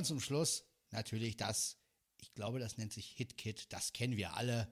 Und 0.04 0.08
zum 0.08 0.20
Schluss 0.20 0.64
natürlich 0.90 1.38
das, 1.38 1.78
ich 2.20 2.34
glaube, 2.34 2.58
das 2.58 2.76
nennt 2.76 2.92
sich 2.92 3.14
HitKit, 3.16 3.72
das 3.72 3.94
kennen 3.94 4.18
wir 4.18 4.36
alle. 4.36 4.70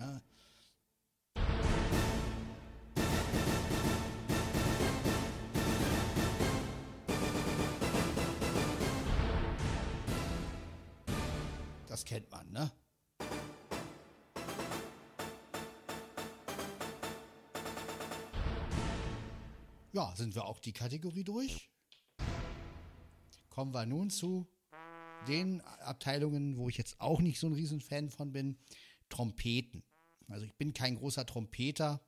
Ja. 0.00 0.20
Das 11.86 12.04
kennt 12.04 12.28
man, 12.32 12.50
ne? 12.50 12.72
Ja, 19.92 20.12
sind 20.16 20.34
wir 20.34 20.46
auch 20.46 20.58
die 20.58 20.72
Kategorie 20.72 21.22
durch? 21.22 21.69
Kommen 23.60 23.74
wir 23.74 23.84
nun 23.84 24.08
zu 24.08 24.46
den 25.28 25.60
Abteilungen, 25.60 26.56
wo 26.56 26.70
ich 26.70 26.78
jetzt 26.78 26.98
auch 26.98 27.20
nicht 27.20 27.38
so 27.38 27.46
ein 27.46 27.52
Riesenfan 27.52 28.08
von 28.08 28.32
bin. 28.32 28.56
Trompeten. 29.10 29.82
Also 30.28 30.46
ich 30.46 30.54
bin 30.54 30.72
kein 30.72 30.94
großer 30.94 31.26
Trompeter, 31.26 32.00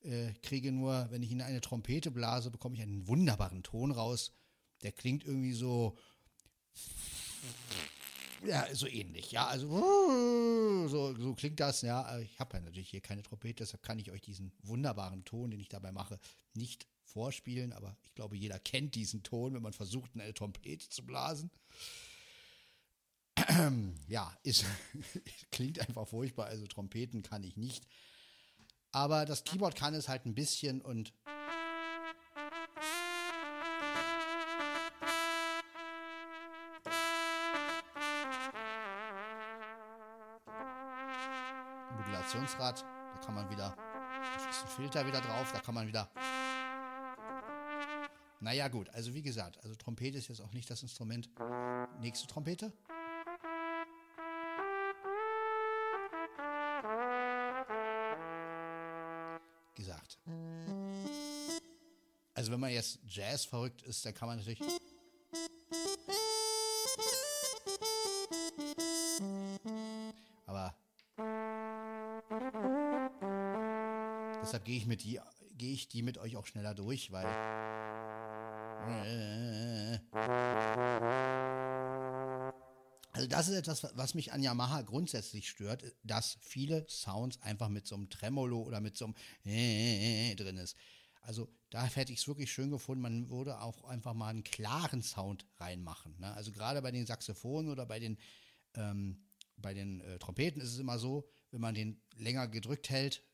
äh, 0.00 0.32
kriege 0.42 0.72
nur, 0.72 1.06
wenn 1.12 1.22
ich 1.22 1.30
in 1.30 1.40
eine 1.40 1.60
Trompete 1.60 2.10
blase, 2.10 2.50
bekomme 2.50 2.74
ich 2.74 2.82
einen 2.82 3.06
wunderbaren 3.06 3.62
Ton 3.62 3.92
raus. 3.92 4.32
Der 4.82 4.90
klingt 4.90 5.22
irgendwie 5.22 5.52
so, 5.52 5.96
ja, 8.44 8.66
so 8.74 8.88
ähnlich. 8.88 9.30
Ja, 9.30 9.46
also 9.46 9.68
so, 10.88 11.14
so 11.14 11.34
klingt 11.36 11.60
das. 11.60 11.82
Ja, 11.82 12.18
ich 12.18 12.40
habe 12.40 12.56
ja 12.56 12.64
natürlich 12.64 12.90
hier 12.90 13.02
keine 13.02 13.22
Trompete, 13.22 13.62
deshalb 13.62 13.84
kann 13.84 14.00
ich 14.00 14.10
euch 14.10 14.20
diesen 14.20 14.50
wunderbaren 14.64 15.24
Ton, 15.24 15.52
den 15.52 15.60
ich 15.60 15.68
dabei 15.68 15.92
mache, 15.92 16.18
nicht 16.54 16.88
vorspielen. 17.16 17.72
Aber 17.72 17.96
ich 18.02 18.14
glaube, 18.14 18.36
jeder 18.36 18.58
kennt 18.58 18.94
diesen 18.94 19.22
Ton, 19.22 19.54
wenn 19.54 19.62
man 19.62 19.72
versucht, 19.72 20.14
in 20.14 20.20
eine 20.20 20.34
Trompete 20.34 20.88
zu 20.88 21.04
blasen. 21.04 21.50
Ja, 24.08 24.36
ist, 24.42 24.64
klingt 25.50 25.80
einfach 25.80 26.06
furchtbar. 26.06 26.46
Also 26.46 26.66
Trompeten 26.66 27.22
kann 27.22 27.42
ich 27.42 27.56
nicht. 27.56 27.86
Aber 28.92 29.24
das 29.24 29.44
Keyboard 29.44 29.74
kann 29.76 29.94
es 29.94 30.08
halt 30.08 30.26
ein 30.26 30.34
bisschen 30.34 30.80
und 30.80 31.12
Modulationsrad, 41.96 42.82
da 42.82 43.20
kann 43.24 43.34
man 43.34 43.50
wieder, 43.50 43.74
da 43.76 44.50
ist 44.50 44.62
ein 44.62 44.68
Filter 44.68 45.06
wieder 45.06 45.20
drauf, 45.20 45.50
da 45.52 45.60
kann 45.60 45.74
man 45.74 45.86
wieder. 45.86 46.10
Naja, 48.40 48.68
gut, 48.68 48.88
also 48.90 49.14
wie 49.14 49.22
gesagt, 49.22 49.58
also 49.62 49.74
Trompete 49.74 50.18
ist 50.18 50.28
jetzt 50.28 50.40
auch 50.40 50.52
nicht 50.52 50.70
das 50.70 50.82
Instrument. 50.82 51.30
Nächste 52.00 52.26
Trompete. 52.26 52.72
Gesagt. 59.74 60.18
Also 62.34 62.52
wenn 62.52 62.60
man 62.60 62.70
jetzt 62.70 62.98
Jazz 63.06 63.46
verrückt 63.46 63.82
ist, 63.82 64.04
dann 64.04 64.12
kann 64.12 64.28
man 64.28 64.38
natürlich. 64.38 64.60
Aber 70.46 70.74
deshalb 74.42 74.64
gehe 74.64 74.76
ich 74.76 74.86
mit 74.86 75.02
gehe 75.02 75.72
ich 75.72 75.88
die 75.88 76.02
mit 76.02 76.18
euch 76.18 76.36
auch 76.36 76.46
schneller 76.46 76.74
durch, 76.74 77.10
weil 77.12 77.24
also 83.12 83.28
das 83.28 83.48
ist 83.48 83.54
etwas, 83.54 83.86
was 83.94 84.14
mich 84.14 84.32
an 84.32 84.42
Yamaha 84.42 84.82
grundsätzlich 84.82 85.48
stört, 85.48 85.84
dass 86.02 86.38
viele 86.42 86.86
Sounds 86.88 87.40
einfach 87.42 87.68
mit 87.68 87.86
so 87.86 87.94
einem 87.94 88.10
Tremolo 88.10 88.62
oder 88.62 88.80
mit 88.80 88.96
so 88.96 89.06
einem 89.06 89.14
drin 90.36 90.58
ist. 90.58 90.76
Also 91.22 91.48
da 91.70 91.84
hätte 91.86 92.12
ich 92.12 92.20
es 92.20 92.28
wirklich 92.28 92.52
schön 92.52 92.70
gefunden, 92.70 93.02
man 93.02 93.28
würde 93.30 93.60
auch 93.60 93.84
einfach 93.84 94.14
mal 94.14 94.28
einen 94.28 94.44
klaren 94.44 95.02
Sound 95.02 95.44
reinmachen. 95.56 96.14
Ne? 96.18 96.32
Also 96.34 96.52
gerade 96.52 96.80
bei 96.82 96.92
den 96.92 97.06
Saxophonen 97.06 97.70
oder 97.70 97.84
bei 97.84 97.98
den, 97.98 98.16
ähm, 98.74 99.24
bei 99.56 99.74
den 99.74 100.00
äh, 100.02 100.18
Trompeten 100.18 100.60
ist 100.60 100.72
es 100.72 100.78
immer 100.78 100.98
so, 100.98 101.28
wenn 101.50 101.60
man 101.60 101.74
den 101.74 102.00
länger 102.16 102.46
gedrückt 102.48 102.90
hält. 102.90 103.24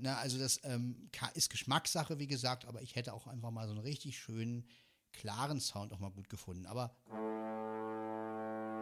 Na, 0.00 0.16
also 0.18 0.38
das 0.38 0.60
ähm, 0.62 1.10
ist 1.34 1.50
Geschmackssache, 1.50 2.18
wie 2.20 2.28
gesagt, 2.28 2.66
aber 2.66 2.82
ich 2.82 2.94
hätte 2.94 3.12
auch 3.12 3.26
einfach 3.26 3.50
mal 3.50 3.66
so 3.66 3.72
einen 3.72 3.82
richtig 3.82 4.18
schönen, 4.18 4.64
klaren 5.12 5.60
Sound 5.60 5.92
auch 5.92 5.98
mal 5.98 6.12
gut 6.12 6.28
gefunden. 6.28 6.66
Aber 6.66 6.94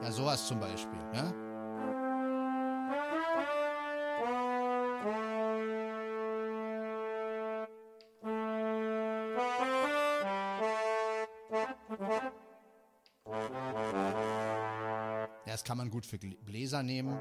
ja, 0.03 0.13
sowas 0.13 0.47
zum 0.47 0.61
Beispiel, 0.61 0.99
ne? 1.13 1.33
Das 15.47 15.63
kann 15.65 15.79
man 15.79 15.89
gut 15.89 16.05
für 16.05 16.19
Bläser 16.19 16.83
nehmen. 16.83 17.19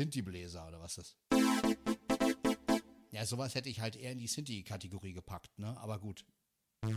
Sinti-Bläser 0.00 0.66
oder 0.66 0.80
was 0.80 0.96
ist? 0.96 1.18
Ja, 3.10 3.26
sowas 3.26 3.54
hätte 3.54 3.68
ich 3.68 3.80
halt 3.80 3.96
eher 3.96 4.12
in 4.12 4.18
die 4.18 4.28
Sinti-Kategorie 4.28 5.12
gepackt, 5.12 5.58
ne? 5.58 5.76
Aber 5.78 5.98
gut. 5.98 6.24
Ja, 6.86 6.94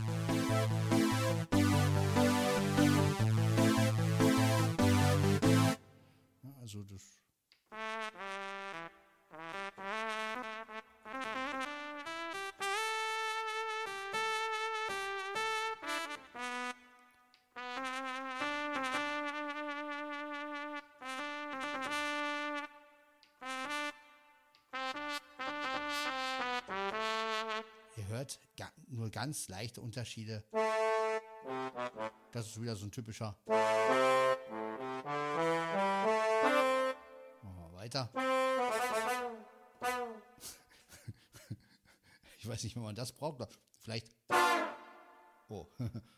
ganz 29.24 29.48
leichte 29.48 29.80
Unterschiede. 29.80 30.44
Das 32.30 32.46
ist 32.46 32.60
wieder 32.60 32.76
so 32.76 32.84
ein 32.84 32.90
typischer. 32.90 33.34
Machen 33.46 33.64
wir 37.42 37.72
weiter. 37.72 38.10
Ich 42.38 42.50
weiß 42.50 42.62
nicht, 42.64 42.76
wenn 42.76 42.82
man 42.82 42.94
das 42.94 43.10
braucht. 43.10 43.48
Vielleicht. 43.80 44.14
Oh. 45.48 45.66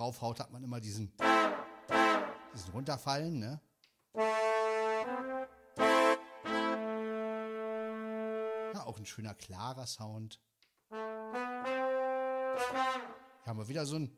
raufhaut, 0.00 0.40
hat 0.40 0.50
man 0.50 0.64
immer 0.64 0.80
diesen, 0.80 1.12
diesen 2.54 2.72
runterfallen, 2.72 3.38
ne? 3.38 3.60
Ja, 8.74 8.86
auch 8.86 8.98
ein 8.98 9.06
schöner, 9.06 9.34
klarer 9.34 9.86
Sound. 9.86 10.40
Hier 10.90 10.98
haben 13.46 13.58
wir 13.58 13.68
wieder 13.68 13.86
so 13.86 13.96
ein. 13.96 14.16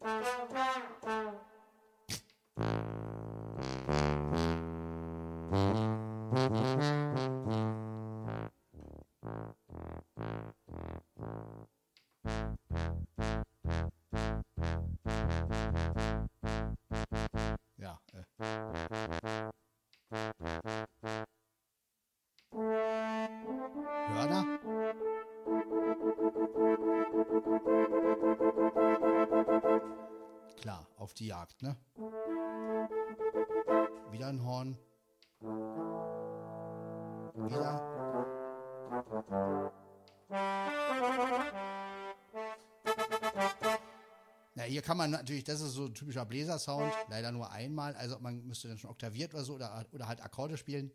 Kann 44.92 44.98
man 44.98 45.10
natürlich, 45.10 45.42
das 45.42 45.62
ist 45.62 45.72
so 45.72 45.86
ein 45.86 45.94
typischer 45.94 46.26
Bläsersound, 46.26 46.92
leider 47.08 47.32
nur 47.32 47.50
einmal. 47.50 47.96
Also 47.96 48.18
man 48.18 48.46
müsste 48.46 48.68
dann 48.68 48.76
schon 48.76 48.90
oktaviert 48.90 49.32
oder 49.32 49.42
so 49.42 49.54
oder, 49.54 49.86
oder 49.90 50.06
halt 50.06 50.20
Akkorde 50.20 50.58
spielen. 50.58 50.92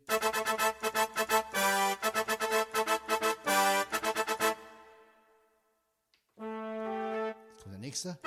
Jetzt 6.36 7.62
kommt 7.64 7.72
der 7.72 7.80
nächste. 7.80 8.20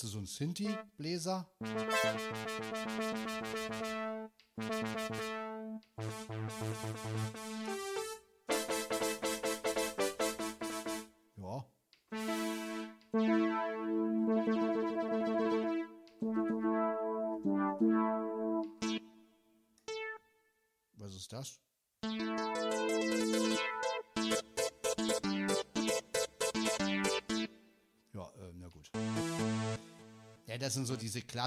Jetzt 0.00 0.12
so 0.12 0.18
einem 0.18 0.28
Sinti-Bläser. 0.28 1.48
Ja. 1.60 1.98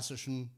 Klassischen. 0.01 0.49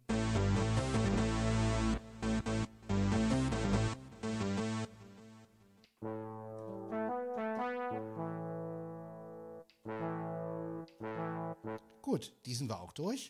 Gut, 12.01 12.33
diesen 12.45 12.69
wir 12.69 12.79
auch 12.79 12.93
durch. 12.93 13.29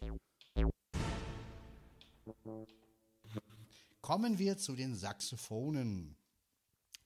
Kommen 4.02 4.38
wir 4.38 4.58
zu 4.58 4.76
den 4.76 4.96
Saxophonen. 4.96 6.16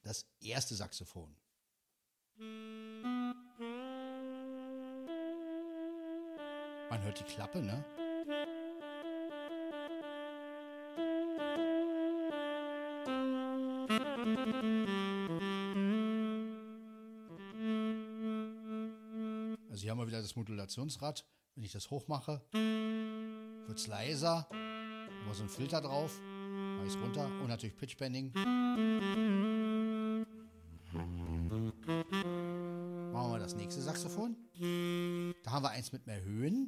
Das 0.03 0.25
erste 0.41 0.75
Saxophon. 0.75 1.33
Man 6.89 7.03
hört 7.03 7.19
die 7.19 7.23
Klappe, 7.23 7.61
ne? 7.61 7.85
Modulationsrad. 20.37 21.25
Wenn 21.55 21.63
ich 21.63 21.71
das 21.71 21.89
hochmache, 21.89 22.41
wird 22.53 23.77
es 23.77 23.87
leiser. 23.87 24.47
Wir 24.51 25.33
so 25.33 25.41
einen 25.41 25.49
Filter 25.49 25.81
drauf. 25.81 26.17
Mache 26.21 26.87
ich 26.87 26.93
es 26.93 27.01
runter. 27.01 27.25
Und 27.25 27.47
natürlich 27.47 27.75
Pitchbending. 27.75 28.31
Machen 33.11 33.31
wir 33.31 33.39
das 33.39 33.55
nächste 33.55 33.81
Saxophon. 33.81 34.37
Da 35.43 35.51
haben 35.51 35.63
wir 35.63 35.71
eins 35.71 35.91
mit 35.91 36.05
mehr 36.05 36.21
Höhen. 36.23 36.66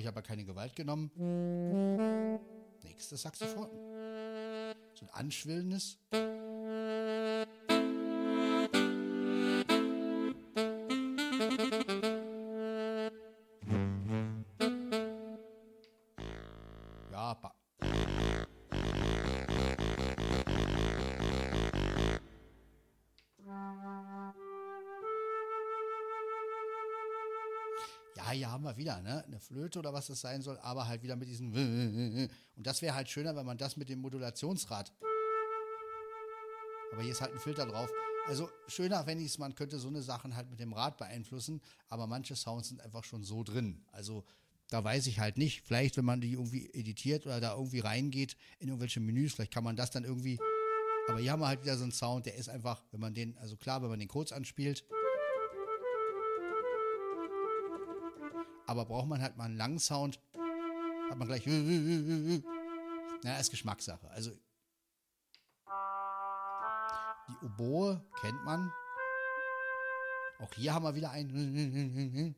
Habe 0.00 0.08
ich 0.08 0.08
aber 0.08 0.22
keine 0.22 0.44
Gewalt 0.44 0.74
genommen. 0.74 1.10
Nächstes 2.82 3.22
Saxophon. 3.22 3.68
So 4.94 5.06
ein 5.06 5.10
anschwillendes. 5.12 5.98
Ja, 28.40 28.52
haben 28.52 28.64
wir 28.64 28.78
wieder, 28.78 29.02
ne? 29.02 29.22
Eine 29.26 29.38
Flöte 29.38 29.78
oder 29.80 29.92
was 29.92 30.06
das 30.06 30.22
sein 30.22 30.40
soll, 30.40 30.58
aber 30.60 30.88
halt 30.88 31.02
wieder 31.02 31.14
mit 31.14 31.28
diesem 31.28 31.52
Und 32.56 32.66
das 32.66 32.80
wäre 32.80 32.94
halt 32.94 33.10
schöner, 33.10 33.36
wenn 33.36 33.44
man 33.44 33.58
das 33.58 33.76
mit 33.76 33.90
dem 33.90 33.98
Modulationsrad. 33.98 34.94
Aber 36.90 37.02
hier 37.02 37.12
ist 37.12 37.20
halt 37.20 37.34
ein 37.34 37.38
Filter 37.38 37.66
drauf. 37.66 37.90
Also 38.26 38.48
schöner, 38.66 39.06
wenn 39.06 39.18
ich 39.18 39.26
es, 39.26 39.38
man 39.38 39.54
könnte 39.54 39.78
so 39.78 39.88
eine 39.88 40.00
Sachen 40.00 40.36
halt 40.36 40.48
mit 40.48 40.58
dem 40.58 40.72
Rad 40.72 40.96
beeinflussen, 40.96 41.60
aber 41.90 42.06
manche 42.06 42.34
Sounds 42.34 42.68
sind 42.68 42.80
einfach 42.80 43.04
schon 43.04 43.24
so 43.24 43.44
drin. 43.44 43.84
Also 43.92 44.24
da 44.70 44.82
weiß 44.82 45.06
ich 45.08 45.20
halt 45.20 45.36
nicht. 45.36 45.60
Vielleicht, 45.60 45.98
wenn 45.98 46.06
man 46.06 46.22
die 46.22 46.32
irgendwie 46.32 46.70
editiert 46.72 47.26
oder 47.26 47.42
da 47.42 47.52
irgendwie 47.54 47.80
reingeht 47.80 48.38
in 48.58 48.68
irgendwelche 48.68 49.00
Menüs, 49.00 49.34
vielleicht 49.34 49.52
kann 49.52 49.64
man 49.64 49.76
das 49.76 49.90
dann 49.90 50.04
irgendwie. 50.04 50.38
Aber 51.08 51.18
hier 51.18 51.32
haben 51.32 51.40
wir 51.40 51.48
halt 51.48 51.62
wieder 51.62 51.76
so 51.76 51.82
einen 51.82 51.92
Sound, 51.92 52.24
der 52.24 52.36
ist 52.36 52.48
einfach, 52.48 52.82
wenn 52.90 53.00
man 53.00 53.12
den, 53.12 53.36
also 53.36 53.58
klar, 53.58 53.82
wenn 53.82 53.90
man 53.90 53.98
den 53.98 54.08
kurz 54.08 54.32
anspielt. 54.32 54.86
Aber 58.70 58.84
braucht 58.84 59.08
man 59.08 59.20
halt 59.20 59.36
mal 59.36 59.46
einen 59.46 59.56
langen 59.56 59.80
Sound, 59.80 60.20
hat 61.10 61.18
man 61.18 61.26
gleich. 61.26 61.44
Na, 63.24 63.40
ist 63.40 63.50
Geschmackssache. 63.50 64.08
Also 64.10 64.30
die 67.28 67.46
Oboe 67.46 68.00
kennt 68.20 68.44
man. 68.44 68.72
Auch 70.38 70.54
hier 70.54 70.72
haben 70.72 70.84
wir 70.84 70.94
wieder 70.94 71.10
einen. 71.10 72.36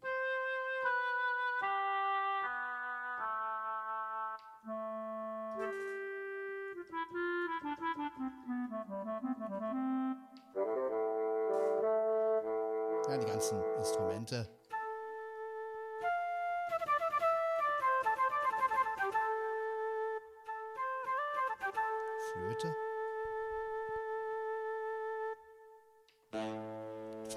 Ja, 13.07 13.19
die 13.19 13.27
ganzen 13.27 13.63
Instrumente. 13.77 14.62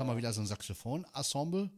Wir 0.08 0.18
wieder 0.18 0.34
so 0.34 0.42
ein 0.42 0.48
Saxophon-Ensemble. 0.48 1.72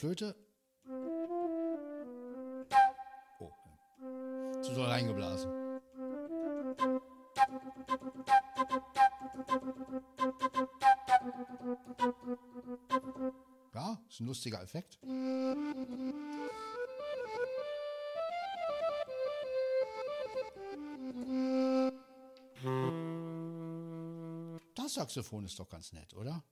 Flöte. 0.00 0.34
Oh. 3.38 3.52
Zu 4.62 4.72
doll 4.74 4.86
reingeblasen. 4.86 5.50
Ja, 13.74 14.00
ist 14.08 14.20
ein 14.20 14.26
lustiger 14.26 14.62
Effekt. 14.62 14.98
Das 24.74 24.94
Saxophon 24.94 25.44
ist 25.44 25.58
doch 25.60 25.68
ganz 25.68 25.92
nett, 25.92 26.14
oder? 26.14 26.42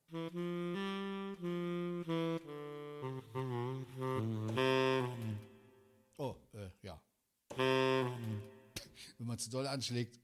Anschlägt. 9.78 10.18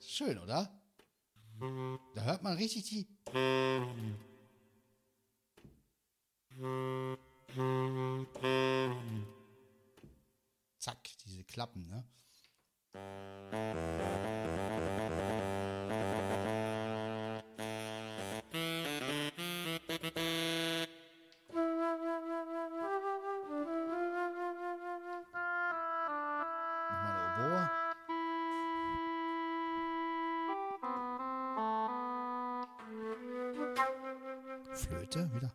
Schön, 0.00 0.38
oder? 0.38 0.70
Da 2.14 2.22
hört 2.22 2.42
man 2.44 2.56
richtig 2.56 2.84
die. 2.84 3.08
Flöte 34.74 35.30
wieder. 35.32 35.52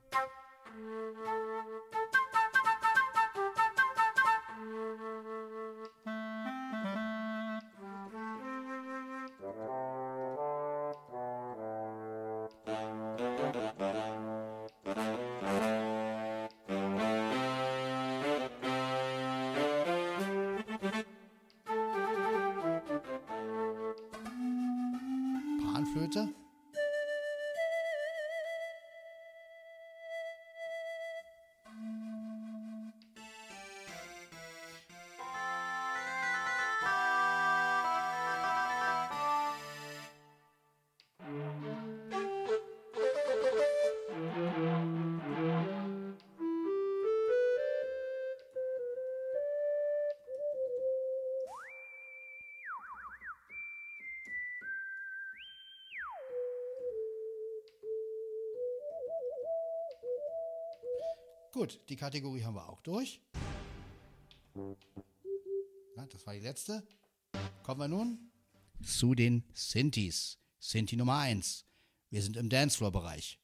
Gut, 61.60 61.81
die 61.90 61.98
Kategorie 61.98 62.41
haben 62.41 62.56
wir 62.56 62.69
auch 62.69 62.80
durch. 62.84 63.19
Ja, 65.98 66.06
das 66.06 66.26
war 66.26 66.34
die 66.34 66.40
letzte. 66.40 66.88
Kommen 67.64 67.81
wir 67.81 67.90
nun 67.90 68.31
zu 68.81 69.14
den 69.14 69.44
Synthes. 69.52 70.38
Synthi 70.57 70.95
Nummer 70.95 71.18
1. 71.18 71.65
Wir 72.11 72.22
sind 72.22 72.38
im 72.38 72.48
Dancefloor-Bereich. 72.48 73.41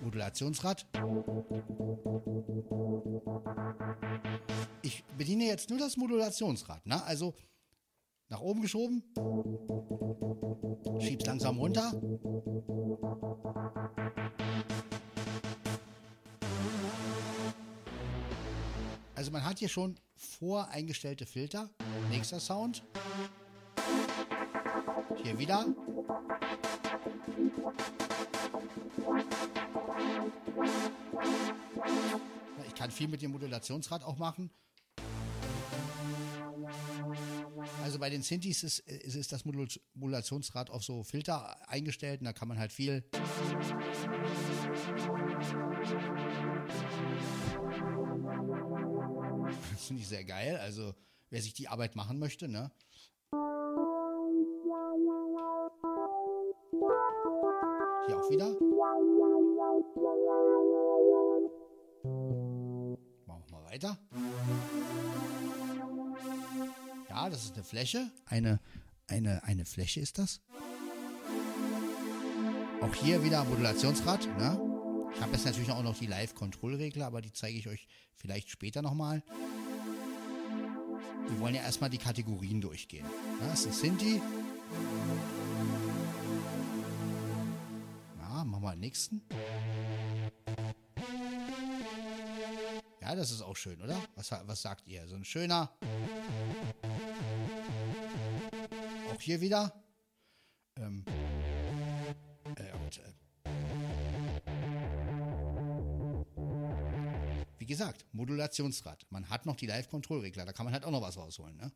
Modulationsrad. 0.00 0.86
Ich 4.80 5.04
bediene 5.18 5.44
jetzt 5.44 5.68
nur 5.68 5.78
das 5.78 5.98
Modulationsrad. 5.98 6.86
Ne? 6.86 7.04
Also 7.04 7.34
nach 8.30 8.40
oben 8.40 8.62
geschoben. 8.62 9.02
Schieb's 11.00 11.26
langsam 11.26 11.58
runter. 11.58 11.92
Also 19.14 19.30
man 19.32 19.44
hat 19.44 19.58
hier 19.58 19.68
schon 19.68 19.96
voreingestellte 20.16 21.26
Filter. 21.26 21.68
Nächster 22.08 22.40
Sound. 22.40 22.82
Hier 25.22 25.38
wieder. 25.38 25.66
Ich 32.66 32.74
kann 32.74 32.90
viel 32.90 33.08
mit 33.08 33.20
dem 33.20 33.32
Modulationsrad 33.32 34.04
auch 34.04 34.16
machen. 34.16 34.50
Also 37.90 37.98
bei 37.98 38.08
den 38.08 38.22
Synthes 38.22 38.62
ist, 38.62 38.78
ist, 38.78 39.16
ist 39.16 39.32
das 39.32 39.44
Modulationsrad 39.44 40.70
auf 40.70 40.84
so 40.84 41.02
Filter 41.02 41.56
eingestellt 41.68 42.20
und 42.20 42.26
da 42.26 42.32
kann 42.32 42.46
man 42.46 42.56
halt 42.56 42.70
viel. 42.70 43.02
Das 49.72 49.86
finde 49.88 50.02
ich 50.02 50.08
sehr 50.08 50.24
geil. 50.24 50.56
Also 50.58 50.94
wer 51.30 51.42
sich 51.42 51.52
die 51.52 51.66
Arbeit 51.66 51.96
machen 51.96 52.20
möchte, 52.20 52.46
ne? 52.46 52.70
Hier 58.06 58.16
auch 58.16 58.30
wieder. 58.30 58.50
Machen 63.26 63.42
wir 63.46 63.58
mal 63.58 63.64
weiter. 63.64 63.98
Ja, 67.20 67.28
das 67.28 67.44
ist 67.44 67.54
eine 67.54 67.64
Fläche. 67.64 68.10
Eine, 68.24 68.60
eine, 69.06 69.44
eine 69.44 69.66
Fläche 69.66 70.00
ist 70.00 70.16
das. 70.16 70.40
Auch 72.80 72.94
hier 72.94 73.22
wieder 73.22 73.44
Modulationsrad. 73.44 74.26
Ne? 74.38 74.58
Ich 75.14 75.20
habe 75.20 75.32
jetzt 75.32 75.44
natürlich 75.44 75.70
auch 75.70 75.82
noch 75.82 75.98
die 75.98 76.06
Live-Kontrollregler, 76.06 77.04
aber 77.04 77.20
die 77.20 77.30
zeige 77.30 77.58
ich 77.58 77.68
euch 77.68 77.88
vielleicht 78.14 78.48
später 78.48 78.80
nochmal. 78.80 79.22
Wir 81.28 81.40
wollen 81.40 81.54
ja 81.54 81.60
erstmal 81.60 81.90
die 81.90 81.98
Kategorien 81.98 82.62
durchgehen. 82.62 83.04
Das 83.40 83.66
ist 83.66 83.80
Sinti. 83.80 84.22
Ja, 88.18 88.44
machen 88.44 88.62
wir 88.62 88.70
den 88.70 88.80
nächsten. 88.80 89.20
Ja, 93.02 93.14
das 93.14 93.30
ist 93.30 93.42
auch 93.42 93.56
schön, 93.56 93.78
oder? 93.82 94.00
Was, 94.14 94.30
was 94.46 94.62
sagt 94.62 94.86
ihr? 94.86 95.06
So 95.06 95.16
ein 95.16 95.24
schöner 95.26 95.70
auch 99.20 99.22
hier 99.22 99.40
wieder. 99.40 99.72
Ähm, 100.76 101.04
äh, 102.56 102.72
und, 102.72 102.98
äh, 102.98 103.12
wie 107.58 107.66
gesagt, 107.66 108.06
Modulationsrad. 108.12 109.06
Man 109.10 109.28
hat 109.28 109.44
noch 109.46 109.56
die 109.56 109.66
Live-Kontrollregler, 109.66 110.46
da 110.46 110.52
kann 110.52 110.64
man 110.64 110.72
halt 110.72 110.84
auch 110.84 110.90
noch 110.90 111.02
was 111.02 111.18
rausholen. 111.18 111.56
Ne? 111.56 111.72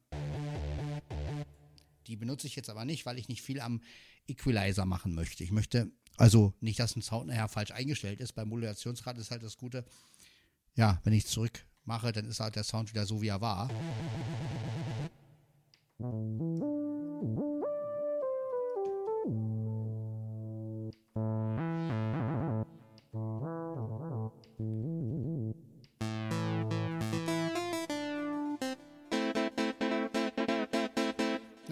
Die 2.07 2.17
benutze 2.17 2.47
ich 2.47 2.57
jetzt 2.57 2.71
aber 2.71 2.85
nicht, 2.85 3.05
weil 3.05 3.19
ich 3.19 3.29
nicht 3.29 3.43
viel 3.43 3.61
am 3.61 3.83
Equalizer 4.27 4.87
machen 4.87 5.15
möchte. 5.15 5.45
Ich 5.45 5.53
möchte, 5.53 5.93
also 6.17 6.55
nicht, 6.61 6.79
dass 6.79 6.97
ein 6.97 7.03
Sound 7.03 7.27
nachher 7.27 7.49
falsch 7.49 7.73
eingestellt 7.73 8.21
ist. 8.21 8.33
Beim 8.33 8.49
Modulationsrad 8.49 9.19
ist 9.19 9.31
halt 9.31 9.43
das 9.43 9.59
Gute, 9.59 9.85
ja, 10.75 11.01
wenn 11.05 11.13
ich 11.13 11.27
zurück 11.27 11.67
mache, 11.85 12.13
dann 12.13 12.25
ist 12.27 12.41
halt 12.41 12.57
der 12.57 12.65
Sound 12.65 12.91
wieder 12.91 13.05
so, 13.05 13.21
wie 13.21 13.29
er 13.29 13.43
war. 13.43 13.71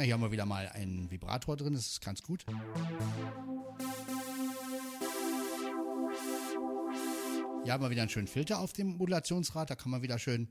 Na, 0.03 0.07
hier 0.07 0.15
haben 0.15 0.23
wir 0.23 0.33
wieder 0.33 0.47
mal 0.47 0.69
einen 0.75 1.09
Vibrator 1.13 1.57
drin, 1.57 1.75
das 1.75 1.87
ist 1.87 2.01
ganz 2.01 2.25
gut. 2.25 2.45
Hier 7.63 7.73
haben 7.73 7.85
wir 7.85 7.91
wieder 7.91 8.03
einen 8.03 8.11
schönen 8.11 8.27
Filter 8.27 8.59
auf 8.59 8.73
dem 8.73 8.97
Modulationsrad, 8.97 9.71
da 9.71 9.77
kann 9.77 9.93
man 9.93 10.03
wieder 10.03 10.19
schön 10.19 10.49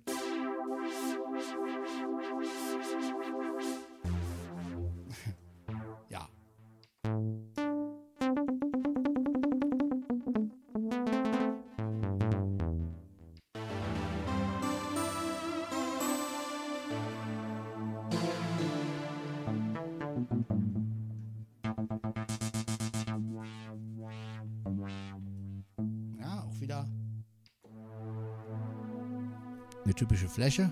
Fläche. 30.41 30.71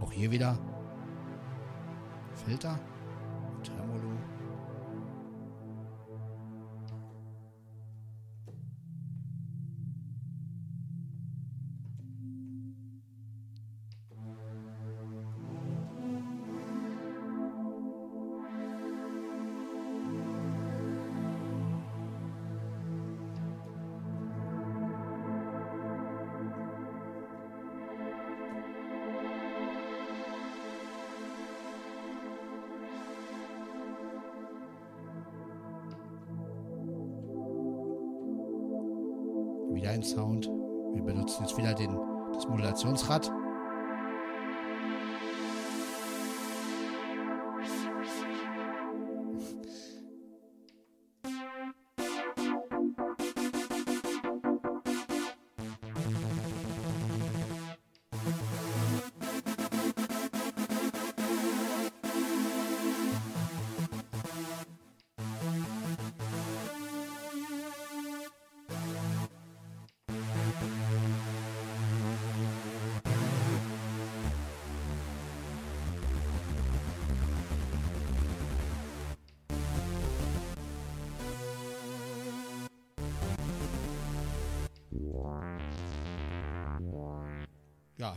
Auch 0.00 0.12
hier 0.12 0.30
wieder 0.30 0.56
Filter, 2.46 2.78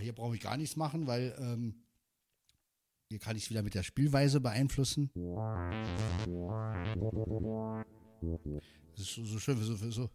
hier 0.01 0.13
brauche 0.13 0.35
ich 0.35 0.41
gar 0.41 0.57
nichts 0.57 0.75
machen, 0.75 1.07
weil 1.07 1.35
ähm, 1.39 1.83
hier 3.09 3.19
kann 3.19 3.35
ich 3.35 3.43
es 3.43 3.49
wieder 3.49 3.63
mit 3.63 3.75
der 3.75 3.83
Spielweise 3.83 4.39
beeinflussen. 4.41 5.11
Das 8.91 8.99
ist 9.01 9.15
so, 9.15 9.25
so 9.25 9.39
schön 9.39 9.57
so, 9.57 9.75
so. 9.75 10.09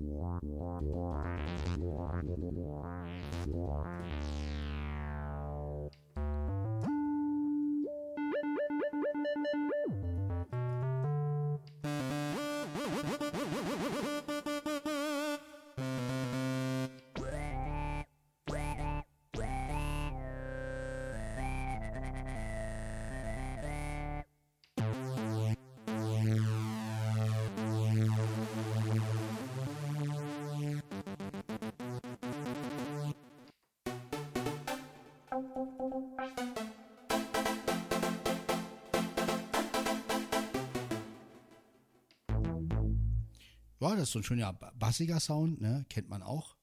Ja, 43.86 43.94
das 43.94 44.08
ist 44.08 44.12
so 44.14 44.18
ein 44.18 44.24
schöner 44.24 44.52
bassiger 44.52 45.20
Sound, 45.20 45.60
ne? 45.60 45.86
Kennt 45.88 46.08
man 46.08 46.20
auch. 46.20 46.56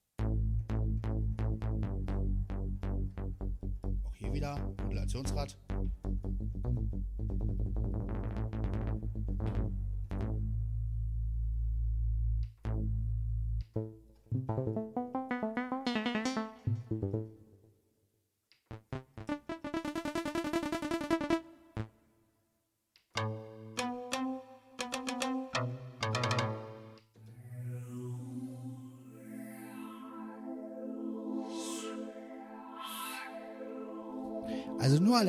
Auch 4.03 4.15
hier 4.15 4.33
wieder 4.33 4.59
Modulationsrad. 4.81 5.57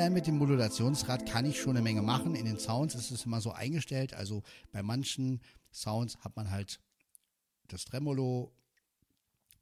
Allein 0.05 0.13
mit 0.13 0.27
dem 0.27 0.37
Modulationsrad 0.37 1.25
kann 1.25 1.47
ich 1.47 1.59
schon 1.59 1.79
eine 1.79 1.83
Menge 1.83 2.03
machen. 2.03 2.35
In 2.35 2.45
den 2.45 2.59
Sounds 2.59 2.95
ist 2.95 3.11
es 3.11 3.25
immer 3.25 3.41
so 3.41 3.53
eingestellt. 3.53 4.13
Also 4.13 4.43
bei 4.71 4.83
manchen 4.83 5.41
Sounds 5.73 6.19
hat 6.19 6.37
man 6.37 6.51
halt 6.51 6.79
das 7.69 7.87
Tremolo 7.87 8.53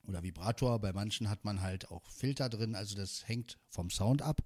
oder 0.02 0.24
Vibrator. 0.24 0.81
Bei 0.81 0.93
manchen 0.93 1.31
hat 1.31 1.44
man 1.44 1.60
halt 1.60 1.93
auch 1.93 2.10
Filter 2.10 2.48
drin. 2.48 2.74
Also 2.74 2.97
das 2.97 3.28
hängt 3.28 3.60
vom 3.69 3.89
Sound 3.89 4.20
ab. 4.20 4.40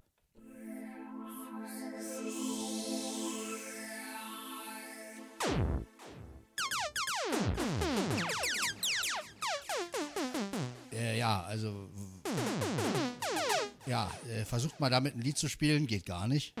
Versucht 14.47 14.79
mal 14.79 14.89
damit 14.89 15.15
ein 15.15 15.21
Lied 15.21 15.37
zu 15.37 15.49
spielen, 15.49 15.87
geht 15.87 16.05
gar 16.05 16.27
nicht. 16.27 16.53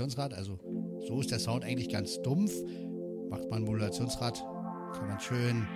Modulationsrad. 0.00 0.34
Also 0.34 0.58
so 1.06 1.20
ist 1.20 1.30
der 1.30 1.38
Sound 1.38 1.64
eigentlich 1.64 1.88
ganz 1.90 2.20
dumpf. 2.22 2.52
Macht 3.28 3.48
man 3.50 3.62
Modulationsrad, 3.62 4.42
kann 4.92 5.08
man 5.08 5.20
schön. 5.20 5.66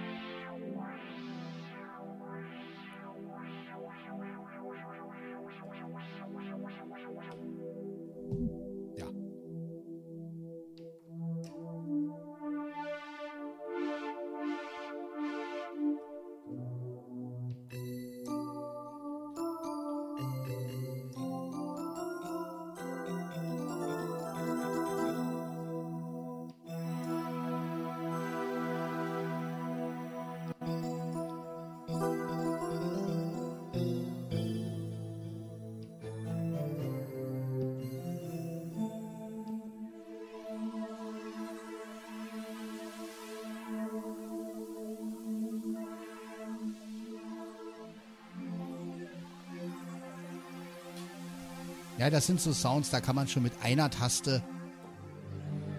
Das 52.14 52.26
sind 52.28 52.40
so 52.40 52.52
Sounds, 52.52 52.90
da 52.90 53.00
kann 53.00 53.16
man 53.16 53.26
schon 53.26 53.42
mit 53.42 53.52
einer 53.60 53.90
Taste 53.90 54.40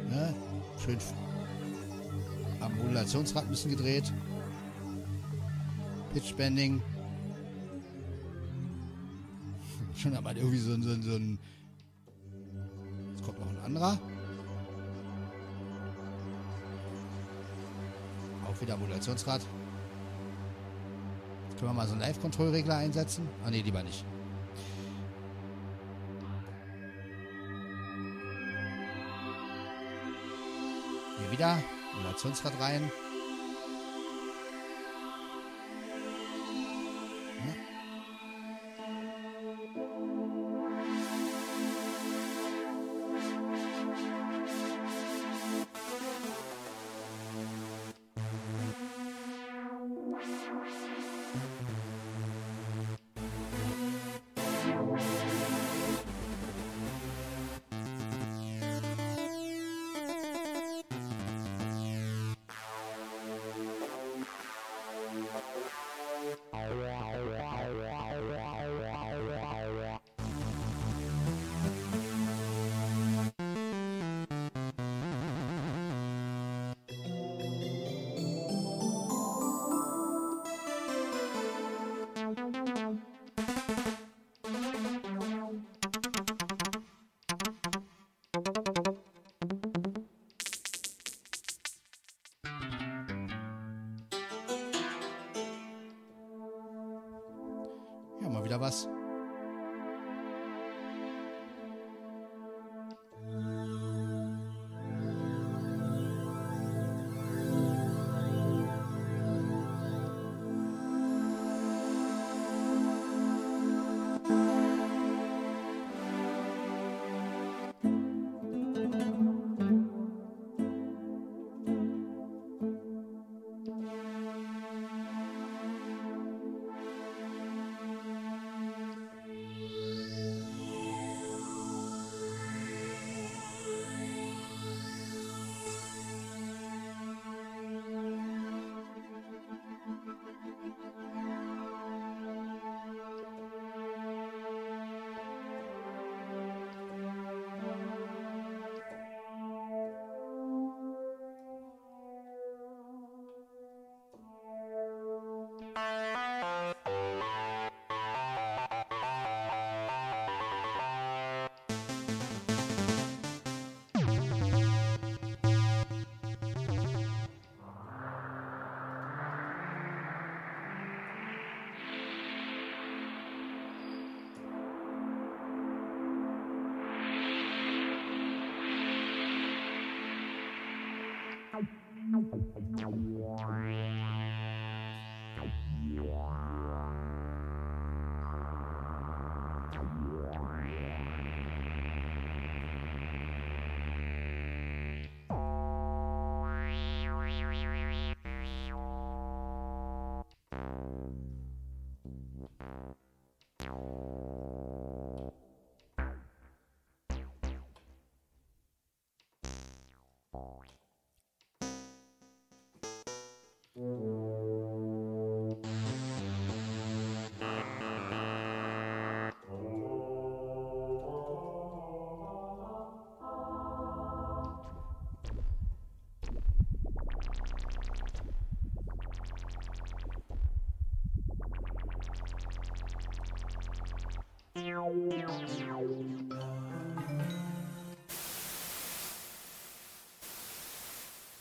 ne, 0.09 0.35
schön 0.83 0.97
am 2.59 2.75
Modulationsrad 2.75 3.45
ein 3.45 3.49
bisschen 3.49 3.71
gedreht. 3.71 4.11
Pitch 6.13 6.35
Bending. 6.35 6.81
Schon 9.95 10.11
man 10.21 10.35
irgendwie 10.35 10.57
so, 10.57 10.73
ein- 10.73 10.81
so, 10.83 10.89
so 11.01 11.15
ein. 11.15 11.39
Jetzt 13.11 13.23
kommt 13.23 13.39
noch 13.39 13.47
ein 13.49 13.59
anderer. 13.59 13.97
Auch 18.45 18.61
wieder 18.61 18.75
Modulationsrad. 18.77 19.41
Jetzt 21.49 21.59
können 21.59 21.69
wir 21.69 21.73
mal 21.73 21.87
so 21.87 21.93
einen 21.93 22.01
Live-Control-Regler 22.01 22.75
einsetzen. 22.77 23.27
Ah 23.45 23.49
ne, 23.51 23.61
lieber 23.61 23.83
nicht. 23.83 24.03
Wieder 31.35 31.61
Modulationsrad 31.93 32.53
rein. 32.61 32.89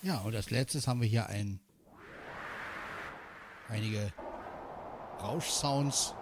Ja, 0.03 0.19
und 0.19 0.35
als 0.35 0.51
letztes 0.51 0.89
haben 0.89 1.01
wir 1.01 1.09
hier 1.09 1.29
ein, 1.29 1.61
einige 3.75 4.13
Rauschsounds. 5.21 6.15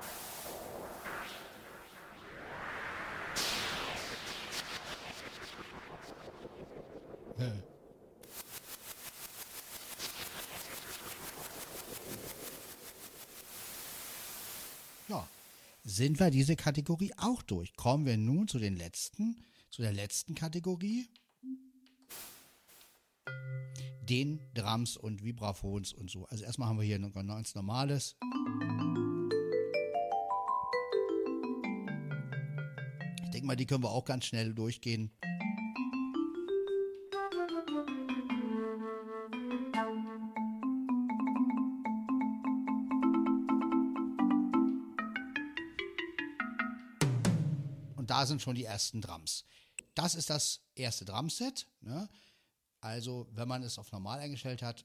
Ja, 15.08 15.28
sind 15.84 16.20
wir 16.20 16.30
diese 16.30 16.56
Kategorie 16.56 17.12
auch 17.18 17.42
durch. 17.42 17.76
Kommen 17.76 18.06
wir 18.06 18.16
nun 18.16 18.48
zu 18.48 18.58
den 18.58 18.76
letzten, 18.76 19.44
zu 19.70 19.82
der 19.82 19.92
letzten 19.92 20.34
Kategorie 20.34 21.06
den 24.12 24.40
Drums 24.52 24.98
und 24.98 25.24
Vibraphons 25.24 25.94
und 25.94 26.10
so. 26.10 26.26
Also 26.26 26.44
erstmal 26.44 26.68
haben 26.68 26.78
wir 26.78 26.84
hier 26.84 26.98
noch 26.98 27.14
ein 27.16 27.26
ganz 27.26 27.54
normales. 27.54 28.14
Ich 33.24 33.30
denke 33.30 33.46
mal, 33.46 33.56
die 33.56 33.64
können 33.64 33.82
wir 33.82 33.90
auch 33.90 34.04
ganz 34.04 34.26
schnell 34.26 34.52
durchgehen. 34.52 35.16
Und 47.96 48.10
da 48.10 48.26
sind 48.26 48.42
schon 48.42 48.56
die 48.56 48.64
ersten 48.64 49.00
Drums. 49.00 49.46
Das 49.94 50.14
ist 50.14 50.28
das 50.28 50.60
erste 50.74 51.06
Drumset. 51.06 51.66
Ne? 51.80 52.10
Also, 52.84 53.28
wenn 53.30 53.46
man 53.46 53.62
es 53.62 53.78
auf 53.78 53.92
normal 53.92 54.18
eingestellt 54.18 54.60
hat, 54.60 54.84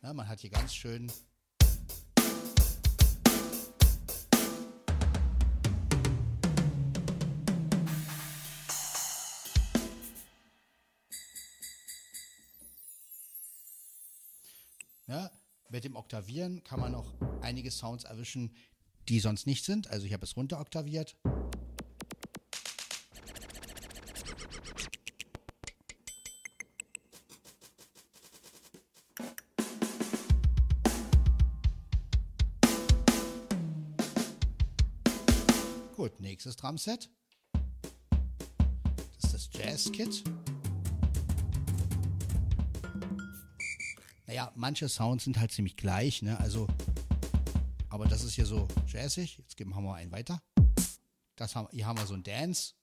ja, 0.00 0.12
man 0.14 0.28
hat 0.28 0.38
hier 0.38 0.50
ganz 0.50 0.72
schön 0.72 1.10
Oktavieren 16.06 16.62
kann 16.62 16.78
man 16.78 16.92
noch 16.92 17.14
einige 17.40 17.68
Sounds 17.72 18.04
erwischen, 18.04 18.54
die 19.08 19.18
sonst 19.18 19.44
nicht 19.44 19.64
sind. 19.64 19.90
Also 19.90 20.06
ich 20.06 20.12
habe 20.12 20.24
es 20.24 20.36
runter 20.36 20.60
oktaviert. 20.60 21.16
Gut, 35.96 36.20
nächstes 36.20 36.54
Drumset. 36.54 37.10
Das 39.20 39.24
ist 39.24 39.34
das 39.34 39.50
Jazz-Kit. 39.52 40.22
Naja, 44.26 44.52
manche 44.56 44.88
Sounds 44.88 45.24
sind 45.24 45.38
halt 45.38 45.52
ziemlich 45.52 45.76
gleich, 45.76 46.20
ne? 46.22 46.38
Also, 46.40 46.66
aber 47.88 48.06
das 48.06 48.24
ist 48.24 48.34
hier 48.34 48.46
so 48.46 48.66
jazzig. 48.86 49.38
Jetzt 49.38 49.56
geben 49.56 49.70
wir 49.70 49.80
mal 49.80 49.94
einen 49.94 50.10
weiter. 50.10 50.42
Das 51.36 51.54
haben, 51.54 51.68
hier 51.70 51.86
haben 51.86 51.98
wir 51.98 52.06
so 52.06 52.14
ein 52.14 52.22
Dance. 52.22 52.74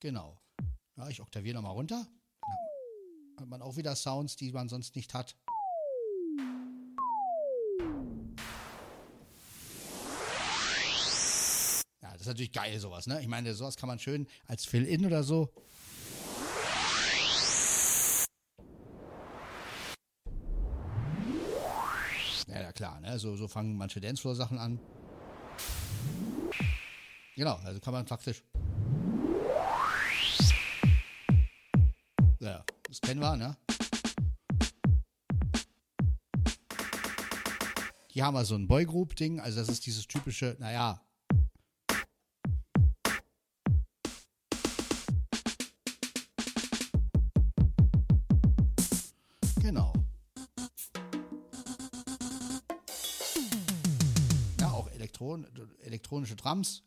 Genau. 0.00 0.40
Ja, 0.96 1.08
ich 1.08 1.20
oktaviere 1.20 1.56
nochmal 1.56 1.72
runter. 1.72 2.06
Dann 3.36 3.40
hat 3.40 3.48
man 3.48 3.62
auch 3.62 3.76
wieder 3.76 3.94
Sounds, 3.96 4.36
die 4.36 4.52
man 4.52 4.68
sonst 4.68 4.96
nicht 4.96 5.12
hat. 5.12 5.36
Ist 12.26 12.32
natürlich 12.32 12.52
geil, 12.52 12.78
sowas, 12.80 13.06
ne? 13.06 13.20
Ich 13.20 13.28
meine, 13.28 13.54
sowas 13.54 13.76
kann 13.76 13.86
man 13.88 13.98
schön 13.98 14.26
als 14.46 14.64
Fill-In 14.64 15.06
oder 15.06 15.22
so. 15.22 15.48
Ja, 22.48 22.62
ja 22.62 22.72
klar, 22.72 23.00
ne? 23.00 23.18
So, 23.18 23.36
so 23.36 23.46
fangen 23.46 23.76
manche 23.76 24.00
Dancefloor-Sachen 24.00 24.58
an. 24.58 24.80
Genau, 27.36 27.54
also 27.64 27.78
kann 27.80 27.92
man 27.92 28.04
praktisch. 28.04 28.42
Ja, 32.40 32.64
das 32.88 33.00
kennen 33.00 33.20
wir, 33.20 33.36
ne? 33.36 33.56
Hier 38.08 38.24
haben 38.24 38.34
wir 38.34 38.44
so 38.44 38.54
ein 38.56 38.66
Boygroup-Ding, 38.66 39.40
also 39.40 39.60
das 39.60 39.68
ist 39.68 39.84
dieses 39.86 40.08
typische, 40.08 40.56
naja, 40.58 41.05
elektronische 55.80 56.36
Drums. 56.36 56.82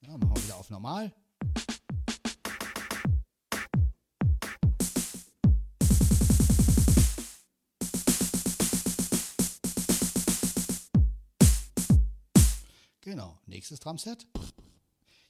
Ja, 0.00 0.16
machen 0.18 0.34
wir 0.34 0.42
wieder 0.44 0.56
auf 0.56 0.70
normal. 0.70 1.12
Genau, 13.00 13.38
nächstes 13.46 13.80
Drumset. 13.80 14.26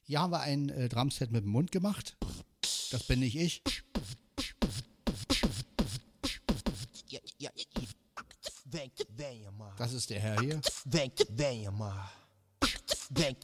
Hier 0.02 0.20
haben 0.20 0.32
wir 0.32 0.40
ein 0.40 0.68
äh, 0.70 0.88
Drumset 0.88 1.30
mit 1.30 1.44
dem 1.44 1.50
Mund 1.50 1.70
gemacht. 1.70 2.16
Das 2.90 3.04
bin 3.04 3.20
nicht 3.20 3.36
ich. 3.36 3.62
passes 9.90 10.06
til 10.06 10.20
herje. 10.20 10.62
Thank 10.92 11.18
damn. 11.38 11.82
Thank 13.16 13.36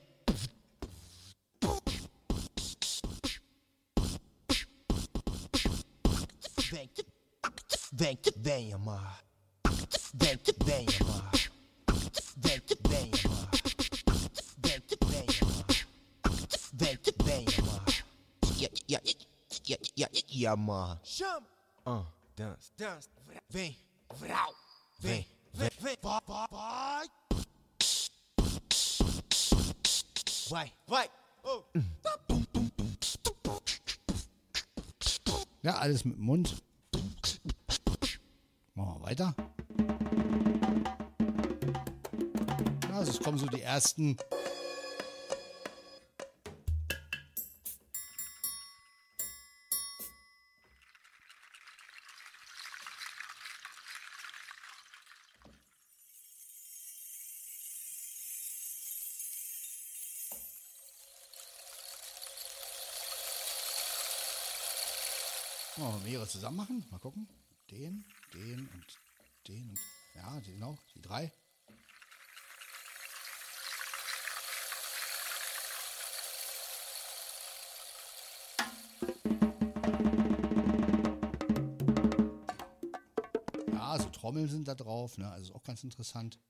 Thank 7.99 8.23
damn. 8.45 8.89
Thank 10.19 10.45
damn. 10.67 10.87
Thank 12.43 12.69
damn. 12.83 13.17
Thank 14.63 14.91
damn. 15.01 15.35
Thank 16.79 17.05
damn. 17.27 17.57
Yeah, 18.57 18.69
yeah, 18.89 19.01
yeah, 19.05 19.15
yeah, 19.65 19.77
yeah, 19.97 20.09
yeah, 20.15 20.23
yeah, 20.29 20.55
yeah, 20.55 20.57
yeah, 20.57 20.97
yeah, 21.17 21.43
yeah, 22.39 22.39
yeah, 22.39 22.55
yeah, 22.55 22.55
yeah, 22.69 22.87
yeah, 22.87 23.03
yeah, 23.27 23.59
yeah, 23.59 24.29
yeah, 24.29 24.66
Oh. 31.43 31.63
Ja, 35.63 35.75
alles 35.75 36.05
mit 36.05 36.17
dem 36.17 36.25
Mund. 36.25 36.63
Machen 38.75 39.01
wir 39.01 39.03
weiter. 39.03 39.35
Also 42.93 43.11
es 43.11 43.21
kommen 43.21 43.39
so 43.39 43.47
die 43.47 43.63
ersten. 43.63 44.17
Wir 66.27 66.31
zusammen 66.31 66.57
machen. 66.57 66.85
Mal 66.91 66.99
gucken. 66.99 67.29
Den, 67.71 68.05
den 68.35 68.69
und 68.69 69.01
den 69.47 69.71
und. 69.71 69.79
Ja, 70.17 70.41
genau, 70.41 70.77
die 70.95 71.01
drei. 71.01 71.33
Ja, 83.73 83.99
so 83.99 84.09
Trommeln 84.11 84.49
sind 84.49 84.67
da 84.67 84.75
drauf, 84.75 85.19
ne? 85.19 85.31
Also 85.31 85.51
ist 85.51 85.55
auch 85.55 85.63
ganz 85.63 85.85
interessant. 85.85 86.41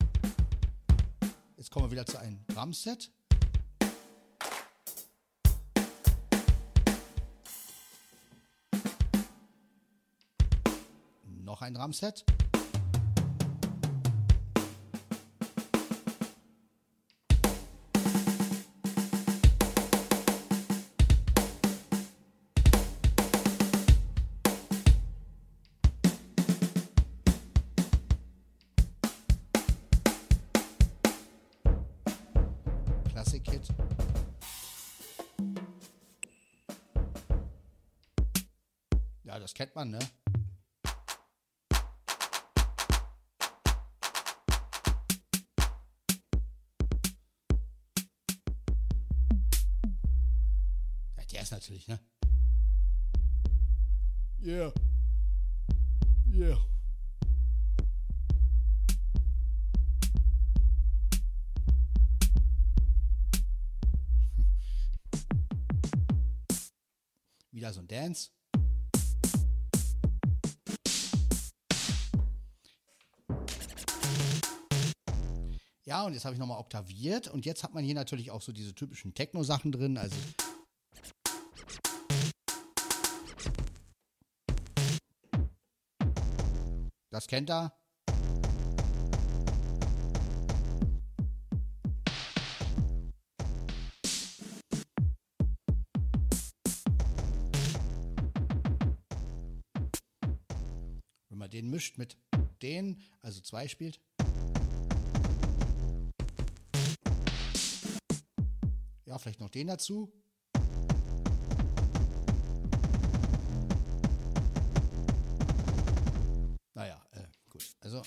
Jetzt 1.58 1.70
kommen 1.70 1.86
wir 1.86 1.90
wieder 1.90 2.06
zu 2.06 2.18
einem 2.18 2.46
Drumset. 2.46 3.10
Noch 11.56 11.62
ein 11.62 11.72
Drumset. 11.72 12.22
Ja, 39.24 39.38
das 39.38 39.54
kennt 39.54 39.74
man, 39.74 39.90
ne? 39.90 39.98
Natürlich, 51.76 51.88
ne? 51.88 52.00
Yeah. 54.42 54.72
Yeah. 56.32 56.56
Wieder 67.50 67.72
so 67.72 67.80
ein 67.80 67.88
Dance. 67.88 68.30
Ja, 75.84 76.04
und 76.04 76.14
jetzt 76.14 76.24
habe 76.24 76.34
ich 76.34 76.40
nochmal 76.40 76.58
oktaviert 76.58 77.28
und 77.28 77.46
jetzt 77.46 77.62
hat 77.62 77.72
man 77.72 77.84
hier 77.84 77.94
natürlich 77.94 78.32
auch 78.32 78.42
so 78.42 78.50
diese 78.52 78.74
typischen 78.74 79.14
Techno-Sachen 79.14 79.70
drin, 79.70 79.96
also 79.96 80.16
Das 87.16 87.28
kennt 87.28 87.48
er. 87.48 87.72
Wenn 101.30 101.38
man 101.38 101.48
den 101.48 101.70
mischt 101.70 101.96
mit 101.96 102.18
den, 102.60 103.00
also 103.22 103.40
zwei 103.40 103.66
spielt. 103.66 103.98
Ja, 109.06 109.16
vielleicht 109.16 109.40
noch 109.40 109.48
den 109.48 109.68
dazu. 109.68 110.12
Also, 117.86 118.02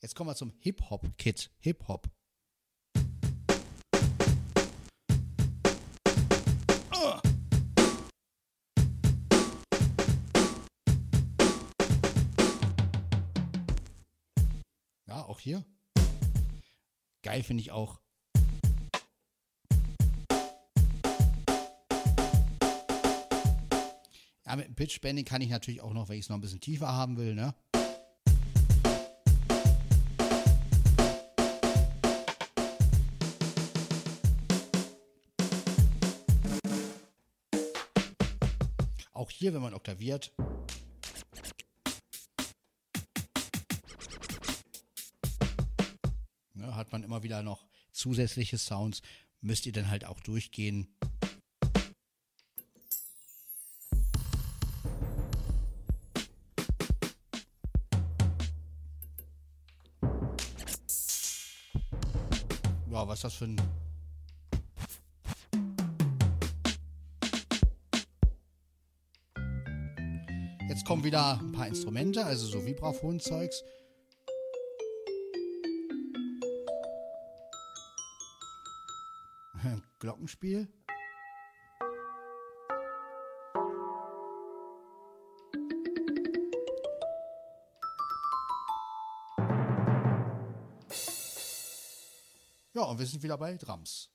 jetzt 0.00 0.14
kommen 0.14 0.30
wir 0.30 0.36
zum 0.36 0.52
Hip-Hop-Kit. 0.60 1.50
Hip-Hop. 1.58 2.08
Ah! 6.90 7.20
Ja, 15.08 15.24
auch 15.24 15.40
hier. 15.40 15.64
Geil 17.24 17.42
finde 17.42 17.62
ich 17.62 17.72
auch. 17.72 18.00
Ja, 24.46 24.54
mit 24.54 24.68
dem 24.68 24.76
Pitch 24.76 25.00
Bending 25.00 25.24
kann 25.24 25.42
ich 25.42 25.50
natürlich 25.50 25.80
auch 25.80 25.92
noch, 25.92 26.08
wenn 26.08 26.18
ich 26.18 26.26
es 26.26 26.28
noch 26.28 26.36
ein 26.36 26.40
bisschen 26.40 26.60
tiefer 26.60 26.86
haben 26.86 27.16
will, 27.16 27.34
ne? 27.34 27.56
Hier, 39.42 39.52
wenn 39.54 39.60
man 39.60 39.74
oktaviert. 39.74 40.32
Ne, 46.54 46.76
hat 46.76 46.92
man 46.92 47.02
immer 47.02 47.24
wieder 47.24 47.42
noch 47.42 47.66
zusätzliche 47.90 48.56
Sounds. 48.56 49.02
Müsst 49.40 49.66
ihr 49.66 49.72
dann 49.72 49.90
halt 49.90 50.04
auch 50.04 50.20
durchgehen. 50.20 50.86
Ja, 62.92 63.08
was 63.08 63.18
ist 63.18 63.24
das 63.24 63.34
für 63.34 63.46
ein. 63.46 63.56
Kommen 70.92 71.04
wieder 71.04 71.40
ein 71.40 71.52
paar 71.52 71.68
Instrumente, 71.68 72.22
also 72.22 72.46
so 72.46 72.66
Vibraphon-Zeugs. 72.66 73.64
Glockenspiel. 80.00 80.68
Ja, 92.74 92.82
und 92.82 92.98
wir 92.98 93.06
sind 93.06 93.22
wieder 93.22 93.38
bei 93.38 93.56
Drums. 93.56 94.10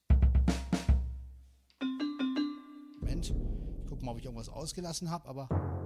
Moment, 3.00 3.34
ich 3.80 3.88
gucke 3.88 4.06
mal, 4.06 4.12
ob 4.12 4.20
ich 4.20 4.26
irgendwas 4.26 4.50
ausgelassen 4.50 5.10
habe, 5.10 5.28
aber 5.28 5.77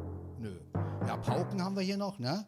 nö. 0.41 0.59
Ja, 1.07 1.17
Pauken 1.17 1.63
haben 1.63 1.75
wir 1.75 1.83
hier 1.83 1.97
noch, 1.97 2.19
ne? 2.19 2.45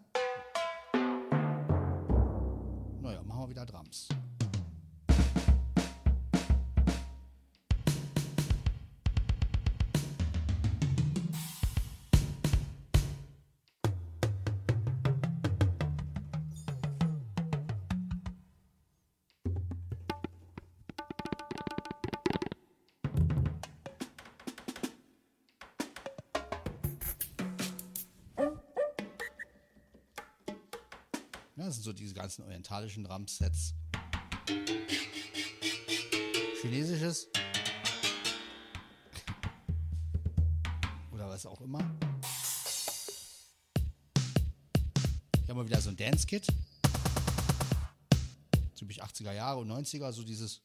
Orientalischen 32.64 33.04
Drumsets. 33.04 33.74
Chinesisches. 36.62 37.28
Oder 41.12 41.28
was 41.28 41.46
auch 41.46 41.60
immer. 41.60 41.80
Hier 45.40 45.50
haben 45.50 45.58
wir 45.58 45.68
wieder 45.68 45.82
so 45.82 45.90
ein 45.90 45.98
Dance-Kit. 45.98 46.48
Typisch 48.76 49.02
80er 49.02 49.34
Jahre 49.34 49.60
und 49.60 49.70
90er, 49.70 50.14
so 50.14 50.24
dieses. 50.24 50.62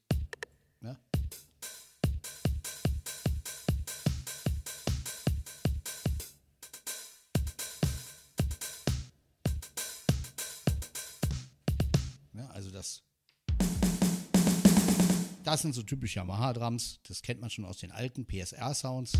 Das 15.49 15.63
sind 15.63 15.73
so 15.73 15.83
typische 15.83 16.19
Yamaha-Drums. 16.19 17.01
Das 17.05 17.23
kennt 17.23 17.41
man 17.41 17.49
schon 17.49 17.65
aus 17.65 17.79
den 17.79 17.91
alten 17.91 18.27
PSR-Sounds. 18.27 19.13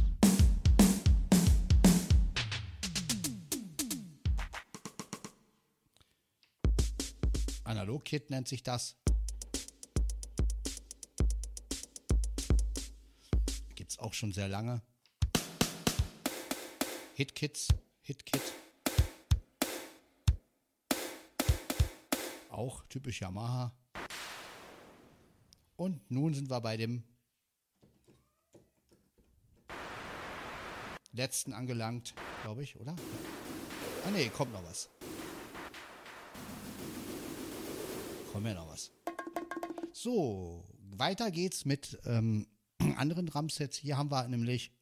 Analog-Kit 7.65 8.29
nennt 8.29 8.47
sich 8.47 8.63
das. 8.63 8.99
Gibt 13.75 13.93
es 13.93 13.99
auch 13.99 14.13
schon 14.13 14.35
sehr 14.35 14.49
lange. 14.49 14.83
Hit-Kits, 17.15 17.69
Hit-Kit. 18.03 18.43
Auch 22.51 22.85
typisch 22.91 23.23
Yamaha. 23.23 23.73
Und 25.79 26.11
nun 26.11 26.35
sind 26.35 26.51
wir 26.51 26.61
bei 26.61 26.77
dem 26.77 27.05
letzten 31.13 31.53
angelangt, 31.53 32.15
glaube 32.43 32.65
ich, 32.65 32.75
oder? 32.81 32.97
Ah 34.05 34.11
ne, 34.11 34.29
kommt 34.29 34.53
noch 34.53 34.65
was. 34.65 34.89
Kommt 38.33 38.47
ja 38.49 38.55
noch 38.55 38.69
was. 38.69 38.91
So, 39.93 40.65
weiter 40.91 41.31
geht's 41.31 41.65
mit 41.65 41.97
ähm, 42.07 42.49
anderen 42.97 43.27
Drumsets. 43.27 43.77
Hier 43.77 43.97
haben 43.97 44.11
wir 44.11 44.27
nämlich 44.27 44.73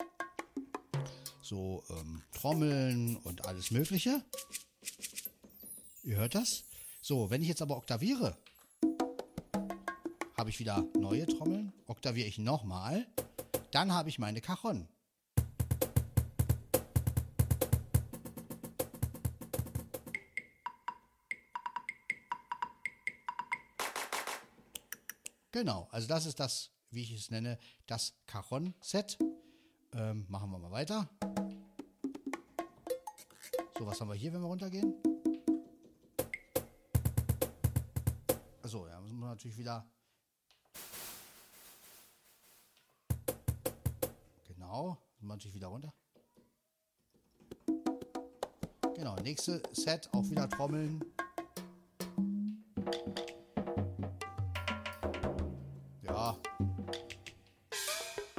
so 1.43 1.85
ähm, 1.91 2.23
Trommeln 2.33 3.19
und 3.19 3.45
alles 3.45 3.71
Mögliche. 3.71 4.25
Ihr 6.05 6.17
hört 6.17 6.35
das? 6.35 6.65
So, 7.03 7.29
wenn 7.29 7.43
ich 7.43 7.49
jetzt 7.49 7.61
aber 7.61 7.77
oktaviere, 7.77 8.39
habe 10.37 10.51
ich 10.51 10.59
wieder 10.59 10.85
neue 10.99 11.27
Trommeln. 11.27 11.73
Oktaviere 11.87 12.29
ich 12.29 12.39
nochmal. 12.39 13.07
Dann 13.71 13.93
habe 13.93 14.09
ich 14.11 14.19
meine 14.19 14.41
Cajon. 14.41 14.87
Genau, 25.53 25.89
also 25.91 26.07
das 26.07 26.27
ist 26.27 26.39
das, 26.39 26.71
wie 26.91 27.03
ich 27.03 27.13
es 27.13 27.31
nenne, 27.31 27.59
das 27.87 28.15
Cajon-Set. 28.27 29.19
Ähm, 29.95 30.27
machen 30.29 30.51
wir 30.51 30.59
mal 30.59 30.71
weiter. 30.71 31.09
So, 33.79 33.87
was 33.87 33.99
haben 33.99 34.09
wir 34.09 34.15
hier, 34.15 34.35
wenn 34.35 34.43
wir 34.43 34.49
runtergehen? 34.49 34.95
Achso, 38.63 38.87
ja, 38.87 39.01
müssen 39.01 39.19
wir 39.19 39.29
natürlich 39.29 39.57
wieder. 39.57 39.87
Wir 44.85 45.29
natürlich 45.29 45.55
wieder 45.55 45.69
runter. 45.69 45.93
Genau, 48.95 49.17
nächste 49.17 49.63
Set, 49.73 50.09
auch 50.13 50.29
wieder 50.29 50.49
Trommeln. 50.49 51.05
Ja. 56.03 56.37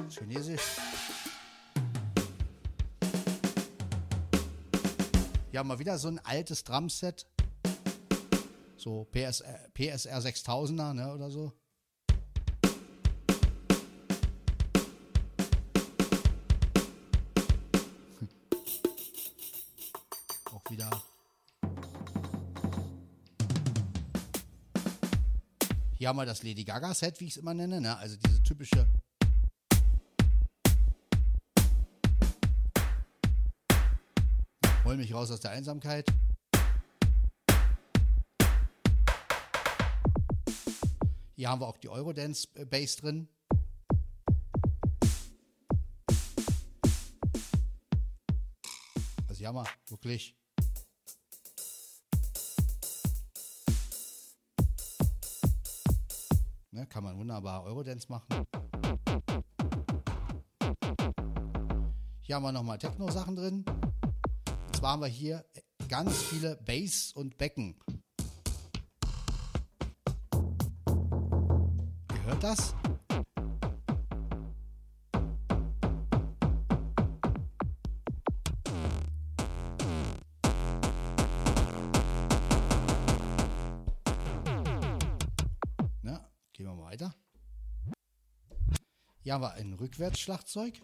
Chinesisch. 0.08 0.62
Haben 5.56 5.68
wir 5.70 5.78
wieder 5.80 5.98
so 5.98 6.06
ein 6.06 6.20
altes 6.20 6.62
Drumset. 6.62 7.26
So 8.76 9.04
PSR, 9.10 9.70
PSR 9.74 10.20
6000er, 10.20 10.94
ne, 10.94 11.12
oder 11.12 11.32
so. 11.32 11.52
Haben 26.08 26.16
wir 26.16 26.26
das 26.26 26.42
Lady 26.42 26.64
Gaga 26.64 26.94
Set, 26.94 27.20
wie 27.20 27.26
ich 27.26 27.32
es 27.32 27.36
immer 27.36 27.52
nenne, 27.52 27.80
ne? 27.80 27.96
Also 27.98 28.16
diese 28.16 28.42
typische 28.42 28.86
Hol 34.84 34.96
mich 34.96 35.12
raus 35.12 35.30
aus 35.30 35.40
der 35.40 35.50
Einsamkeit. 35.50 36.06
Hier 41.36 41.50
haben 41.50 41.60
wir 41.60 41.68
auch 41.68 41.76
die 41.76 41.90
Eurodance 41.90 42.48
äh, 42.54 42.64
drin. 42.96 43.28
Also 49.28 49.38
hier 49.38 49.48
haben 49.48 49.56
wir 49.56 49.66
wirklich 49.88 50.34
ne, 56.78 56.86
kann 56.86 57.04
man 57.04 57.18
wunderbar 57.18 57.64
Eurodance 57.64 58.08
machen. 58.08 58.46
Hier 62.20 62.36
haben 62.36 62.42
wir 62.42 62.52
nochmal 62.52 62.78
Techno-Sachen 62.78 63.36
drin. 63.36 63.64
Und 63.66 64.76
zwar 64.76 64.92
haben 64.92 65.02
wir 65.02 65.08
hier 65.08 65.44
ganz 65.88 66.22
viele 66.22 66.56
Bass 66.56 67.12
und 67.14 67.36
Becken. 67.36 67.74
Ihr 72.12 72.24
hört 72.26 72.42
das? 72.42 72.74
Hier 89.28 89.34
haben 89.34 89.42
wir 89.42 89.52
ein 89.52 89.74
Rückwärtsschlagzeug. 89.74 90.80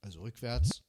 Also 0.00 0.22
rückwärts. 0.22 0.82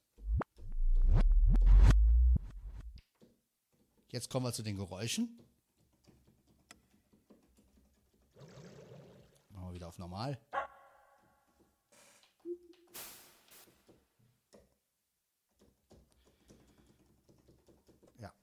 Jetzt 4.09 4.27
kommen 4.31 4.47
wir 4.47 4.53
zu 4.53 4.63
den 4.63 4.77
Geräuschen. 4.77 5.39
Machen 9.49 9.67
wir 9.67 9.73
wieder 9.75 9.87
auf 9.87 9.99
normal. 9.99 10.41
Ja. 18.17 18.33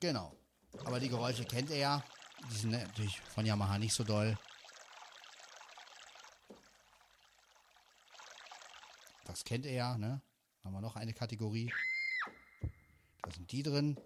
Genau. 0.00 0.36
Aber 0.84 1.00
die 1.00 1.08
Geräusche 1.08 1.46
kennt 1.46 1.70
er 1.70 1.78
ja. 1.78 2.04
Die 2.50 2.58
sind 2.58 2.72
natürlich 2.72 3.18
von 3.22 3.46
Yamaha 3.46 3.78
nicht 3.78 3.94
so 3.94 4.04
doll. 4.04 4.36
Das 9.42 9.48
kennt 9.48 9.66
er 9.66 9.72
ja, 9.72 9.98
ne? 9.98 10.22
Haben 10.62 10.72
wir 10.72 10.80
noch 10.80 10.94
eine 10.94 11.12
Kategorie. 11.12 11.72
Da 13.22 13.30
sind 13.32 13.50
die 13.50 13.64
drin. 13.64 13.98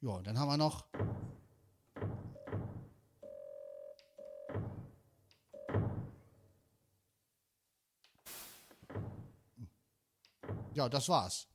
Ja, 0.00 0.12
und 0.12 0.26
dann 0.26 0.38
haben 0.38 0.48
wir 0.48 0.56
noch 0.56 0.86
Ja, 10.72 10.88
das 10.88 11.10
war's. 11.10 11.48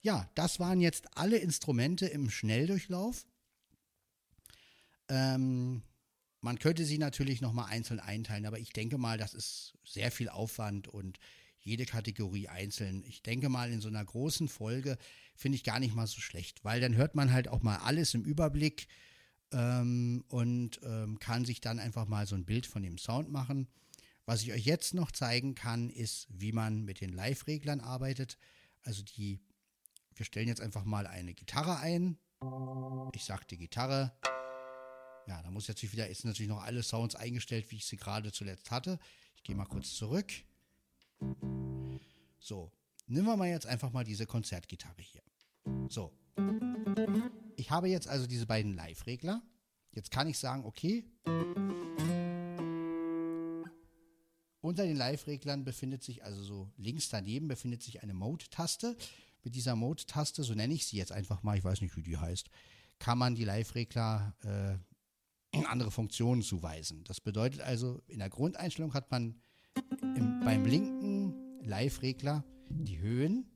Ja, 0.00 0.28
das 0.34 0.58
waren 0.58 0.80
jetzt 0.80 1.16
alle 1.16 1.36
Instrumente 1.36 2.06
im 2.06 2.28
Schnelldurchlauf. 2.28 3.24
Ähm, 5.08 5.84
man 6.44 6.58
könnte 6.58 6.84
sie 6.84 6.98
natürlich 6.98 7.40
nochmal 7.40 7.70
einzeln 7.70 8.00
einteilen, 8.00 8.44
aber 8.44 8.58
ich 8.58 8.70
denke 8.70 8.98
mal, 8.98 9.16
das 9.16 9.32
ist 9.32 9.72
sehr 9.82 10.10
viel 10.10 10.28
Aufwand 10.28 10.88
und 10.88 11.18
jede 11.60 11.86
Kategorie 11.86 12.48
einzeln. 12.48 13.02
Ich 13.06 13.22
denke 13.22 13.48
mal, 13.48 13.72
in 13.72 13.80
so 13.80 13.88
einer 13.88 14.04
großen 14.04 14.48
Folge 14.48 14.98
finde 15.34 15.56
ich 15.56 15.64
gar 15.64 15.80
nicht 15.80 15.94
mal 15.94 16.06
so 16.06 16.20
schlecht, 16.20 16.62
weil 16.62 16.82
dann 16.82 16.96
hört 16.96 17.14
man 17.14 17.32
halt 17.32 17.48
auch 17.48 17.62
mal 17.62 17.78
alles 17.78 18.12
im 18.12 18.24
Überblick 18.24 18.88
ähm, 19.52 20.22
und 20.28 20.80
ähm, 20.84 21.18
kann 21.18 21.46
sich 21.46 21.62
dann 21.62 21.78
einfach 21.78 22.06
mal 22.06 22.26
so 22.26 22.34
ein 22.34 22.44
Bild 22.44 22.66
von 22.66 22.82
dem 22.82 22.98
Sound 22.98 23.30
machen. 23.30 23.66
Was 24.26 24.42
ich 24.42 24.52
euch 24.52 24.66
jetzt 24.66 24.92
noch 24.92 25.12
zeigen 25.12 25.54
kann, 25.54 25.88
ist, 25.88 26.26
wie 26.28 26.52
man 26.52 26.84
mit 26.84 27.00
den 27.00 27.14
Live-Reglern 27.14 27.80
arbeitet. 27.80 28.36
Also 28.82 29.02
die, 29.02 29.40
wir 30.14 30.26
stellen 30.26 30.48
jetzt 30.48 30.60
einfach 30.60 30.84
mal 30.84 31.06
eine 31.06 31.32
Gitarre 31.32 31.78
ein. 31.78 32.18
Ich 33.14 33.24
sagte 33.24 33.56
Gitarre. 33.56 34.12
Ja, 35.26 35.42
da 35.42 35.50
muss 35.50 35.66
jetzt 35.66 35.82
wieder, 35.90 36.08
ist 36.08 36.24
natürlich 36.24 36.50
noch 36.50 36.62
alle 36.62 36.82
Sounds 36.82 37.14
eingestellt, 37.14 37.70
wie 37.70 37.76
ich 37.76 37.86
sie 37.86 37.96
gerade 37.96 38.30
zuletzt 38.32 38.70
hatte. 38.70 38.98
Ich 39.36 39.42
gehe 39.42 39.56
mal 39.56 39.64
kurz 39.64 39.94
zurück. 39.94 40.32
So, 42.38 42.70
nehmen 43.06 43.26
wir 43.26 43.36
mal 43.36 43.48
jetzt 43.48 43.66
einfach 43.66 43.90
mal 43.92 44.04
diese 44.04 44.26
Konzertgitarre 44.26 45.00
hier. 45.00 45.22
So. 45.88 46.12
Ich 47.56 47.70
habe 47.70 47.88
jetzt 47.88 48.08
also 48.08 48.26
diese 48.26 48.46
beiden 48.46 48.74
Live-Regler. 48.74 49.42
Jetzt 49.92 50.10
kann 50.10 50.28
ich 50.28 50.38
sagen, 50.38 50.64
okay. 50.64 51.04
Unter 54.60 54.84
den 54.84 54.96
Live-Reglern 54.96 55.64
befindet 55.64 56.02
sich, 56.02 56.24
also 56.24 56.42
so 56.42 56.72
links 56.76 57.08
daneben, 57.08 57.48
befindet 57.48 57.82
sich 57.82 58.02
eine 58.02 58.14
Mode-Taste. 58.14 58.96
Mit 59.42 59.54
dieser 59.54 59.76
Mode-Taste, 59.76 60.42
so 60.42 60.54
nenne 60.54 60.74
ich 60.74 60.86
sie 60.86 60.96
jetzt 60.96 61.12
einfach 61.12 61.42
mal, 61.42 61.56
ich 61.56 61.64
weiß 61.64 61.80
nicht, 61.80 61.96
wie 61.96 62.02
die 62.02 62.16
heißt, 62.16 62.50
kann 62.98 63.18
man 63.18 63.34
die 63.34 63.44
Live-Regler 63.44 64.34
äh, 64.42 64.93
andere 65.66 65.90
Funktionen 65.90 66.42
zuweisen. 66.42 67.04
Das 67.04 67.20
bedeutet 67.20 67.60
also, 67.60 68.02
in 68.08 68.18
der 68.18 68.30
Grundeinstellung 68.30 68.94
hat 68.94 69.10
man 69.10 69.40
im, 70.02 70.40
beim 70.40 70.64
linken 70.64 71.60
Live-Regler 71.62 72.44
die 72.68 72.98
Höhen 72.98 73.46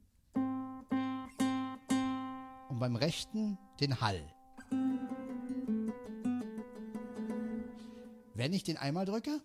und 2.68 2.78
beim 2.78 2.96
rechten 2.96 3.58
den 3.80 4.00
Hall. 4.00 4.32
Wenn 8.34 8.52
ich 8.52 8.62
den 8.62 8.76
einmal 8.76 9.04
drücke, 9.04 9.40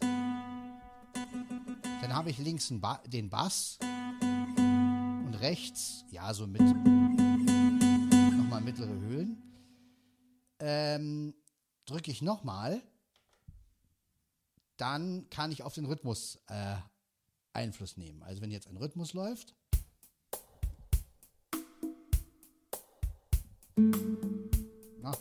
dann 0.00 2.14
habe 2.14 2.30
ich 2.30 2.38
links 2.38 2.68
ba 2.72 3.02
den 3.06 3.30
Bass 3.30 3.78
und 3.80 5.34
rechts, 5.40 6.04
ja, 6.10 6.34
so 6.34 6.46
mit 6.46 6.60
nochmal 6.60 8.60
mittlere 8.60 8.92
Höhen. 8.92 9.42
Ähm, 10.60 11.34
drücke 11.86 12.10
ich 12.10 12.22
nochmal, 12.22 12.82
dann 14.76 15.28
kann 15.30 15.52
ich 15.52 15.62
auf 15.62 15.74
den 15.74 15.84
Rhythmus 15.84 16.38
äh, 16.48 16.76
Einfluss 17.52 17.96
nehmen. 17.96 18.22
Also 18.22 18.42
wenn 18.42 18.50
jetzt 18.50 18.68
ein 18.68 18.76
Rhythmus 18.76 19.12
läuft, 19.12 19.54
na, 23.76 25.12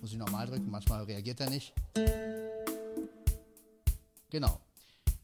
muss 0.00 0.12
ich 0.12 0.18
nochmal 0.18 0.46
drücken, 0.46 0.70
manchmal 0.70 1.04
reagiert 1.04 1.40
er 1.40 1.50
nicht. 1.50 1.72
Genau. 4.30 4.60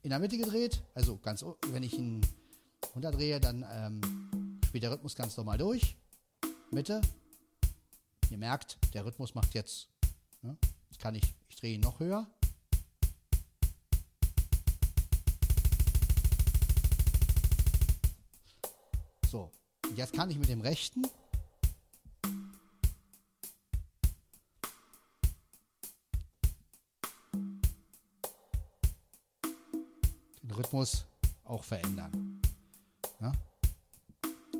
In 0.03 0.11
der 0.11 0.19
Mitte 0.19 0.37
gedreht, 0.37 0.83
also 0.95 1.19
ganz, 1.19 1.45
wenn 1.69 1.83
ich 1.83 1.95
ihn 1.99 2.21
runterdrehe, 2.95 3.41
dann 3.41 3.65
ähm, 3.71 4.61
spielt 4.67 4.85
der 4.85 4.93
Rhythmus 4.93 5.15
ganz 5.15 5.37
normal 5.37 5.59
durch. 5.59 5.97
Mitte. 6.71 7.01
Ihr 8.35 8.39
merkt, 8.39 8.79
der 8.95 9.05
Rhythmus 9.05 9.37
macht 9.37 9.55
jetzt, 9.55 9.89
ne, 10.43 10.59
jetzt 10.91 10.99
kann 10.99 11.15
ich, 11.15 11.23
ich 11.49 11.55
drehe 11.55 11.77
ihn 11.77 11.81
noch 11.81 12.01
höher. 12.01 12.27
So, 19.31 19.53
jetzt 19.95 20.15
kann 20.15 20.31
ich 20.31 20.37
mit 20.37 20.49
dem 20.49 20.63
rechten 20.63 21.07
den 30.43 30.51
Rhythmus 30.51 31.05
auch 31.45 31.63
verändern. 31.63 32.43
Ja? 33.21 33.31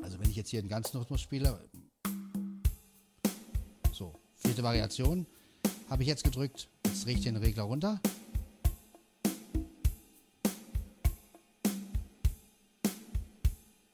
Also 0.01 0.17
wenn 0.17 0.29
ich 0.29 0.37
jetzt 0.37 0.51
hier 0.51 0.61
den 0.61 0.69
ganzen 0.69 0.95
Rhythmus 0.95 1.19
spiele, 1.19 1.67
vierte 4.45 4.63
Variation, 4.63 5.25
habe 5.89 6.03
ich 6.03 6.07
jetzt 6.07 6.23
gedrückt, 6.23 6.67
jetzt 6.85 7.05
drehe 7.05 7.15
ich 7.15 7.21
den 7.21 7.35
Regler 7.35 7.63
runter. 7.63 7.99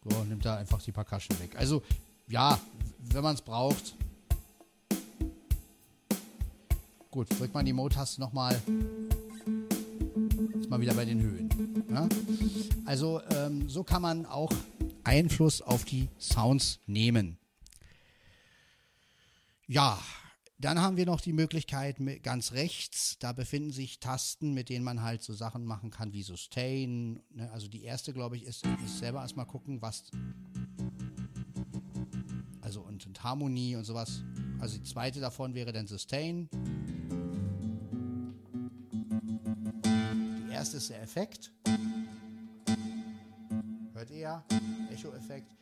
So, 0.03 0.23
nimmt 0.25 0.43
da 0.43 0.57
einfach 0.57 0.81
die 0.81 0.91
Percussion 0.91 1.39
weg. 1.39 1.55
Also, 1.55 1.81
ja, 2.27 2.59
wenn 2.99 3.23
man 3.23 3.35
es 3.35 3.41
braucht. 3.41 3.95
Gut, 7.11 7.29
drückt 7.39 7.53
man 7.53 7.65
die 7.65 7.73
Mode-Taste 7.73 8.19
nochmal. 8.19 8.61
Ist 10.59 10.69
mal 10.69 10.81
wieder 10.81 10.93
bei 10.95 11.05
den 11.05 11.21
Höhen. 11.21 11.85
Ja? 11.89 12.09
Also, 12.85 13.21
ähm, 13.31 13.69
so 13.69 13.83
kann 13.83 14.01
man 14.01 14.25
auch 14.25 14.51
Einfluss 15.03 15.61
auf 15.61 15.85
die 15.85 16.09
Sounds 16.19 16.79
nehmen. 16.87 17.37
Ja, 19.67 19.97
dann 20.61 20.79
haben 20.79 20.95
wir 20.95 21.05
noch 21.05 21.21
die 21.21 21.33
Möglichkeit 21.33 21.97
ganz 22.21 22.51
rechts, 22.51 23.17
da 23.19 23.33
befinden 23.33 23.71
sich 23.71 23.99
Tasten, 23.99 24.53
mit 24.53 24.69
denen 24.69 24.85
man 24.85 25.01
halt 25.01 25.23
so 25.23 25.33
Sachen 25.33 25.65
machen 25.65 25.89
kann 25.89 26.13
wie 26.13 26.21
Sustain. 26.21 27.21
Ne? 27.31 27.51
Also 27.51 27.67
die 27.67 27.83
erste, 27.83 28.13
glaube 28.13 28.37
ich, 28.37 28.43
ist, 28.43 28.65
ist 28.85 28.99
selber 28.99 29.21
erstmal 29.21 29.47
gucken, 29.47 29.81
was. 29.81 30.03
Also 32.61 32.81
und, 32.81 33.05
und 33.07 33.23
Harmonie 33.23 33.75
und 33.75 33.85
sowas. 33.85 34.23
Also 34.59 34.77
die 34.77 34.83
zweite 34.83 35.19
davon 35.19 35.55
wäre 35.55 35.71
dann 35.71 35.87
Sustain. 35.87 36.47
Die 40.47 40.53
erste 40.53 40.77
ist 40.77 40.91
der 40.91 41.01
Effekt. 41.01 41.51
Hört 43.93 44.11
ihr? 44.11 44.43
Echo-Effekt. 44.91 45.55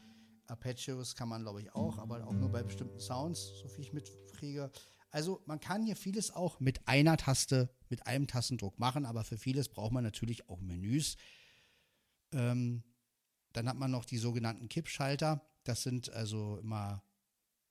Arpeggios 0.47 1.15
kann 1.15 1.29
man, 1.29 1.43
glaube 1.43 1.61
ich, 1.61 1.73
auch, 1.73 1.99
aber 1.99 2.25
auch 2.27 2.33
nur 2.33 2.49
bei 2.49 2.63
bestimmten 2.63 2.99
Sounds, 2.99 3.53
so 3.61 3.67
viel 3.67 3.83
ich 3.83 3.93
mitkriege. 4.39 4.71
Also 5.11 5.41
man 5.45 5.59
kann 5.59 5.85
hier 5.85 5.95
vieles 5.95 6.31
auch 6.31 6.59
mit 6.59 6.87
einer 6.87 7.17
Taste, 7.17 7.69
mit 7.89 8.05
einem 8.05 8.27
Tastendruck 8.27 8.77
machen, 8.79 9.05
aber 9.05 9.23
für 9.23 9.37
vieles 9.37 9.69
braucht 9.69 9.91
man 9.91 10.03
natürlich 10.03 10.49
auch 10.49 10.61
Menüs. 10.61 11.17
Ähm, 12.31 12.83
dann 13.53 13.67
hat 13.67 13.77
man 13.77 13.89
noch 13.89 14.05
die 14.05 14.19
sogenannten 14.19 14.69
Kippschalter. 14.69 15.41
Das 15.63 15.81
sind 15.81 16.11
also 16.11 16.59
immer 16.59 17.03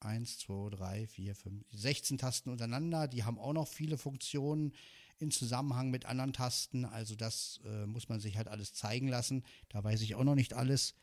1, 0.00 0.38
2, 0.38 0.70
3, 0.70 1.06
4, 1.06 1.34
5, 1.36 1.64
16 1.70 2.18
Tasten 2.18 2.50
untereinander. 2.50 3.06
Die 3.06 3.22
haben 3.22 3.38
auch 3.38 3.52
noch 3.52 3.68
viele 3.68 3.98
Funktionen 3.98 4.72
in 5.18 5.30
Zusammenhang 5.30 5.90
mit 5.90 6.06
anderen 6.06 6.32
Tasten. 6.32 6.84
Also 6.84 7.14
das 7.14 7.60
äh, 7.64 7.86
muss 7.86 8.08
man 8.08 8.18
sich 8.18 8.36
halt 8.36 8.48
alles 8.48 8.74
zeigen 8.74 9.08
lassen. 9.08 9.44
Da 9.68 9.82
weiß 9.82 10.00
ich 10.02 10.16
auch 10.16 10.24
noch 10.24 10.34
nicht 10.34 10.54
alles. 10.54 10.94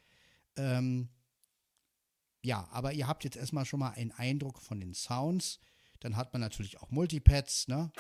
Ähm, 0.58 1.10
ja, 2.46 2.68
aber 2.72 2.94
ihr 2.94 3.08
habt 3.08 3.24
jetzt 3.24 3.38
erstmal 3.38 3.66
schon 3.66 3.80
mal 3.80 3.92
einen 3.92 4.12
Eindruck 4.12 4.62
von 4.62 4.80
den 4.80 4.94
Sounds. 4.94 5.60
Dann 6.00 6.16
hat 6.16 6.32
man 6.32 6.42
natürlich 6.42 6.80
auch 6.80 6.92
Multipads, 6.92 7.68
ne? 7.68 7.92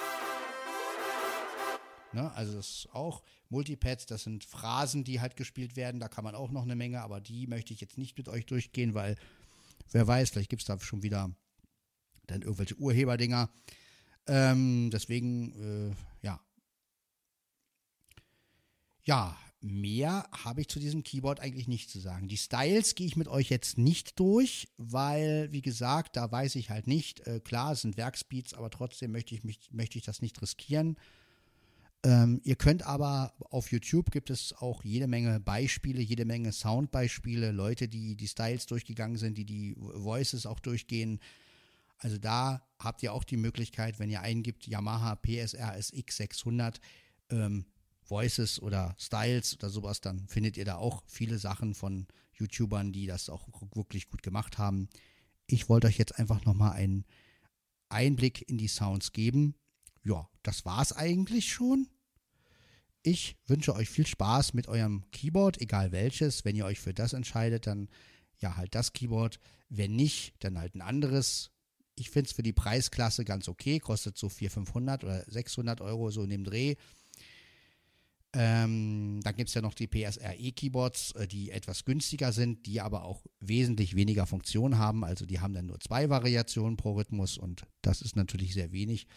ne? 2.13 2.31
Also 2.33 2.53
das 2.53 2.69
ist 2.69 2.89
auch 2.93 3.23
Multipads, 3.49 4.05
das 4.05 4.23
sind 4.23 4.43
Phrasen, 4.43 5.03
die 5.03 5.19
halt 5.19 5.35
gespielt 5.35 5.75
werden. 5.75 5.99
Da 5.99 6.09
kann 6.09 6.23
man 6.23 6.35
auch 6.35 6.51
noch 6.51 6.61
eine 6.61 6.75
Menge, 6.75 7.01
aber 7.01 7.19
die 7.21 7.47
möchte 7.47 7.73
ich 7.73 7.81
jetzt 7.81 7.97
nicht 7.97 8.17
mit 8.19 8.29
euch 8.29 8.45
durchgehen, 8.45 8.93
weil 8.93 9.15
wer 9.91 10.05
weiß, 10.05 10.29
vielleicht 10.29 10.51
gibt 10.51 10.61
es 10.61 10.67
da 10.67 10.79
schon 10.79 11.01
wieder 11.01 11.35
dann 12.27 12.43
irgendwelche 12.43 12.75
Urheberdinger. 12.75 13.49
Ähm, 14.27 14.91
deswegen, 14.91 15.91
äh, 15.91 15.95
ja. 16.21 16.39
Ja, 19.05 19.37
mehr 19.65 20.27
habe 20.31 20.61
ich 20.61 20.67
zu 20.67 20.79
diesem 20.79 21.03
Keyboard 21.03 21.39
eigentlich 21.39 21.67
nicht 21.67 21.89
zu 21.89 21.99
sagen. 21.99 22.27
Die 22.27 22.37
Styles 22.37 22.95
gehe 22.95 23.07
ich 23.07 23.15
mit 23.15 23.27
euch 23.27 23.49
jetzt 23.49 23.77
nicht 23.77 24.19
durch, 24.19 24.67
weil, 24.77 25.51
wie 25.51 25.61
gesagt, 25.61 26.15
da 26.15 26.31
weiß 26.31 26.55
ich 26.55 26.69
halt 26.69 26.87
nicht. 26.87 27.25
Äh, 27.27 27.39
klar, 27.39 27.73
es 27.73 27.81
sind 27.81 27.97
Werkspeeds, 27.97 28.53
aber 28.53 28.69
trotzdem 28.69 29.11
möchte 29.11 29.35
ich, 29.35 29.43
mich, 29.43 29.59
möchte 29.71 29.97
ich 29.97 30.05
das 30.05 30.21
nicht 30.21 30.41
riskieren. 30.41 30.97
Ähm, 32.03 32.39
ihr 32.43 32.55
könnt 32.55 32.83
aber 32.83 33.33
auf 33.49 33.71
YouTube 33.71 34.11
gibt 34.11 34.29
es 34.29 34.53
auch 34.53 34.83
jede 34.83 35.07
Menge 35.07 35.39
Beispiele, 35.39 36.01
jede 36.01 36.25
Menge 36.25 36.51
Soundbeispiele, 36.51 37.51
Leute, 37.51 37.87
die 37.87 38.15
die 38.15 38.27
Styles 38.27 38.67
durchgegangen 38.67 39.17
sind, 39.17 39.37
die 39.39 39.45
die 39.45 39.75
Voices 39.77 40.45
auch 40.45 40.59
durchgehen. 40.59 41.19
Also 41.97 42.19
da 42.19 42.61
habt 42.77 43.01
ihr 43.01 43.11
auch 43.11 43.23
die 43.23 43.37
Möglichkeit, 43.37 43.97
wenn 43.97 44.11
ihr 44.11 44.21
eingibt 44.21 44.67
Yamaha 44.67 45.15
PSR 45.15 45.75
SX 45.77 46.17
600, 46.17 46.79
ähm, 47.31 47.65
Voices 48.07 48.61
oder 48.61 48.95
Styles 48.99 49.55
oder 49.55 49.69
sowas, 49.69 50.01
dann 50.01 50.27
findet 50.27 50.57
ihr 50.57 50.65
da 50.65 50.75
auch 50.75 51.03
viele 51.07 51.37
Sachen 51.39 51.73
von 51.73 52.07
YouTubern, 52.33 52.91
die 52.91 53.05
das 53.07 53.29
auch 53.29 53.47
wirklich 53.73 54.09
gut 54.09 54.23
gemacht 54.23 54.57
haben. 54.57 54.89
Ich 55.47 55.69
wollte 55.69 55.87
euch 55.87 55.97
jetzt 55.97 56.17
einfach 56.19 56.43
nochmal 56.45 56.73
einen 56.73 57.05
Einblick 57.89 58.47
in 58.49 58.57
die 58.57 58.67
Sounds 58.67 59.11
geben. 59.11 59.55
Ja, 60.03 60.29
das 60.43 60.65
war 60.65 60.81
es 60.81 60.93
eigentlich 60.93 61.51
schon. 61.51 61.87
ich 63.03 63.37
wünsche 63.45 63.75
euch 63.75 63.89
viel 63.89 64.07
Spaß 64.07 64.53
mit 64.55 64.67
eurem 64.67 65.03
Keyboard, 65.11 65.61
egal 65.61 65.91
welches. 65.91 66.43
Wenn 66.43 66.55
ihr 66.55 66.65
euch 66.65 66.79
für 66.79 66.93
das 66.93 67.13
entscheidet, 67.13 67.67
dann 67.67 67.87
ja 68.39 68.57
halt 68.57 68.73
das 68.73 68.93
Keyboard. 68.93 69.39
Wenn 69.69 69.95
nicht, 69.95 70.33
dann 70.39 70.57
halt 70.57 70.75
ein 70.75 70.81
anderes. 70.81 71.51
Ich 71.95 72.09
finde 72.09 72.29
es 72.29 72.35
für 72.35 72.43
die 72.43 72.53
Preisklasse 72.53 73.23
ganz 73.23 73.47
okay. 73.47 73.79
Kostet 73.79 74.17
so 74.17 74.27
400, 74.27 74.53
500 74.67 75.03
oder 75.03 75.23
600 75.27 75.81
Euro 75.81 76.09
so 76.09 76.23
in 76.23 76.31
dem 76.31 76.43
Dreh. 76.43 76.75
Ähm, 78.37 79.21
dann 79.23 79.35
gibt 79.37 79.47
es 79.47 79.55
ja 79.55 79.61
noch 79.61 79.73
die 79.73 79.87
PSRE-Keyboards, 79.87 81.13
äh, 81.13 81.27
die 81.27 81.51
etwas 81.51 81.85
günstiger 81.85 82.33
sind, 82.33 82.65
die 82.65 82.81
aber 82.81 83.05
auch 83.05 83.23
wesentlich 83.39 83.95
weniger 83.95 84.25
Funktionen 84.27 84.77
haben. 84.77 85.05
Also 85.05 85.25
die 85.25 85.39
haben 85.39 85.53
dann 85.53 85.67
nur 85.67 85.79
zwei 85.79 86.09
Variationen 86.09 86.75
pro 86.75 86.93
Rhythmus 86.93 87.37
und 87.37 87.65
das 87.81 88.01
ist 88.01 88.17
natürlich 88.17 88.53
sehr 88.53 88.73
wenig. 88.73 89.07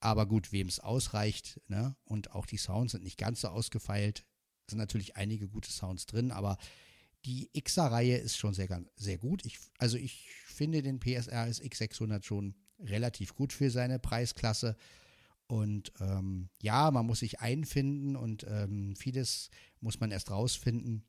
Aber 0.00 0.26
gut, 0.26 0.52
wem 0.52 0.68
es 0.68 0.80
ausreicht, 0.80 1.60
ne? 1.68 1.96
und 2.04 2.32
auch 2.32 2.44
die 2.44 2.58
Sounds 2.58 2.92
sind 2.92 3.04
nicht 3.04 3.16
ganz 3.16 3.40
so 3.40 3.48
ausgefeilt, 3.48 4.26
sind 4.68 4.78
natürlich 4.78 5.16
einige 5.16 5.48
gute 5.48 5.70
Sounds 5.70 6.06
drin, 6.06 6.30
aber 6.30 6.58
die 7.24 7.48
Xer-Reihe 7.58 8.16
ist 8.16 8.36
schon 8.36 8.52
sehr, 8.52 8.84
sehr 8.96 9.16
gut. 9.16 9.46
Ich, 9.46 9.58
also 9.78 9.96
ich 9.96 10.28
finde 10.44 10.82
den 10.82 11.00
PSR 11.00 11.46
X600 11.46 12.24
schon 12.24 12.54
relativ 12.80 13.34
gut 13.34 13.52
für 13.52 13.70
seine 13.70 13.98
Preisklasse. 13.98 14.76
Und 15.52 15.92
ähm, 16.00 16.48
ja, 16.62 16.90
man 16.90 17.04
muss 17.04 17.18
sich 17.18 17.40
einfinden 17.40 18.16
und 18.16 18.46
ähm, 18.48 18.96
vieles 18.96 19.50
muss 19.80 20.00
man 20.00 20.10
erst 20.10 20.30
rausfinden. 20.30 21.04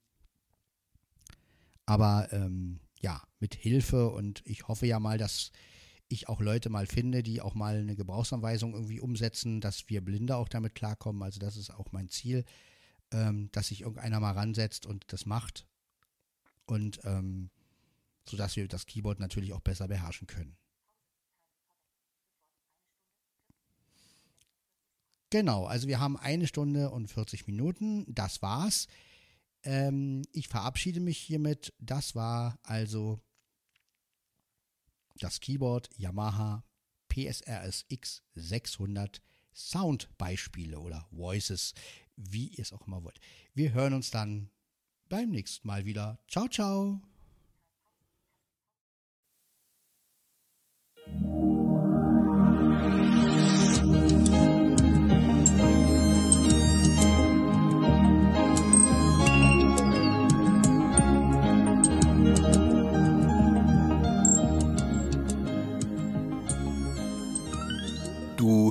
Aber 1.86 2.28
ähm, 2.34 2.82
ja, 2.99 3.24
mit 3.40 3.56
Hilfe 3.56 4.10
und 4.10 4.41
ich 4.44 4.68
hoffe 4.68 4.86
ja 4.86 4.99
mal, 4.99 5.18
dass 5.18 5.53
ich 6.10 6.28
auch 6.28 6.41
Leute 6.41 6.70
mal 6.70 6.88
finde, 6.88 7.24
die 7.24 7.40
auch 7.40 7.56
mal 7.56 7.78
eine 7.78 7.95
Gebrauchsanweisung 7.95 8.74
irgendwie 8.74 8.99
umsetzen, 8.99 9.61
dass 9.61 9.88
wir 9.88 10.03
Blinde 10.03 10.36
auch 10.36 10.49
damit 10.49 10.76
klarkommen. 10.76 11.24
Also 11.24 11.40
das 11.40 11.56
ist 11.56 11.70
auch 11.70 11.94
mein 11.94 12.10
Ziel, 12.10 12.44
ähm, 13.11 13.48
dass 13.53 13.70
sich 13.70 13.84
irgendeiner 13.84 14.20
mal 14.20 14.34
ransetzt 14.34 14.86
und 14.86 15.06
das 15.07 15.26
macht. 15.26 15.65
Und 16.65 16.99
ähm, 17.06 17.49
sodass 18.28 18.57
wir 18.57 18.68
das 18.68 18.88
Keyboard 18.88 19.22
natürlich 19.22 19.53
auch 19.53 19.61
besser 19.61 19.88
beherrschen 19.88 20.28
können. 20.28 20.57
Genau, 25.34 25.65
also 25.65 25.88
wir 25.88 25.99
haben 25.99 26.15
eine 26.15 26.45
Stunde 26.45 26.91
und 26.91 27.07
40 27.07 27.47
Minuten. 27.47 28.05
Das 28.07 28.43
war's. 28.43 28.85
Ähm, 29.64 30.22
ich 30.31 30.47
verabschiede 30.47 30.99
mich 30.99 31.18
hiermit. 31.18 31.73
Das 31.80 32.14
war 32.14 32.60
also 32.61 33.19
das 35.15 35.39
Keyboard 35.39 35.89
Yamaha 35.97 36.64
PSRS 37.10 37.84
X600 37.89 39.22
Soundbeispiele 39.55 40.80
oder 40.80 41.07
Voices, 41.10 41.73
wie 42.15 42.49
ihr 42.49 42.61
es 42.61 42.72
auch 42.72 42.85
immer 42.85 43.03
wollt. 43.03 43.19
Wir 43.55 43.73
hören 43.73 43.95
uns 43.95 44.11
dann 44.11 44.51
beim 45.10 45.31
nächsten 45.31 45.68
Mal 45.68 45.85
wieder. 45.85 46.19
Ciao, 46.27 46.47
ciao. 46.47 47.01